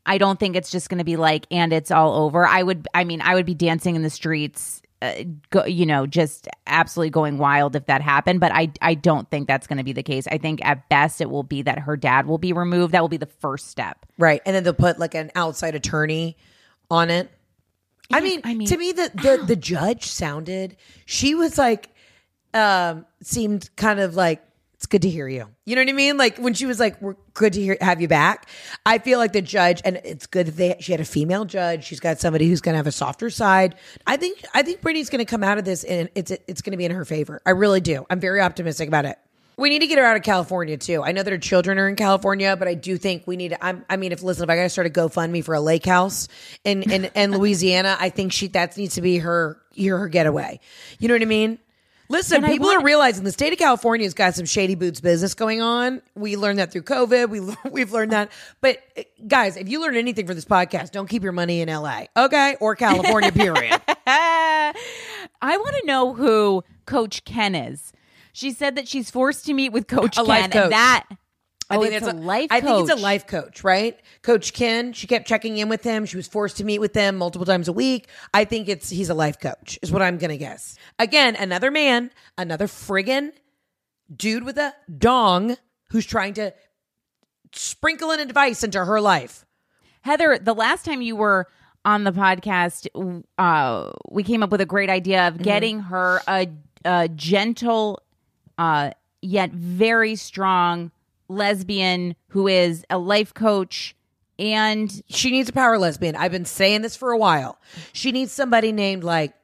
I 0.07 0.17
don't 0.17 0.39
think 0.39 0.57
it's 0.57 0.71
just 0.71 0.89
going 0.89 0.99
to 0.99 1.05
be 1.05 1.17
like 1.17 1.47
and 1.51 1.73
it's 1.73 1.91
all 1.91 2.25
over. 2.25 2.47
I 2.47 2.63
would 2.63 2.87
I 2.95 3.05
mean, 3.05 3.21
I 3.21 3.35
would 3.35 3.47
be 3.47 3.55
dancing 3.55 3.97
in 3.97 4.03
the 4.03 4.11
streets 4.11 4.81
uh, 5.03 5.14
go, 5.51 5.64
you 5.64 5.86
know, 5.86 6.07
just 6.07 6.46
absolutely 6.66 7.11
going 7.11 7.38
wild 7.38 7.74
if 7.74 7.86
that 7.86 8.03
happened, 8.03 8.40
but 8.40 8.53
I 8.53 8.70
I 8.82 8.94
don't 8.94 9.30
think 9.30 9.48
that's 9.48 9.66
going 9.66 9.78
to 9.78 9.84
be 9.84 9.92
the 9.92 10.03
case. 10.03 10.26
I 10.26 10.38
think 10.38 10.64
at 10.64 10.88
best 10.88 11.20
it 11.20 11.30
will 11.30 11.42
be 11.42 11.62
that 11.62 11.78
her 11.80 11.96
dad 11.96 12.26
will 12.26 12.38
be 12.38 12.53
removed. 12.53 12.92
That 12.92 13.01
will 13.01 13.09
be 13.09 13.16
the 13.16 13.26
first 13.26 13.68
step. 13.68 14.05
Right. 14.18 14.42
And 14.44 14.55
then 14.55 14.62
they'll 14.62 14.74
put 14.74 14.98
like 14.98 15.14
an 15.14 15.30
outside 15.34 15.74
attorney 15.74 16.36
on 16.90 17.11
it. 17.11 17.30
I 18.12 18.20
mean, 18.20 18.40
I 18.44 18.55
mean- 18.55 18.68
to 18.68 18.76
me 18.76 18.92
the, 18.92 19.11
the 19.14 19.44
the 19.46 19.57
judge 19.57 20.05
sounded 20.07 20.76
she 21.07 21.34
was 21.34 21.57
like 21.57 21.88
um 22.53 23.07
seemed 23.22 23.70
kind 23.76 24.01
of 24.01 24.16
like 24.16 24.42
it's 24.81 24.87
good 24.87 25.03
to 25.03 25.11
hear 25.11 25.28
you. 25.28 25.47
You 25.66 25.76
know 25.76 25.83
what 25.83 25.91
I 25.91 25.93
mean? 25.93 26.16
Like 26.16 26.39
when 26.39 26.55
she 26.55 26.64
was 26.64 26.81
like, 26.81 27.03
"We're 27.03 27.16
good 27.35 27.53
to 27.53 27.61
hear 27.61 27.76
have 27.83 28.01
you 28.01 28.09
back." 28.09 28.49
I 28.87 28.97
feel 28.97 29.18
like 29.18 29.35
the 29.35 29.43
judge, 29.43 29.83
and 29.85 30.01
it's 30.05 30.26
good 30.26 30.47
that 30.47 30.57
they 30.57 30.76
she 30.81 30.93
had 30.93 31.03
a 31.03 31.05
female 31.05 31.45
judge. 31.45 31.85
She's 31.85 32.01
got 32.01 32.18
somebody 32.18 32.49
who's 32.49 32.62
going 32.62 32.72
to 32.72 32.78
have 32.78 32.87
a 32.87 32.93
softer 32.93 33.28
side. 33.28 33.74
I 34.07 34.16
think 34.16 34.43
I 34.55 34.62
think 34.62 34.81
Britney's 34.81 35.11
going 35.11 35.18
to 35.18 35.26
come 35.26 35.45
out 35.45 35.59
of 35.59 35.66
this, 35.66 35.85
and 35.85 36.09
it's 36.14 36.31
it's 36.31 36.62
going 36.62 36.70
to 36.70 36.78
be 36.78 36.87
in 36.87 36.93
her 36.93 37.05
favor. 37.05 37.43
I 37.45 37.51
really 37.51 37.83
do. 37.83 38.07
I'm 38.09 38.20
very 38.20 38.41
optimistic 38.41 38.89
about 38.89 39.05
it. 39.05 39.18
We 39.59 39.68
need 39.68 39.81
to 39.81 39.87
get 39.87 39.99
her 39.99 40.05
out 40.07 40.16
of 40.16 40.22
California 40.22 40.78
too. 40.78 41.03
I 41.03 41.12
know 41.12 41.22
that 41.22 41.31
her 41.31 41.37
children 41.37 41.78
are 41.78 41.87
in 41.87 41.97
California, 41.97 42.57
but 42.57 42.66
I 42.66 42.72
do 42.72 42.97
think 42.97 43.26
we 43.26 43.37
need. 43.37 43.51
To, 43.51 43.62
I'm, 43.62 43.85
I 43.91 43.99
mean, 43.99 44.12
if 44.12 44.22
listen, 44.22 44.45
if 44.45 44.49
I 44.49 44.57
got 44.57 44.62
to 44.62 44.70
start 44.70 44.87
a 44.87 44.91
GoFundMe 44.91 45.45
for 45.45 45.55
a 45.55 45.61
lake 45.61 45.85
house 45.85 46.26
in 46.64 46.91
in, 46.91 47.05
in 47.14 47.33
Louisiana, 47.37 47.99
I 48.01 48.09
think 48.09 48.33
she 48.33 48.49
that 48.49 48.78
needs 48.78 48.95
to 48.95 49.03
be 49.03 49.18
her 49.18 49.61
her 49.78 50.09
getaway. 50.09 50.59
You 50.99 51.09
know 51.09 51.14
what 51.14 51.22
I 51.22 51.26
mean? 51.26 51.59
Listen, 52.11 52.43
And 52.45 52.53
people 52.53 52.69
are 52.69 52.83
realizing 52.83 53.23
the 53.23 53.31
state 53.31 53.53
of 53.53 53.59
California 53.61 54.05
has 54.05 54.15
got 54.15 54.35
some 54.35 54.45
shady 54.45 54.75
boots 54.75 55.01
business 55.01 55.33
going 55.35 55.63
on. 55.63 56.03
We 56.17 56.37
learned 56.37 56.59
that 56.59 56.73
through 56.73 56.83
COVID. 56.83 57.29
We 57.31 57.41
we've 57.71 57.93
learned 57.93 58.11
that. 58.11 58.33
But 58.61 58.79
eh, 58.97 59.05
guys, 59.29 59.57
if 59.57 59.69
you 59.69 59.81
learn 59.81 59.95
anything 59.97 60.27
from 60.27 60.35
this 60.35 60.45
podcast, 60.45 60.91
don't 60.91 61.09
keep 61.09 61.23
your 61.23 61.31
money 61.33 61.61
in 61.61 61.69
LA, 61.69 62.07
okay, 62.17 62.57
or 62.61 62.75
California. 62.75 63.31
period. 63.31 63.81
I 64.07 64.73
want 65.43 65.77
to 65.81 65.87
know 65.87 66.13
who 66.13 66.65
Coach 66.85 67.25
Ken 67.25 67.55
is. 67.55 67.93
She 68.33 68.51
said 68.53 68.75
that 68.77 68.89
she's 68.89 69.11
forced 69.11 69.47
to 69.47 69.55
meet 69.55 69.71
with 69.73 69.87
Coach 69.87 70.17
A 70.17 70.21
Ken. 70.21 70.27
life 70.27 70.55
and 70.55 70.73
that 70.73 71.07
I 71.71 71.77
oh, 71.77 71.83
think 71.83 71.95
it's 71.95 72.07
it's 72.07 72.14
a, 72.14 72.18
life. 72.18 72.49
I 72.51 72.61
think 72.61 72.81
it's 72.81 72.91
a 72.91 72.95
coach. 72.95 73.03
life 73.03 73.27
coach, 73.27 73.64
right? 73.64 73.99
Coach 74.23 74.53
Ken. 74.53 74.93
She 74.93 75.07
kept 75.07 75.27
checking 75.29 75.57
in 75.59 75.68
with 75.68 75.85
him. 75.85 76.05
She 76.05 76.16
was 76.16 76.27
forced 76.27 76.57
to 76.57 76.64
meet 76.64 76.81
with 76.81 76.95
him 76.95 77.16
multiple 77.16 77.47
times 77.47 77.68
a 77.68 77.73
week. 77.73 78.09
I 78.35 78.45
think 78.45 78.68
it's 78.68 78.91
he's 78.91 79.09
a 79.09 79.14
life 79.14 79.39
coach, 79.39 79.79
is 79.83 79.93
what 79.93 80.03
I'm 80.03 80.18
gonna 80.18 80.37
guess. 80.37 80.77
Again, 80.99 81.37
another 81.37 81.71
man, 81.71 82.11
another 82.37 82.66
friggin' 82.66 83.33
dude 84.14 84.43
with 84.45 84.59
a 84.59 84.75
dong 84.99 85.57
who's 85.91 86.05
trying 86.07 86.35
to 86.35 86.53
sprinkle 87.53 88.11
an 88.11 88.21
advice 88.21 88.62
into 88.64 88.85
her 88.85 89.01
life. 89.01 89.45
Heather, 90.03 90.39
the 90.39 90.55
last 90.55 90.85
time 90.85 91.03
you 91.03 91.14
were 91.16 91.47
on 91.85 92.05
the 92.05 92.12
podcast, 92.12 92.87
uh, 93.39 93.91
we 94.11 94.23
came 94.23 94.43
up 94.43 94.51
with 94.51 94.61
a 94.61 94.66
great 94.66 94.91
idea 94.91 95.18
Mm-hmm. 95.18 95.37
of 95.39 95.43
getting 95.43 95.81
her 95.81 96.21
a, 96.29 96.49
a 96.85 97.09
gentle, 97.09 98.03
uh, 98.59 98.91
yet 99.23 99.51
very 99.53 100.16
strong 100.16 100.91
lesbian 101.31 102.16
who 102.28 102.49
is 102.49 102.85
a 102.91 102.99
life 102.99 103.33
coach 103.33 103.95
and 104.39 105.03
She 105.11 105.31
needs 105.31 105.51
a 105.51 105.53
power 105.53 105.78
lesbian. 105.78 106.16
I've 106.16 106.33
been 106.33 106.47
saying 106.47 106.81
this 106.81 106.97
for 106.97 107.12
a 107.12 107.18
while. 107.18 107.59
She 107.93 108.11
needs 108.11 108.33
somebody 108.33 108.72
named 108.72 109.05
like 109.05 109.35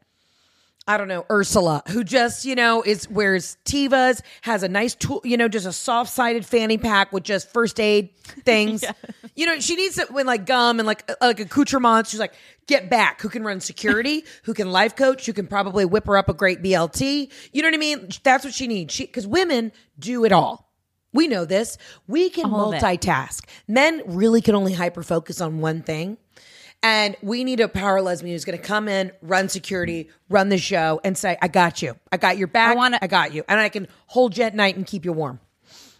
I 0.88 0.98
don't 0.98 1.08
know, 1.08 1.26
Ursula, 1.28 1.82
who 1.88 2.04
just, 2.04 2.44
you 2.44 2.54
know, 2.54 2.80
is 2.80 3.10
wears 3.10 3.56
Tevas, 3.64 4.22
has 4.42 4.62
a 4.62 4.68
nice 4.68 4.94
tool, 4.94 5.20
you 5.24 5.36
know, 5.36 5.48
just 5.48 5.66
a 5.66 5.72
soft 5.72 6.12
sided 6.12 6.46
fanny 6.46 6.78
pack 6.78 7.12
with 7.12 7.24
just 7.24 7.52
first 7.52 7.80
aid 7.80 8.10
things. 8.44 8.84
You 9.38 9.44
know, 9.44 9.60
she 9.60 9.76
needs 9.76 9.98
it 9.98 10.10
when 10.10 10.24
like 10.24 10.46
gum 10.46 10.80
and 10.80 10.86
like 10.86 11.04
uh, 11.10 11.14
like 11.20 11.40
accoutrements. 11.40 12.08
She's 12.08 12.18
like, 12.18 12.32
get 12.66 12.88
back, 12.88 13.20
who 13.20 13.28
can 13.28 13.44
run 13.44 13.60
security, 13.60 14.24
who 14.44 14.54
can 14.54 14.72
life 14.72 14.96
coach, 14.96 15.26
who 15.26 15.34
can 15.34 15.46
probably 15.46 15.84
whip 15.84 16.06
her 16.06 16.16
up 16.16 16.30
a 16.30 16.32
great 16.32 16.62
BLT. 16.62 17.30
You 17.52 17.60
know 17.60 17.68
what 17.68 17.74
I 17.74 17.76
mean? 17.76 18.08
That's 18.22 18.46
what 18.46 18.54
she 18.54 18.66
needs. 18.66 18.94
She 18.94 19.04
because 19.04 19.26
women 19.26 19.72
do 19.98 20.24
it 20.24 20.32
all. 20.32 20.65
We 21.12 21.28
know 21.28 21.44
this. 21.44 21.78
We 22.06 22.28
can 22.30 22.52
All 22.52 22.72
multitask. 22.72 23.44
Men 23.66 24.02
really 24.06 24.40
can 24.42 24.54
only 24.54 24.72
hyper 24.74 25.02
focus 25.02 25.40
on 25.40 25.60
one 25.60 25.82
thing. 25.82 26.18
And 26.82 27.16
we 27.22 27.42
need 27.42 27.60
a 27.60 27.68
power 27.68 28.02
lesbian 28.02 28.34
who's 28.34 28.44
going 28.44 28.58
to 28.58 28.62
come 28.64 28.86
in, 28.86 29.10
run 29.22 29.48
security, 29.48 30.10
run 30.28 30.50
the 30.50 30.58
show, 30.58 31.00
and 31.04 31.16
say, 31.16 31.36
"I 31.40 31.48
got 31.48 31.80
you. 31.80 31.96
I 32.12 32.18
got 32.18 32.36
your 32.36 32.48
back. 32.48 32.72
I 32.72 32.74
wanna- 32.76 32.98
I 33.00 33.06
got 33.06 33.32
you, 33.32 33.44
and 33.48 33.58
I 33.58 33.70
can 33.70 33.88
hold 34.06 34.36
you 34.36 34.44
at 34.44 34.54
night 34.54 34.76
and 34.76 34.86
keep 34.86 35.04
you 35.04 35.12
warm." 35.12 35.40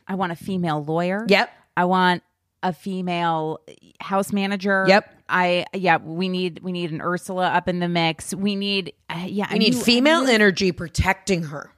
I 0.07 0.14
want 0.16 0.32
a 0.32 0.36
female 0.36 0.84
lawyer. 0.84 1.24
Yep. 1.28 1.50
I 1.76 1.86
want 1.86 2.22
a 2.62 2.72
female 2.72 3.61
house 4.00 4.32
manager. 4.32 4.84
Yep. 4.86 5.12
I 5.28 5.64
yeah, 5.72 5.96
we 5.96 6.28
need 6.28 6.61
we 6.62 6.72
need 6.72 6.92
an 6.92 7.00
Ursula 7.00 7.48
up 7.48 7.68
in 7.68 7.80
the 7.80 7.88
mix. 7.88 8.34
We 8.34 8.54
need 8.54 8.92
uh, 9.11 9.24
yeah, 9.26 9.46
We 9.52 9.59
need 9.59 9.72
I 9.72 9.76
knew- 9.76 9.80
I 9.80 9.84
female 9.84 10.26
energy 10.26 10.72
protecting 10.72 11.44
her. 11.44 11.72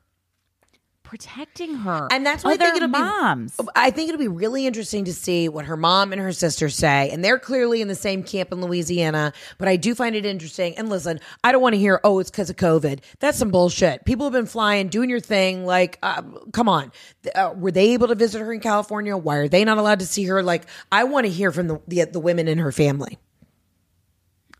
Protecting 1.09 1.75
her. 1.75 2.07
And 2.11 2.25
that's 2.25 2.45
why 2.45 2.51
I 2.51 2.55
Other 2.55 2.65
think 2.65 2.77
it'll 2.77 2.89
moms. 2.89 3.57
be 3.57 3.65
I 3.75 3.91
think 3.91 4.11
it'll 4.11 4.19
be 4.21 4.29
really 4.29 4.67
interesting 4.67 5.07
to 5.07 5.15
see 5.15 5.49
what 5.49 5.65
her 5.65 5.77
mom 5.77 6.13
and 6.13 6.21
her 6.21 6.33
sister 6.35 6.69
say. 6.69 7.09
And 7.11 7.25
they're 7.25 7.39
clearly 7.39 7.81
in 7.81 7.89
the 7.89 7.95
same 7.95 8.23
camp 8.23 8.53
in 8.53 8.61
Louisiana, 8.61 9.33
but 9.57 9.69
I 9.69 9.77
do 9.77 9.95
find 9.95 10.15
it 10.15 10.27
interesting. 10.27 10.77
And 10.77 10.91
listen, 10.91 11.19
I 11.43 11.51
don't 11.51 11.63
want 11.63 11.73
to 11.75 11.79
hear, 11.79 11.99
oh, 12.05 12.19
it's 12.19 12.31
because 12.31 12.51
of 12.51 12.57
COVID. 12.57 13.01
That's 13.21 13.39
some 13.39 13.51
bullshit. 13.51 14.05
People 14.05 14.27
have 14.27 14.35
been 14.35 14.45
flying, 14.45 14.89
doing 14.89 15.09
your 15.09 15.21
thing. 15.21 15.65
Like, 15.65 15.99
uh, 16.03 16.21
come 16.53 16.69
on. 16.69 16.93
Uh, 17.35 17.55
were 17.57 17.71
they 17.73 17.91
able 17.95 18.09
to 18.09 18.15
visit 18.15 18.41
her 18.41 18.53
in 18.53 18.61
California? 18.61 19.17
Why 19.17 19.37
are 19.37 19.49
they 19.49 19.65
not 19.65 19.79
allowed 19.79 20.01
to 20.01 20.07
see 20.07 20.25
her? 20.27 20.43
Like, 20.43 20.65
I 20.93 21.05
want 21.05 21.25
to 21.25 21.33
hear 21.33 21.51
from 21.51 21.69
the, 21.69 21.81
the 21.89 22.05
the 22.05 22.21
women 22.21 22.49
in 22.49 22.59
her 22.59 22.71
family. 22.73 23.19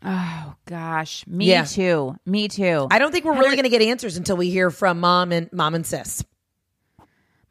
Oh 0.03 0.55
gosh, 0.65 1.27
me 1.27 1.47
Yeah. 1.47 1.65
too. 1.65 2.15
Me 2.25 2.47
too. 2.47 2.87
I 2.89 2.99
don't 2.99 3.11
think 3.11 3.25
we're 3.25 3.33
really 3.37 3.55
going 3.57 3.63
to 3.63 3.69
get 3.69 3.81
answers 3.81 4.15
until 4.15 4.37
we 4.37 4.49
hear 4.49 4.71
from 4.71 4.99
mom 5.01 5.31
and 5.33 5.51
mom 5.51 5.75
and 5.75 5.85
sis. 5.85 6.23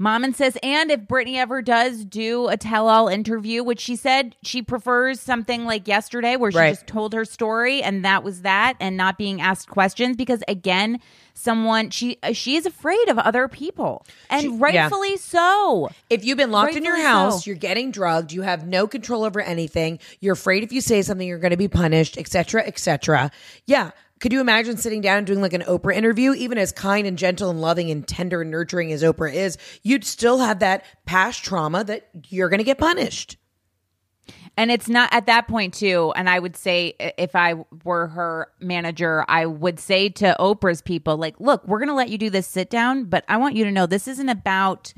Mom 0.01 0.22
and 0.22 0.34
sis, 0.36 0.57
and 0.62 0.90
if 0.92 1.01
Britney 1.01 1.36
ever 1.38 1.61
does 1.61 2.05
do 2.05 2.46
a 2.49 2.57
tell-all 2.57 3.09
interview, 3.09 3.64
which 3.64 3.80
she 3.80 3.96
said 3.96 4.36
she 4.42 4.62
prefers 4.62 5.18
something 5.20 5.64
like 5.64 5.88
yesterday, 5.88 6.36
where 6.36 6.53
she 6.53 6.59
Right. 6.59 6.70
just 6.74 6.86
told 6.86 7.12
her 7.14 7.24
story 7.24 7.82
and 7.82 8.05
that 8.05 8.22
was 8.22 8.42
that, 8.42 8.74
and 8.78 8.96
not 8.96 9.18
being 9.18 9.40
asked 9.40 9.68
questions, 9.68 10.16
because 10.16 10.42
again, 10.46 11.01
someone 11.34 11.90
she 11.90 12.16
uh, 12.22 12.32
she 12.32 12.55
is 12.57 12.64
afraid 12.66 13.09
of 13.09 13.18
other 13.18 13.49
people, 13.49 14.05
and 14.30 14.42
She- 14.42 14.49
yeah. 14.49 14.57
rightfully 14.59 15.16
so. 15.16 15.88
If 16.11 16.24
you've 16.24 16.38
been 16.38 16.51
locked 16.53 16.74
in 16.76 16.84
your 16.84 17.01
house, 17.01 17.44
so. 17.44 17.49
you're 17.49 17.57
getting 17.59 17.90
drugged, 17.90 18.32
you 18.32 18.42
have 18.42 18.66
no 18.66 18.86
control 18.86 19.24
over 19.24 19.40
anything, 19.40 19.99
you're 20.20 20.34
afraid 20.34 20.62
if 20.62 20.72
you 20.72 20.80
say 20.80 21.03
something 21.03 21.26
you're 21.26 21.38
going 21.38 21.51
to 21.51 21.57
be 21.57 21.68
punished, 21.68 22.16
etc., 22.18 22.62
etc. 22.66 23.30
Yeah. 23.66 23.90
Could 24.20 24.32
you 24.32 24.40
imagine 24.40 24.76
sitting 24.76 25.00
down 25.00 25.18
and 25.18 25.26
doing 25.26 25.40
like 25.40 25.52
an 25.52 25.62
Oprah 25.62 25.94
interview, 25.94 26.32
even 26.34 26.58
as 26.58 26.72
kind 26.72 27.06
and 27.06 27.16
gentle 27.16 27.50
and 27.50 27.60
loving 27.60 27.90
and 27.90 28.06
tender 28.06 28.42
and 28.42 28.50
nurturing 28.50 28.92
as 28.92 29.02
Oprah 29.02 29.32
is, 29.32 29.58
you'd 29.82 30.04
still 30.04 30.38
have 30.38 30.58
that 30.58 30.84
past 31.06 31.44
trauma 31.44 31.84
that 31.84 32.08
you're 32.28 32.48
going 32.48 32.58
to 32.58 32.64
get 32.64 32.78
punished. 32.78 33.36
And 34.56 34.72
it's 34.72 34.88
not 34.88 35.08
at 35.12 35.26
that 35.26 35.46
point 35.46 35.72
too. 35.74 36.12
And 36.16 36.28
I 36.28 36.38
would 36.38 36.56
say 36.56 36.94
if 37.16 37.36
I 37.36 37.54
were 37.84 38.08
her 38.08 38.48
manager, 38.60 39.24
I 39.28 39.46
would 39.46 39.78
say 39.78 40.08
to 40.08 40.34
Oprah's 40.40 40.82
people, 40.82 41.16
like, 41.16 41.38
look, 41.38 41.66
we're 41.66 41.78
gonna 41.78 41.94
let 41.94 42.10
you 42.10 42.18
do 42.18 42.28
this 42.28 42.46
sit 42.46 42.68
down, 42.68 43.04
but 43.04 43.24
I 43.28 43.36
want 43.36 43.54
you 43.54 43.64
to 43.64 43.70
know 43.70 43.86
this 43.86 44.08
isn't 44.08 44.28
about 44.28 44.92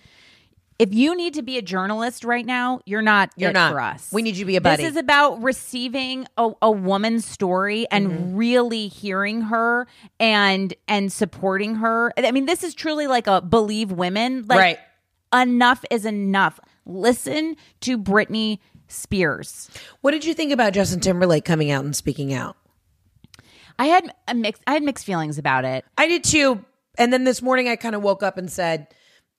if 0.81 0.95
you 0.95 1.15
need 1.15 1.35
to 1.35 1.43
be 1.43 1.59
a 1.59 1.63
journalist 1.63 2.25
right 2.25 2.45
now, 2.47 2.81
you're 2.87 3.03
not 3.03 3.31
You're 3.37 3.53
not. 3.53 3.73
for 3.73 3.81
us. 3.81 4.09
We 4.13 4.23
need 4.23 4.35
you 4.37 4.45
to 4.45 4.47
be 4.47 4.57
a 4.57 4.61
buddy. 4.63 4.83
This 4.83 4.93
is 4.93 4.97
about 4.97 5.43
receiving 5.43 6.27
a, 6.39 6.51
a 6.63 6.71
woman's 6.71 7.27
story 7.27 7.87
and 7.91 8.07
Mm-hmm. 8.09 8.37
really 8.37 8.89
hearing 8.89 9.43
her 9.43 9.87
and 10.19 10.73
and 10.89 11.13
supporting 11.13 11.77
her. 11.77 12.13
I 12.17 12.31
mean, 12.33 12.47
this 12.47 12.65
is 12.65 12.75
truly 12.75 13.07
like 13.07 13.27
a 13.27 13.41
believe 13.43 13.93
women. 13.93 14.47
Like 14.49 14.59
Right. 14.59 14.79
enough 15.35 15.85
is 15.91 16.07
enough. 16.07 16.59
Listen 16.87 17.57
to 17.83 17.99
Britney 17.99 18.59
Spears. 18.89 19.71
What 20.01 20.13
did 20.13 20.25
you 20.25 20.33
think 20.35 20.51
about 20.51 20.73
Justin 20.73 21.01
Timberlake 21.01 21.45
coming 21.45 21.71
out 21.71 21.85
and 21.85 21.95
speaking 21.95 22.33
out? 22.33 22.57
I 23.79 23.87
had 23.87 24.13
a 24.29 24.35
mix. 24.35 24.61
I 24.67 24.73
had 24.73 24.83
mixed 24.83 25.05
feelings 25.05 25.39
about 25.39 25.65
it. 25.65 25.85
I 25.97 26.07
did 26.09 26.25
too. 26.25 26.65
And 26.99 27.13
then 27.13 27.25
this 27.25 27.41
morning 27.41 27.69
I 27.69 27.77
kind 27.77 27.95
of 27.95 28.03
woke 28.03 28.23
up 28.23 28.37
and 28.37 28.51
said, 28.51 28.89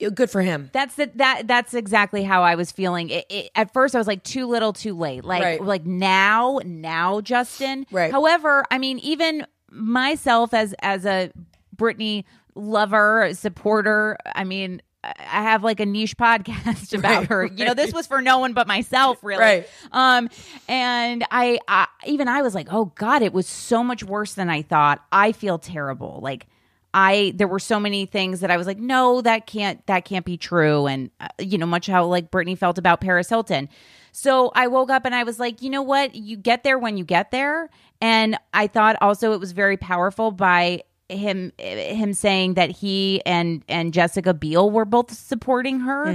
good 0.09 0.29
for 0.31 0.41
him. 0.41 0.69
That's 0.73 0.95
the, 0.95 1.11
that. 1.15 1.47
That's 1.47 1.73
exactly 1.73 2.23
how 2.23 2.41
I 2.43 2.55
was 2.55 2.71
feeling. 2.71 3.09
It, 3.09 3.25
it, 3.29 3.51
at 3.55 3.71
first, 3.73 3.93
I 3.93 3.97
was 3.99 4.07
like, 4.07 4.23
too 4.23 4.47
little, 4.47 4.73
too 4.73 4.97
late. 4.97 5.23
Like, 5.23 5.43
Right. 5.43 5.63
like 5.63 5.85
now, 5.85 6.59
now, 6.65 7.21
Justin. 7.21 7.85
Right. 7.91 8.11
However, 8.11 8.63
I 8.71 8.77
mean, 8.77 8.99
even 8.99 9.45
myself 9.69 10.53
as 10.53 10.73
as 10.81 11.05
a 11.05 11.31
Britney 11.75 12.23
lover, 12.55 13.29
supporter. 13.33 14.17
I 14.35 14.43
mean, 14.43 14.81
I 15.03 15.41
have 15.43 15.63
like 15.63 15.79
a 15.79 15.85
niche 15.85 16.17
podcast 16.19 16.93
about 16.97 17.19
Right, 17.21 17.27
her. 17.27 17.45
You 17.45 17.65
know, 17.65 17.73
this 17.73 17.93
was 17.93 18.07
for 18.07 18.21
no 18.21 18.39
one 18.39 18.53
but 18.53 18.67
myself, 18.67 19.23
really. 19.23 19.41
Right. 19.41 19.69
Um, 19.91 20.29
and 20.67 21.25
I, 21.31 21.59
I, 21.67 21.87
even 22.05 22.27
I 22.27 22.41
was 22.41 22.53
like, 22.53 22.67
oh 22.71 22.85
God, 22.95 23.21
it 23.21 23.33
was 23.33 23.47
so 23.47 23.83
much 23.83 24.03
worse 24.03 24.33
than 24.33 24.49
I 24.49 24.61
thought. 24.61 25.03
I 25.11 25.31
feel 25.31 25.57
terrible. 25.57 26.19
Like, 26.21 26.47
I 26.93 27.33
there 27.35 27.47
were 27.47 27.59
so 27.59 27.79
many 27.79 28.05
things 28.05 28.41
that 28.41 28.51
I 28.51 28.57
was 28.57 28.67
like, 28.67 28.77
no, 28.79 29.21
that 29.21 29.47
can't 29.47 29.85
that 29.87 30.05
can't 30.05 30.25
be 30.25 30.37
true, 30.37 30.87
and 30.87 31.09
uh, 31.19 31.27
you 31.39 31.57
know, 31.57 31.65
much 31.65 31.87
how 31.87 32.05
like 32.05 32.31
Britney 32.31 32.57
felt 32.57 32.77
about 32.77 33.01
Paris 33.01 33.29
Hilton. 33.29 33.69
So 34.11 34.51
I 34.55 34.67
woke 34.67 34.89
up 34.89 35.05
and 35.05 35.15
I 35.15 35.23
was 35.23 35.39
like, 35.39 35.61
you 35.61 35.69
know 35.69 35.83
what, 35.83 36.15
you 36.15 36.35
get 36.35 36.63
there 36.63 36.77
when 36.77 36.97
you 36.97 37.05
get 37.05 37.31
there, 37.31 37.69
and 38.01 38.37
I 38.53 38.67
thought 38.67 38.97
also 39.01 39.33
it 39.33 39.39
was 39.39 39.53
very 39.53 39.77
powerful 39.77 40.31
by 40.31 40.83
him 41.07 41.51
him 41.57 42.13
saying 42.13 42.53
that 42.55 42.71
he 42.71 43.21
and 43.25 43.63
and 43.67 43.93
Jessica 43.93 44.33
Biel 44.33 44.69
were 44.69 44.85
both 44.85 45.11
supporting 45.11 45.81
her 45.81 46.05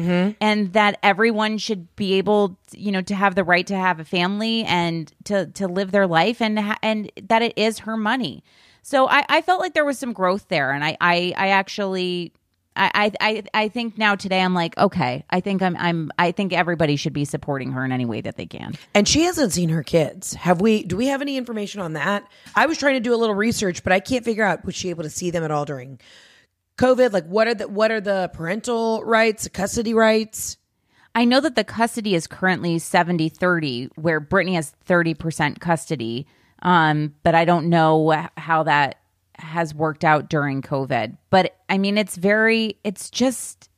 and 0.41 0.73
that 0.73 0.99
everyone 1.03 1.59
should 1.59 1.95
be 1.97 2.15
able 2.15 2.59
you 2.73 2.93
know 2.93 3.03
to 3.03 3.15
have 3.15 3.35
the 3.35 3.45
right 3.45 3.67
to 3.67 3.77
have 3.77 4.01
a 4.01 4.05
family 4.05 4.65
and 4.65 5.13
to 5.25 5.47
to 5.49 5.69
live 5.69 5.91
their 5.91 6.07
life 6.07 6.41
and 6.41 6.59
and 6.83 7.13
that 7.23 7.43
it 7.43 7.53
is 7.57 7.81
her 7.81 7.97
money 7.97 8.43
so 8.87 9.09
I, 9.09 9.25
I 9.29 9.43
felt 9.43 9.61
like 9.61 9.75
there 9.75 9.85
was 9.85 9.99
some 9.99 10.13
growth 10.13 10.47
there, 10.47 10.71
and 10.71 10.85
I, 10.85 10.97
I, 11.01 11.35
I 11.37 11.49
actually, 11.49 12.33
I, 12.77 13.11
I, 13.21 13.43
I 13.53 13.69
think 13.69 13.99
now 13.99 14.15
today 14.15 14.41
I'm 14.41 14.55
like, 14.55 14.79
okay, 14.79 15.25
I 15.29 15.41
think 15.41 15.61
I'm, 15.61 15.77
I'm, 15.77 16.13
I 16.21 16.31
think 16.31 16.53
everybody 16.53 16.95
should 16.95 17.13
be 17.13 17.25
supporting 17.25 17.73
her 17.73 17.85
in 17.85 17.91
any 17.91 18.05
way 18.05 18.21
that 18.21 18.37
they 18.37 18.47
can. 18.47 18.75
And 18.95 19.09
she 19.09 19.23
hasn't 19.23 19.53
seen 19.53 19.71
her 19.71 19.83
kids. 19.83 20.35
Have 20.35 20.61
we? 20.61 20.85
Do 20.85 20.97
we 20.97 21.09
have 21.09 21.21
any 21.21 21.37
information 21.37 21.81
on 21.81 21.95
that? 21.95 22.31
I 22.55 22.67
was 22.67 22.79
trying 22.79 22.95
to 22.95 23.01
do 23.01 23.13
a 23.13 23.17
little 23.17 23.35
research, 23.35 23.83
but 23.83 23.93
I 23.93 23.99
can't 23.99 24.25
figure 24.25 24.45
out 24.45 24.65
was 24.65 24.77
she 24.77 24.91
able 24.91 25.03
to 25.03 25.11
see 25.11 25.33
them 25.33 25.43
at 25.43 25.51
all 25.51 25.65
during 25.65 25.99
COVID? 26.79 27.13
Like, 27.13 27.27
what 27.27 27.49
are 27.49 27.55
the 27.55 27.67
what 27.67 27.91
are 27.91 28.01
the 28.01 28.31
parental 28.35 29.03
rights, 29.03 29.49
custody 29.49 29.95
rights? 29.95 30.59
I 31.13 31.25
know 31.25 31.41
that 31.41 31.57
the 31.57 31.65
custody 31.65 32.15
is 32.15 32.29
currently 32.29 32.79
70 32.79 33.31
30, 33.31 33.87
where 33.97 34.21
Britney 34.21 34.55
has 34.55 34.77
30% 34.87 35.59
custody. 35.59 36.29
Um, 36.67 37.15
but 37.23 37.37
I 37.37 37.45
don't 37.45 37.69
know 37.69 38.29
how 38.37 38.65
that 38.65 38.99
has 39.39 39.73
worked 39.73 40.05
out 40.05 40.29
during 40.29 40.63
COVID. 40.63 41.17
But 41.31 41.57
I 41.69 41.79
mean, 41.79 41.97
it's 41.97 42.17
very, 42.17 42.77
it's 42.83 43.09
just, 43.09 43.71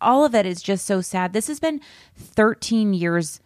all 0.00 0.24
of 0.24 0.34
it 0.34 0.44
is 0.44 0.60
just 0.60 0.84
so 0.84 1.00
sad. 1.00 1.32
This 1.32 1.46
has 1.46 1.60
been 1.60 1.80
13 2.16 2.92
years 2.92 3.40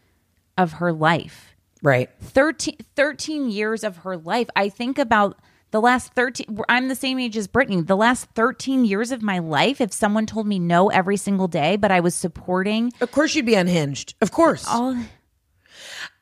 of 0.56 0.74
her 0.74 0.92
life. 0.92 1.54
Right. 1.82 2.08
13, 2.20 2.76
13 2.96 3.50
years 3.50 3.84
of 3.84 3.98
her 3.98 4.16
life. 4.16 4.48
I 4.56 4.70
think 4.70 4.98
about 4.98 5.38
the 5.72 5.80
last 5.80 6.14
13, 6.14 6.58
I'm 6.68 6.88
the 6.88 6.94
same 6.94 7.18
age 7.18 7.36
as 7.36 7.48
Britney. 7.48 7.86
The 7.86 7.96
last 7.96 8.28
13 8.34 8.86
years 8.86 9.10
of 9.10 9.20
my 9.20 9.38
life, 9.38 9.80
if 9.82 9.92
someone 9.92 10.24
told 10.24 10.46
me 10.46 10.58
no 10.58 10.88
every 10.88 11.16
single 11.18 11.48
day, 11.48 11.76
but 11.76 11.90
I 11.90 12.00
was 12.00 12.14
supporting 12.14 12.92
Of 13.00 13.10
course, 13.10 13.34
you'd 13.34 13.46
be 13.46 13.54
unhinged. 13.54 14.14
Of 14.22 14.30
course. 14.30 14.66
all. 14.66 14.96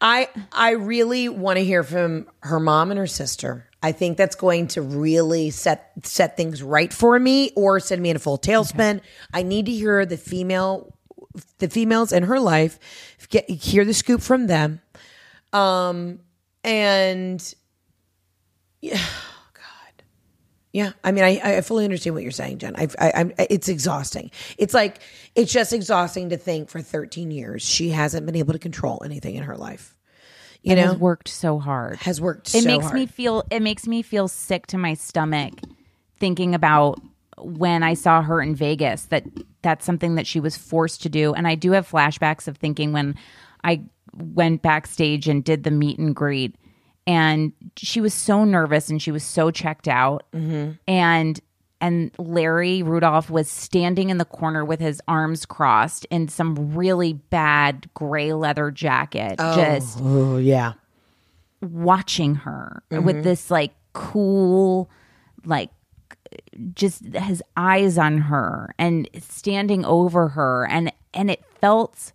I 0.01 0.28
I 0.53 0.72
really 0.72 1.28
want 1.28 1.59
to 1.59 1.64
hear 1.64 1.82
from 1.82 2.28
her 2.40 2.59
mom 2.59 2.90
and 2.90 2.98
her 2.98 3.07
sister. 3.07 3.66
I 3.82 3.92
think 3.92 4.16
that's 4.16 4.36
going 4.36 4.68
to 4.68 4.82
really 4.82 5.51
set 5.51 5.92
set 6.03 6.36
things 6.36 6.62
right 6.62 6.92
for 6.92 7.18
me 7.18 7.53
or 7.57 7.80
send 7.80 8.03
me 8.03 8.11
in 8.11 8.16
a 8.16 8.18
full 8.18 8.38
tailspin. 8.38 9.01
I 9.32 9.42
need 9.42 9.66
to 9.66 9.72
hear 9.72 10.05
the 10.07 10.16
female 10.16 10.94
the 11.59 11.68
females 11.68 12.12
in 12.12 12.24
her 12.24 12.40
life 12.40 12.78
get 13.28 13.48
hear 13.48 13.84
the 13.84 13.94
scoop 13.94 14.20
from 14.20 14.46
them. 14.46 14.80
Um 15.53 16.20
and 16.64 17.55
yeah. 18.80 19.01
Yeah, 20.73 20.93
I 21.03 21.11
mean, 21.11 21.25
I, 21.25 21.57
I 21.57 21.61
fully 21.62 21.85
understand 21.85 22.14
what 22.14 22.23
you're 22.23 22.31
saying, 22.33 22.59
Jen. 22.59 22.77
I, 22.77 22.87
I, 22.99 23.12
I'm, 23.16 23.33
it's 23.39 23.68
exhausting. 23.68 24.31
It's 24.57 24.73
like 24.73 25.01
it's 25.35 25.53
just 25.53 25.73
exhausting 25.73 26.29
to 26.31 26.37
think 26.37 26.68
for 26.68 26.81
13 26.81 27.31
years 27.33 27.62
she 27.62 27.91
hasn't 27.91 28.25
been 28.25 28.37
able 28.37 28.53
to 28.53 28.59
control 28.61 29.03
anything 29.05 29.35
in 29.35 29.43
her 29.43 29.57
life. 29.57 29.97
You 30.62 30.73
It 30.73 30.77
know, 30.77 30.89
has 30.93 30.97
worked 30.97 31.29
so 31.29 31.59
hard. 31.59 31.97
has 31.97 32.21
worked. 32.21 32.55
it 32.55 32.62
so 32.62 32.68
makes 32.68 32.85
hard. 32.85 32.95
me 32.95 33.07
feel 33.07 33.43
it 33.51 33.62
makes 33.62 33.87
me 33.89 34.03
feel 34.03 34.29
sick 34.29 34.66
to 34.68 34.79
my 34.79 34.95
stomach 34.95 35.55
thinking 36.18 36.55
about 36.55 37.01
when 37.39 37.83
I 37.83 37.95
saw 37.95 38.23
her 38.23 38.41
in 38.41 38.55
Vegas 38.55 39.07
that 39.07 39.25
that's 39.62 39.85
something 39.87 40.14
that 40.16 40.27
she 40.27 40.39
was 40.39 40.57
forced 40.57 41.03
to 41.03 41.09
do 41.09 41.33
and 41.35 41.49
I 41.49 41.55
do 41.55 41.73
have 41.73 41.89
flashbacks 41.91 42.47
of 42.47 42.59
thinking 42.59 42.93
when 42.93 43.16
I 43.64 43.83
went 44.14 44.61
backstage 44.62 45.27
and 45.27 45.43
did 45.43 45.64
the 45.64 45.71
meet 45.71 45.99
and 45.99 46.14
greet 46.14 46.55
and 47.07 47.53
she 47.76 48.01
was 48.01 48.14
so 48.14 48.44
nervous 48.44 48.88
and 48.90 49.01
she 49.01 49.11
was 49.11 49.22
so 49.24 49.51
checked 49.51 49.88
out. 49.88 50.24
And 50.32 51.40
and 51.82 52.11
Larry 52.18 52.82
Rudolph 52.82 53.30
was 53.30 53.48
standing 53.48 54.11
in 54.11 54.18
the 54.18 54.24
corner 54.26 54.64
with 54.66 54.80
his 54.80 55.01
arms 55.09 55.46
crossed 55.46 56.05
in 56.11 56.28
some 56.28 56.74
really 56.74 57.14
bad 57.14 57.88
gray 57.94 58.32
leather 58.34 58.70
jacket 58.70 59.36
just 59.38 59.98
Oh 60.01 60.36
yeah, 60.36 60.74
watching 61.62 62.34
her 62.36 62.82
Mm-hmm. 62.90 63.05
with 63.05 63.24
this 63.24 63.51
like 63.51 63.72
cool 63.92 64.90
like 65.44 65.70
just 66.74 67.05
his 67.07 67.42
eyes 67.57 67.96
on 67.98 68.18
her 68.18 68.74
and 68.78 69.09
standing 69.18 69.84
over 69.84 70.28
her. 70.28 70.66
And 70.68 70.92
and 71.14 71.30
it 71.30 71.42
felt 71.61 72.12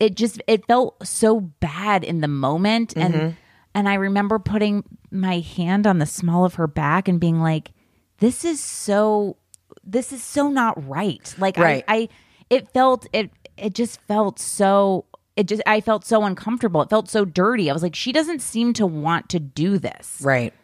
it 0.00 0.14
just 0.14 0.40
it 0.46 0.66
felt 0.66 1.06
so 1.06 1.40
bad 1.40 2.02
in 2.02 2.20
the 2.22 2.28
moment. 2.28 2.94
Mm-hmm. 2.94 3.14
and 3.14 3.36
and 3.76 3.88
I 3.88 3.94
remember 3.94 4.38
putting 4.38 4.84
my 5.10 5.40
hand 5.40 5.86
on 5.86 5.98
the 5.98 6.06
small 6.06 6.46
of 6.46 6.54
her 6.54 6.66
back 6.66 7.08
and 7.08 7.20
being 7.20 7.40
like 7.40 7.72
this 8.18 8.44
is 8.44 8.60
so 8.62 9.36
this 9.84 10.12
is 10.12 10.24
so 10.24 10.48
not 10.48 10.88
right 10.88 11.32
like 11.38 11.58
Right. 11.58 11.84
I, 11.86 11.94
I 11.94 12.08
it 12.48 12.70
felt 12.70 13.06
it 13.12 13.30
it 13.56 13.74
just 13.74 14.00
felt 14.08 14.38
so 14.38 15.04
it 15.36 15.46
just 15.46 15.62
I 15.66 15.82
felt 15.82 16.04
so 16.06 16.24
uncomfortable. 16.24 16.80
It 16.80 16.88
felt 16.88 17.10
so 17.10 17.26
dirty. 17.26 17.68
I 17.68 17.74
was 17.74 17.82
like, 17.82 17.94
she 17.94 18.10
doesn't 18.10 18.40
seem 18.40 18.72
to 18.74 18.86
want 18.86 19.28
to 19.28 19.38
do 19.38 19.78
this. 19.78 20.20
right. 20.24 20.54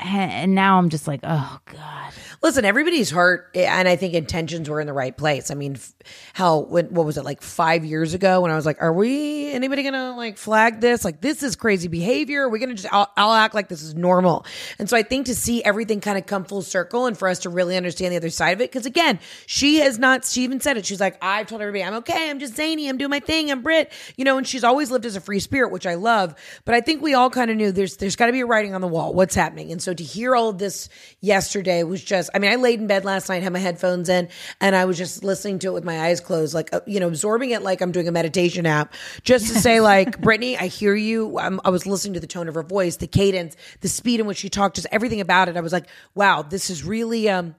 And 0.00 0.54
now 0.54 0.78
I'm 0.78 0.88
just 0.88 1.06
like, 1.06 1.20
oh 1.22 1.60
God. 1.66 2.12
Listen, 2.42 2.64
everybody's 2.64 3.10
hurt, 3.10 3.50
and 3.54 3.86
I 3.86 3.96
think 3.96 4.14
intentions 4.14 4.70
were 4.70 4.80
in 4.80 4.86
the 4.86 4.94
right 4.94 5.14
place. 5.14 5.50
I 5.50 5.54
mean, 5.54 5.74
f- 5.74 5.92
hell, 6.32 6.64
when, 6.64 6.86
what 6.86 7.04
was 7.04 7.18
it 7.18 7.24
like 7.24 7.42
five 7.42 7.84
years 7.84 8.14
ago 8.14 8.40
when 8.40 8.50
I 8.50 8.56
was 8.56 8.64
like, 8.64 8.80
"Are 8.80 8.94
we 8.94 9.50
anybody 9.50 9.82
gonna 9.82 10.16
like 10.16 10.38
flag 10.38 10.80
this? 10.80 11.04
Like, 11.04 11.20
this 11.20 11.42
is 11.42 11.54
crazy 11.54 11.88
behavior. 11.88 12.44
Are 12.44 12.48
we 12.48 12.58
gonna 12.58 12.72
just? 12.72 12.90
I'll, 12.90 13.10
I'll 13.14 13.34
act 13.34 13.54
like 13.54 13.68
this 13.68 13.82
is 13.82 13.94
normal." 13.94 14.46
And 14.78 14.88
so 14.88 14.96
I 14.96 15.02
think 15.02 15.26
to 15.26 15.34
see 15.34 15.62
everything 15.62 16.00
kind 16.00 16.16
of 16.16 16.24
come 16.24 16.44
full 16.44 16.62
circle 16.62 17.04
and 17.04 17.16
for 17.16 17.28
us 17.28 17.40
to 17.40 17.50
really 17.50 17.76
understand 17.76 18.12
the 18.12 18.16
other 18.16 18.30
side 18.30 18.52
of 18.52 18.62
it, 18.62 18.72
because 18.72 18.86
again, 18.86 19.20
she 19.44 19.80
has 19.80 19.98
not. 19.98 20.24
She 20.24 20.42
even 20.42 20.60
said 20.60 20.78
it. 20.78 20.86
She's 20.86 21.00
like, 21.00 21.22
"I've 21.22 21.46
told 21.46 21.60
everybody 21.60 21.84
I'm 21.84 21.94
okay. 21.98 22.30
I'm 22.30 22.38
just 22.38 22.56
zany. 22.56 22.88
I'm 22.88 22.96
doing 22.96 23.10
my 23.10 23.20
thing. 23.20 23.50
I'm 23.50 23.60
Brit." 23.60 23.92
You 24.16 24.24
know, 24.24 24.38
and 24.38 24.46
she's 24.46 24.64
always 24.64 24.90
lived 24.90 25.04
as 25.04 25.14
a 25.14 25.20
free 25.20 25.40
spirit, 25.40 25.72
which 25.72 25.86
I 25.86 25.96
love. 25.96 26.34
But 26.64 26.74
I 26.74 26.80
think 26.80 27.02
we 27.02 27.12
all 27.12 27.28
kind 27.28 27.50
of 27.50 27.58
knew 27.58 27.70
there's 27.70 27.98
there's 27.98 28.16
got 28.16 28.26
to 28.26 28.32
be 28.32 28.40
a 28.40 28.46
writing 28.46 28.74
on 28.74 28.80
the 28.80 28.88
wall. 28.88 29.12
What's 29.12 29.34
happening? 29.34 29.70
And 29.72 29.82
so 29.82 29.89
to 29.94 30.04
hear 30.04 30.34
all 30.34 30.48
of 30.48 30.58
this 30.58 30.88
yesterday 31.20 31.82
was 31.82 32.02
just. 32.02 32.30
I 32.34 32.38
mean, 32.38 32.50
I 32.50 32.56
laid 32.56 32.80
in 32.80 32.86
bed 32.86 33.04
last 33.04 33.28
night, 33.28 33.42
had 33.42 33.52
my 33.52 33.58
headphones 33.58 34.08
in, 34.08 34.28
and 34.60 34.74
I 34.76 34.84
was 34.84 34.98
just 34.98 35.24
listening 35.24 35.58
to 35.60 35.68
it 35.68 35.72
with 35.72 35.84
my 35.84 36.00
eyes 36.00 36.20
closed, 36.20 36.54
like 36.54 36.72
uh, 36.72 36.80
you 36.86 37.00
know, 37.00 37.08
absorbing 37.08 37.50
it 37.50 37.62
like 37.62 37.80
I'm 37.80 37.92
doing 37.92 38.08
a 38.08 38.12
meditation 38.12 38.66
app, 38.66 38.94
just 39.22 39.48
to 39.48 39.58
say 39.58 39.80
like, 39.80 40.20
Britney, 40.22 40.56
I 40.60 40.66
hear 40.66 40.94
you. 40.94 41.38
I'm, 41.38 41.60
I 41.64 41.70
was 41.70 41.86
listening 41.86 42.14
to 42.14 42.20
the 42.20 42.26
tone 42.26 42.48
of 42.48 42.54
her 42.54 42.62
voice, 42.62 42.96
the 42.96 43.06
cadence, 43.06 43.56
the 43.80 43.88
speed 43.88 44.20
in 44.20 44.26
which 44.26 44.38
she 44.38 44.48
talked, 44.48 44.76
just 44.76 44.88
everything 44.90 45.20
about 45.20 45.48
it. 45.48 45.56
I 45.56 45.60
was 45.60 45.72
like, 45.72 45.86
wow, 46.14 46.42
this 46.42 46.70
is 46.70 46.84
really 46.84 47.28
um 47.28 47.54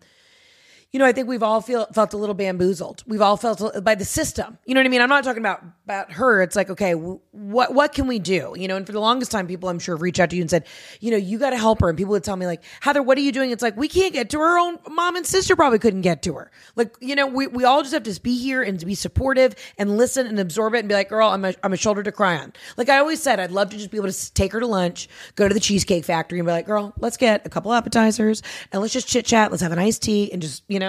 you 0.92 1.00
know, 1.00 1.06
I 1.06 1.14
think 1.14 1.30
we've 1.30 1.44
all 1.44 1.62
feel, 1.62 1.86
felt 1.94 2.14
a 2.14 2.18
little 2.18 2.36
bamboozled. 2.36 3.04
We've 3.08 3.22
all 3.22 3.38
felt 3.38 3.62
by 3.82 3.96
the 3.96 4.04
system. 4.04 4.58
You 4.66 4.74
know 4.74 4.82
what 4.82 4.88
I 4.88 4.90
mean? 4.90 5.02
I'm 5.02 5.08
not 5.10 5.24
talking 5.24 5.42
about 5.42 5.64
about 5.86 6.12
her. 6.14 6.42
It's 6.42 6.56
like, 6.56 6.70
okay, 6.70 6.94
what 6.94 7.74
what 7.74 7.94
can 7.94 8.08
we 8.08 8.20
do? 8.20 8.54
You 8.58 8.68
know, 8.68 8.76
and 8.76 8.86
for 8.86 8.92
the 8.92 9.00
longest 9.00 9.32
time, 9.32 9.48
people 9.48 9.70
I'm 9.70 9.80
sure 9.80 9.96
have 9.96 10.02
reached 10.02 10.20
out 10.20 10.30
to 10.32 10.36
you 10.36 10.42
and 10.42 10.50
said, 10.50 10.66
you 11.00 11.12
know, 11.12 11.18
you 11.18 11.40
got 11.40 11.52
to 11.52 11.58
help 11.58 11.80
her. 11.80 11.88
And 11.88 11.98
people 11.98 12.12
would 12.12 12.26
tell 12.26 12.36
me 12.36 12.46
like, 12.46 12.64
Heather, 12.82 13.02
what 13.02 13.18
are 13.18 13.22
you 13.22 13.32
doing? 13.32 13.52
It's 13.52 13.64
like 13.64 13.78
we 13.78 13.88
can't 13.88 14.12
get 14.12 14.30
to 14.32 14.40
her. 14.40 14.60
Own 14.60 14.80
mom 14.90 15.16
and 15.16 15.26
sister 15.26 15.56
probably 15.56 15.80
couldn't 15.80 16.02
get 16.02 16.24
to 16.24 16.34
her. 16.34 16.52
Like, 16.76 16.96
you 17.00 17.16
know, 17.16 17.26
we, 17.26 17.48
we 17.48 17.64
all 17.64 17.82
just 17.84 17.94
have 17.94 18.04
to 18.04 18.22
be 18.22 18.38
here 18.38 18.62
and 18.62 18.84
be 18.86 18.96
supportive 18.96 19.56
and 19.78 19.98
listen 19.98 20.28
and 20.28 20.40
absorb 20.40 20.74
it 20.76 20.80
and 20.80 20.90
be 20.90 20.94
like, 20.94 21.08
girl, 21.08 21.30
I'm 21.30 21.46
a, 21.46 21.54
I'm 21.64 21.72
a 21.72 21.78
shoulder 21.78 22.04
to 22.04 22.12
cry 22.12 22.38
on. 22.38 22.52
Like 22.76 22.90
I 22.90 22.98
always 22.98 23.22
said, 23.22 23.40
I'd 23.40 23.52
love 23.52 23.70
to 23.70 23.78
just 23.78 23.92
be 23.92 23.98
able 23.98 24.12
to 24.12 24.34
take 24.34 24.52
her 24.52 24.60
to 24.60 24.68
lunch, 24.68 25.08
go 25.36 25.48
to 25.48 25.54
the 25.54 25.62
cheesecake 25.62 26.04
factory, 26.04 26.40
and 26.40 26.46
be 26.46 26.52
like, 26.52 26.66
girl, 26.66 26.94
let's 27.00 27.16
get 27.16 27.46
a 27.46 27.50
couple 27.50 27.72
appetizers 27.72 28.44
and 28.74 28.82
let's 28.82 28.94
just 28.94 29.08
chit 29.08 29.26
chat. 29.26 29.52
Let's 29.52 29.64
have 29.64 29.72
an 29.72 29.80
iced 29.80 30.04
tea 30.04 30.32
and 30.34 30.42
just 30.42 30.64
you 30.68 30.80
know 30.80 30.81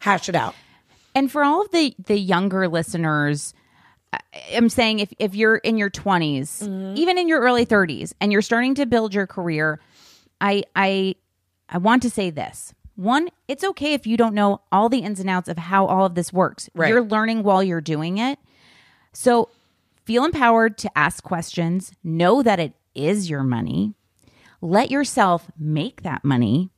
hash 0.00 0.28
it 0.28 0.34
out. 0.34 0.54
And 1.14 1.30
for 1.30 1.42
all 1.44 1.62
of 1.62 1.70
the 1.70 1.94
the 2.06 2.16
younger 2.18 2.68
listeners, 2.68 3.52
I'm 4.54 4.68
saying 4.68 5.00
if 5.00 5.12
if 5.18 5.34
you're 5.34 5.56
in 5.56 5.76
your 5.76 5.90
20s, 5.90 6.62
Mm-hmm. 6.62 6.96
even 6.96 7.18
in 7.18 7.28
your 7.28 7.40
early 7.40 7.66
30s, 7.66 8.12
and 8.20 8.32
you're 8.32 8.42
starting 8.42 8.74
to 8.76 8.86
build 8.86 9.14
your 9.14 9.26
career, 9.26 9.80
I 10.40 10.62
I 10.76 11.14
I 11.68 11.78
want 11.78 12.02
to 12.02 12.10
say 12.10 12.30
this: 12.30 12.72
one, 12.96 13.28
it's 13.48 13.64
okay 13.64 13.94
if 13.94 14.06
you 14.06 14.16
don't 14.16 14.34
know 14.34 14.60
all 14.72 14.88
the 14.88 14.98
ins 14.98 15.20
and 15.20 15.28
outs 15.30 15.48
of 15.48 15.58
how 15.58 15.86
all 15.86 16.06
of 16.06 16.14
this 16.14 16.32
works. 16.32 16.68
Right. 16.74 16.88
You're 16.88 17.02
learning 17.04 17.42
while 17.42 17.62
you're 17.62 17.80
doing 17.80 18.18
it. 18.18 18.38
So 19.12 19.48
feel 20.04 20.24
empowered 20.24 20.78
to 20.78 20.98
ask 20.98 21.22
questions, 21.24 21.92
know 22.04 22.42
that 22.42 22.58
it 22.60 22.72
is 22.94 23.28
your 23.30 23.42
money. 23.42 23.94
Let 24.60 24.90
yourself 24.90 25.50
make 25.58 26.02
that 26.02 26.24
money. 26.24 26.70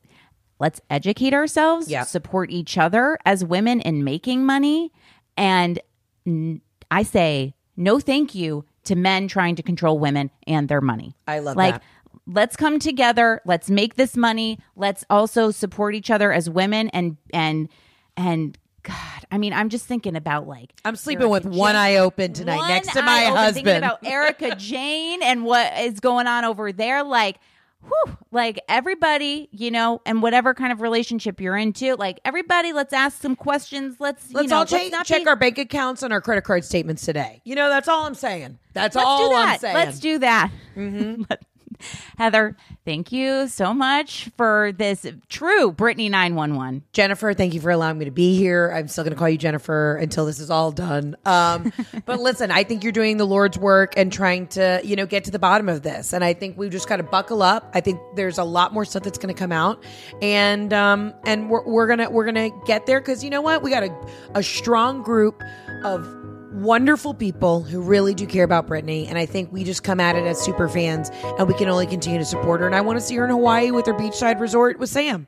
Let's 0.63 0.79
educate 0.89 1.33
ourselves, 1.33 1.89
Yep. 1.89 2.07
support 2.07 2.49
each 2.49 2.77
other 2.77 3.17
as 3.25 3.43
women 3.43 3.81
in 3.81 4.05
making 4.05 4.45
money. 4.45 4.93
And 5.35 5.77
n- 6.25 6.61
I 6.89 7.03
say 7.03 7.53
no 7.75 7.99
thank 7.99 8.33
you 8.33 8.63
to 8.85 8.95
men 8.95 9.27
trying 9.27 9.57
to 9.57 9.61
control 9.63 9.99
women 9.99 10.31
and 10.47 10.69
their 10.69 10.79
money. 10.79 11.17
I 11.27 11.39
love 11.39 11.57
like, 11.57 11.73
that. 11.73 11.83
Let's 12.25 12.55
come 12.55 12.79
together. 12.79 13.41
Let's 13.45 13.69
make 13.69 13.95
this 13.95 14.15
money. 14.15 14.57
Let's 14.77 15.03
also 15.09 15.51
support 15.51 15.95
each 15.95 16.09
other 16.09 16.31
as 16.31 16.49
women 16.49 16.87
and 16.91 17.17
and 17.33 17.67
and 18.15 18.57
God, 18.83 19.25
I 19.29 19.37
mean, 19.37 19.51
I'm 19.51 19.67
just 19.67 19.85
thinking 19.85 20.15
about 20.15 20.47
like 20.47 20.71
I'm 20.85 20.95
sleeping 20.95 21.27
with 21.27 21.45
one 21.45 21.75
eye 21.75 21.97
open 21.97 22.31
tonight 22.31 22.55
one 22.55 22.69
next 22.69 22.93
to 22.93 23.01
my 23.01 23.25
open, 23.25 23.35
husband. 23.35 23.65
Thinking 23.65 23.83
about 23.83 24.05
Erica 24.05 24.55
Jane 24.57 25.21
and 25.23 25.43
what 25.43 25.77
is 25.79 25.99
going 25.99 26.27
on 26.27 26.45
over 26.45 26.71
there, 26.71 27.03
like, 27.03 27.37
whew, 27.85 28.17
like 28.31 28.59
everybody, 28.67 29.49
you 29.51 29.71
know, 29.71 30.01
and 30.05 30.21
whatever 30.21 30.53
kind 30.53 30.71
of 30.71 30.81
relationship 30.81 31.39
you're 31.39 31.57
into, 31.57 31.95
like 31.95 32.19
everybody, 32.25 32.73
let's 32.73 32.93
ask 32.93 33.21
some 33.21 33.35
questions. 33.35 33.97
Let's 33.99 34.29
you 34.29 34.37
Let's 34.37 34.49
know, 34.49 34.57
all 34.57 34.61
let's 34.61 35.07
check, 35.07 35.23
be- 35.23 35.27
our 35.27 35.35
bank 35.35 35.57
accounts 35.57 36.03
and 36.03 36.11
our 36.13 36.21
credit 36.21 36.43
card 36.43 36.65
statements 36.65 37.05
today. 37.05 37.41
You 37.43 37.55
know, 37.55 37.69
that's 37.69 37.87
all 37.87 38.05
I'm 38.05 38.15
saying. 38.15 38.59
That's 38.73 38.95
Let's 38.95 39.05
all 39.07 39.29
do 39.29 39.35
I'm 39.35 39.47
that. 39.47 39.61
saying. 39.61 39.75
Let's 39.75 39.99
do 39.99 40.19
that. 40.19 40.51
Mm-hmm. 40.75 41.23
Heather, 42.17 42.55
thank 42.85 43.11
you 43.11 43.47
so 43.47 43.73
much 43.73 44.29
for 44.37 44.71
this 44.77 45.05
true 45.29 45.71
Britney 45.71 46.09
911. 46.09 46.83
Jennifer, 46.93 47.33
thank 47.33 47.53
you 47.53 47.61
for 47.61 47.71
allowing 47.71 47.97
me 47.97 48.05
to 48.05 48.11
be 48.11 48.37
here. 48.37 48.71
I'm 48.73 48.87
still 48.87 49.03
going 49.03 49.13
to 49.13 49.19
call 49.19 49.29
you 49.29 49.37
Jennifer 49.37 49.95
until 49.95 50.25
this 50.25 50.39
is 50.39 50.49
all 50.49 50.71
done. 50.71 51.15
Um, 51.25 51.71
but 52.05 52.19
listen, 52.19 52.51
I 52.51 52.63
think 52.63 52.83
you're 52.83 52.91
doing 52.91 53.17
the 53.17 53.25
Lord's 53.25 53.57
work 53.57 53.93
and 53.97 54.11
trying 54.11 54.47
to, 54.47 54.81
you 54.83 54.95
know, 54.95 55.05
get 55.05 55.23
to 55.25 55.31
the 55.31 55.39
bottom 55.39 55.69
of 55.69 55.81
this. 55.81 56.13
And 56.13 56.23
I 56.23 56.33
think 56.33 56.57
we've 56.57 56.71
just 56.71 56.87
got 56.87 56.97
to 56.97 57.03
buckle 57.03 57.41
up. 57.41 57.71
I 57.73 57.81
think 57.81 57.99
there's 58.15 58.37
a 58.37 58.43
lot 58.43 58.73
more 58.73 58.85
stuff 58.85 59.03
that's 59.03 59.17
going 59.17 59.33
to 59.33 59.39
come 59.39 59.51
out, 59.51 59.83
and 60.21 60.73
um, 60.73 61.13
and 61.25 61.49
we're, 61.49 61.63
we're 61.63 61.87
gonna 61.87 62.09
we're 62.09 62.25
gonna 62.25 62.49
get 62.65 62.85
there 62.85 62.99
because 62.99 63.23
you 63.23 63.29
know 63.29 63.41
what? 63.41 63.61
We 63.61 63.71
got 63.71 63.83
a 63.83 64.07
a 64.35 64.43
strong 64.43 65.01
group 65.01 65.41
of 65.83 66.07
wonderful 66.53 67.13
people 67.13 67.61
who 67.61 67.81
really 67.81 68.13
do 68.13 68.25
care 68.25 68.43
about 68.43 68.67
Britney. 68.67 69.07
And 69.07 69.17
I 69.17 69.25
think 69.25 69.51
we 69.51 69.63
just 69.63 69.83
come 69.83 69.99
at 69.99 70.15
it 70.15 70.25
as 70.25 70.39
super 70.39 70.69
fans 70.69 71.09
and 71.37 71.47
we 71.47 71.53
can 71.53 71.67
only 71.69 71.87
continue 71.87 72.19
to 72.19 72.25
support 72.25 72.61
her. 72.61 72.65
And 72.65 72.75
I 72.75 72.81
want 72.81 72.99
to 72.99 73.05
see 73.05 73.15
her 73.15 73.23
in 73.23 73.31
Hawaii 73.31 73.71
with 73.71 73.85
her 73.85 73.93
beachside 73.93 74.39
resort 74.39 74.79
with 74.79 74.89
Sam. 74.89 75.27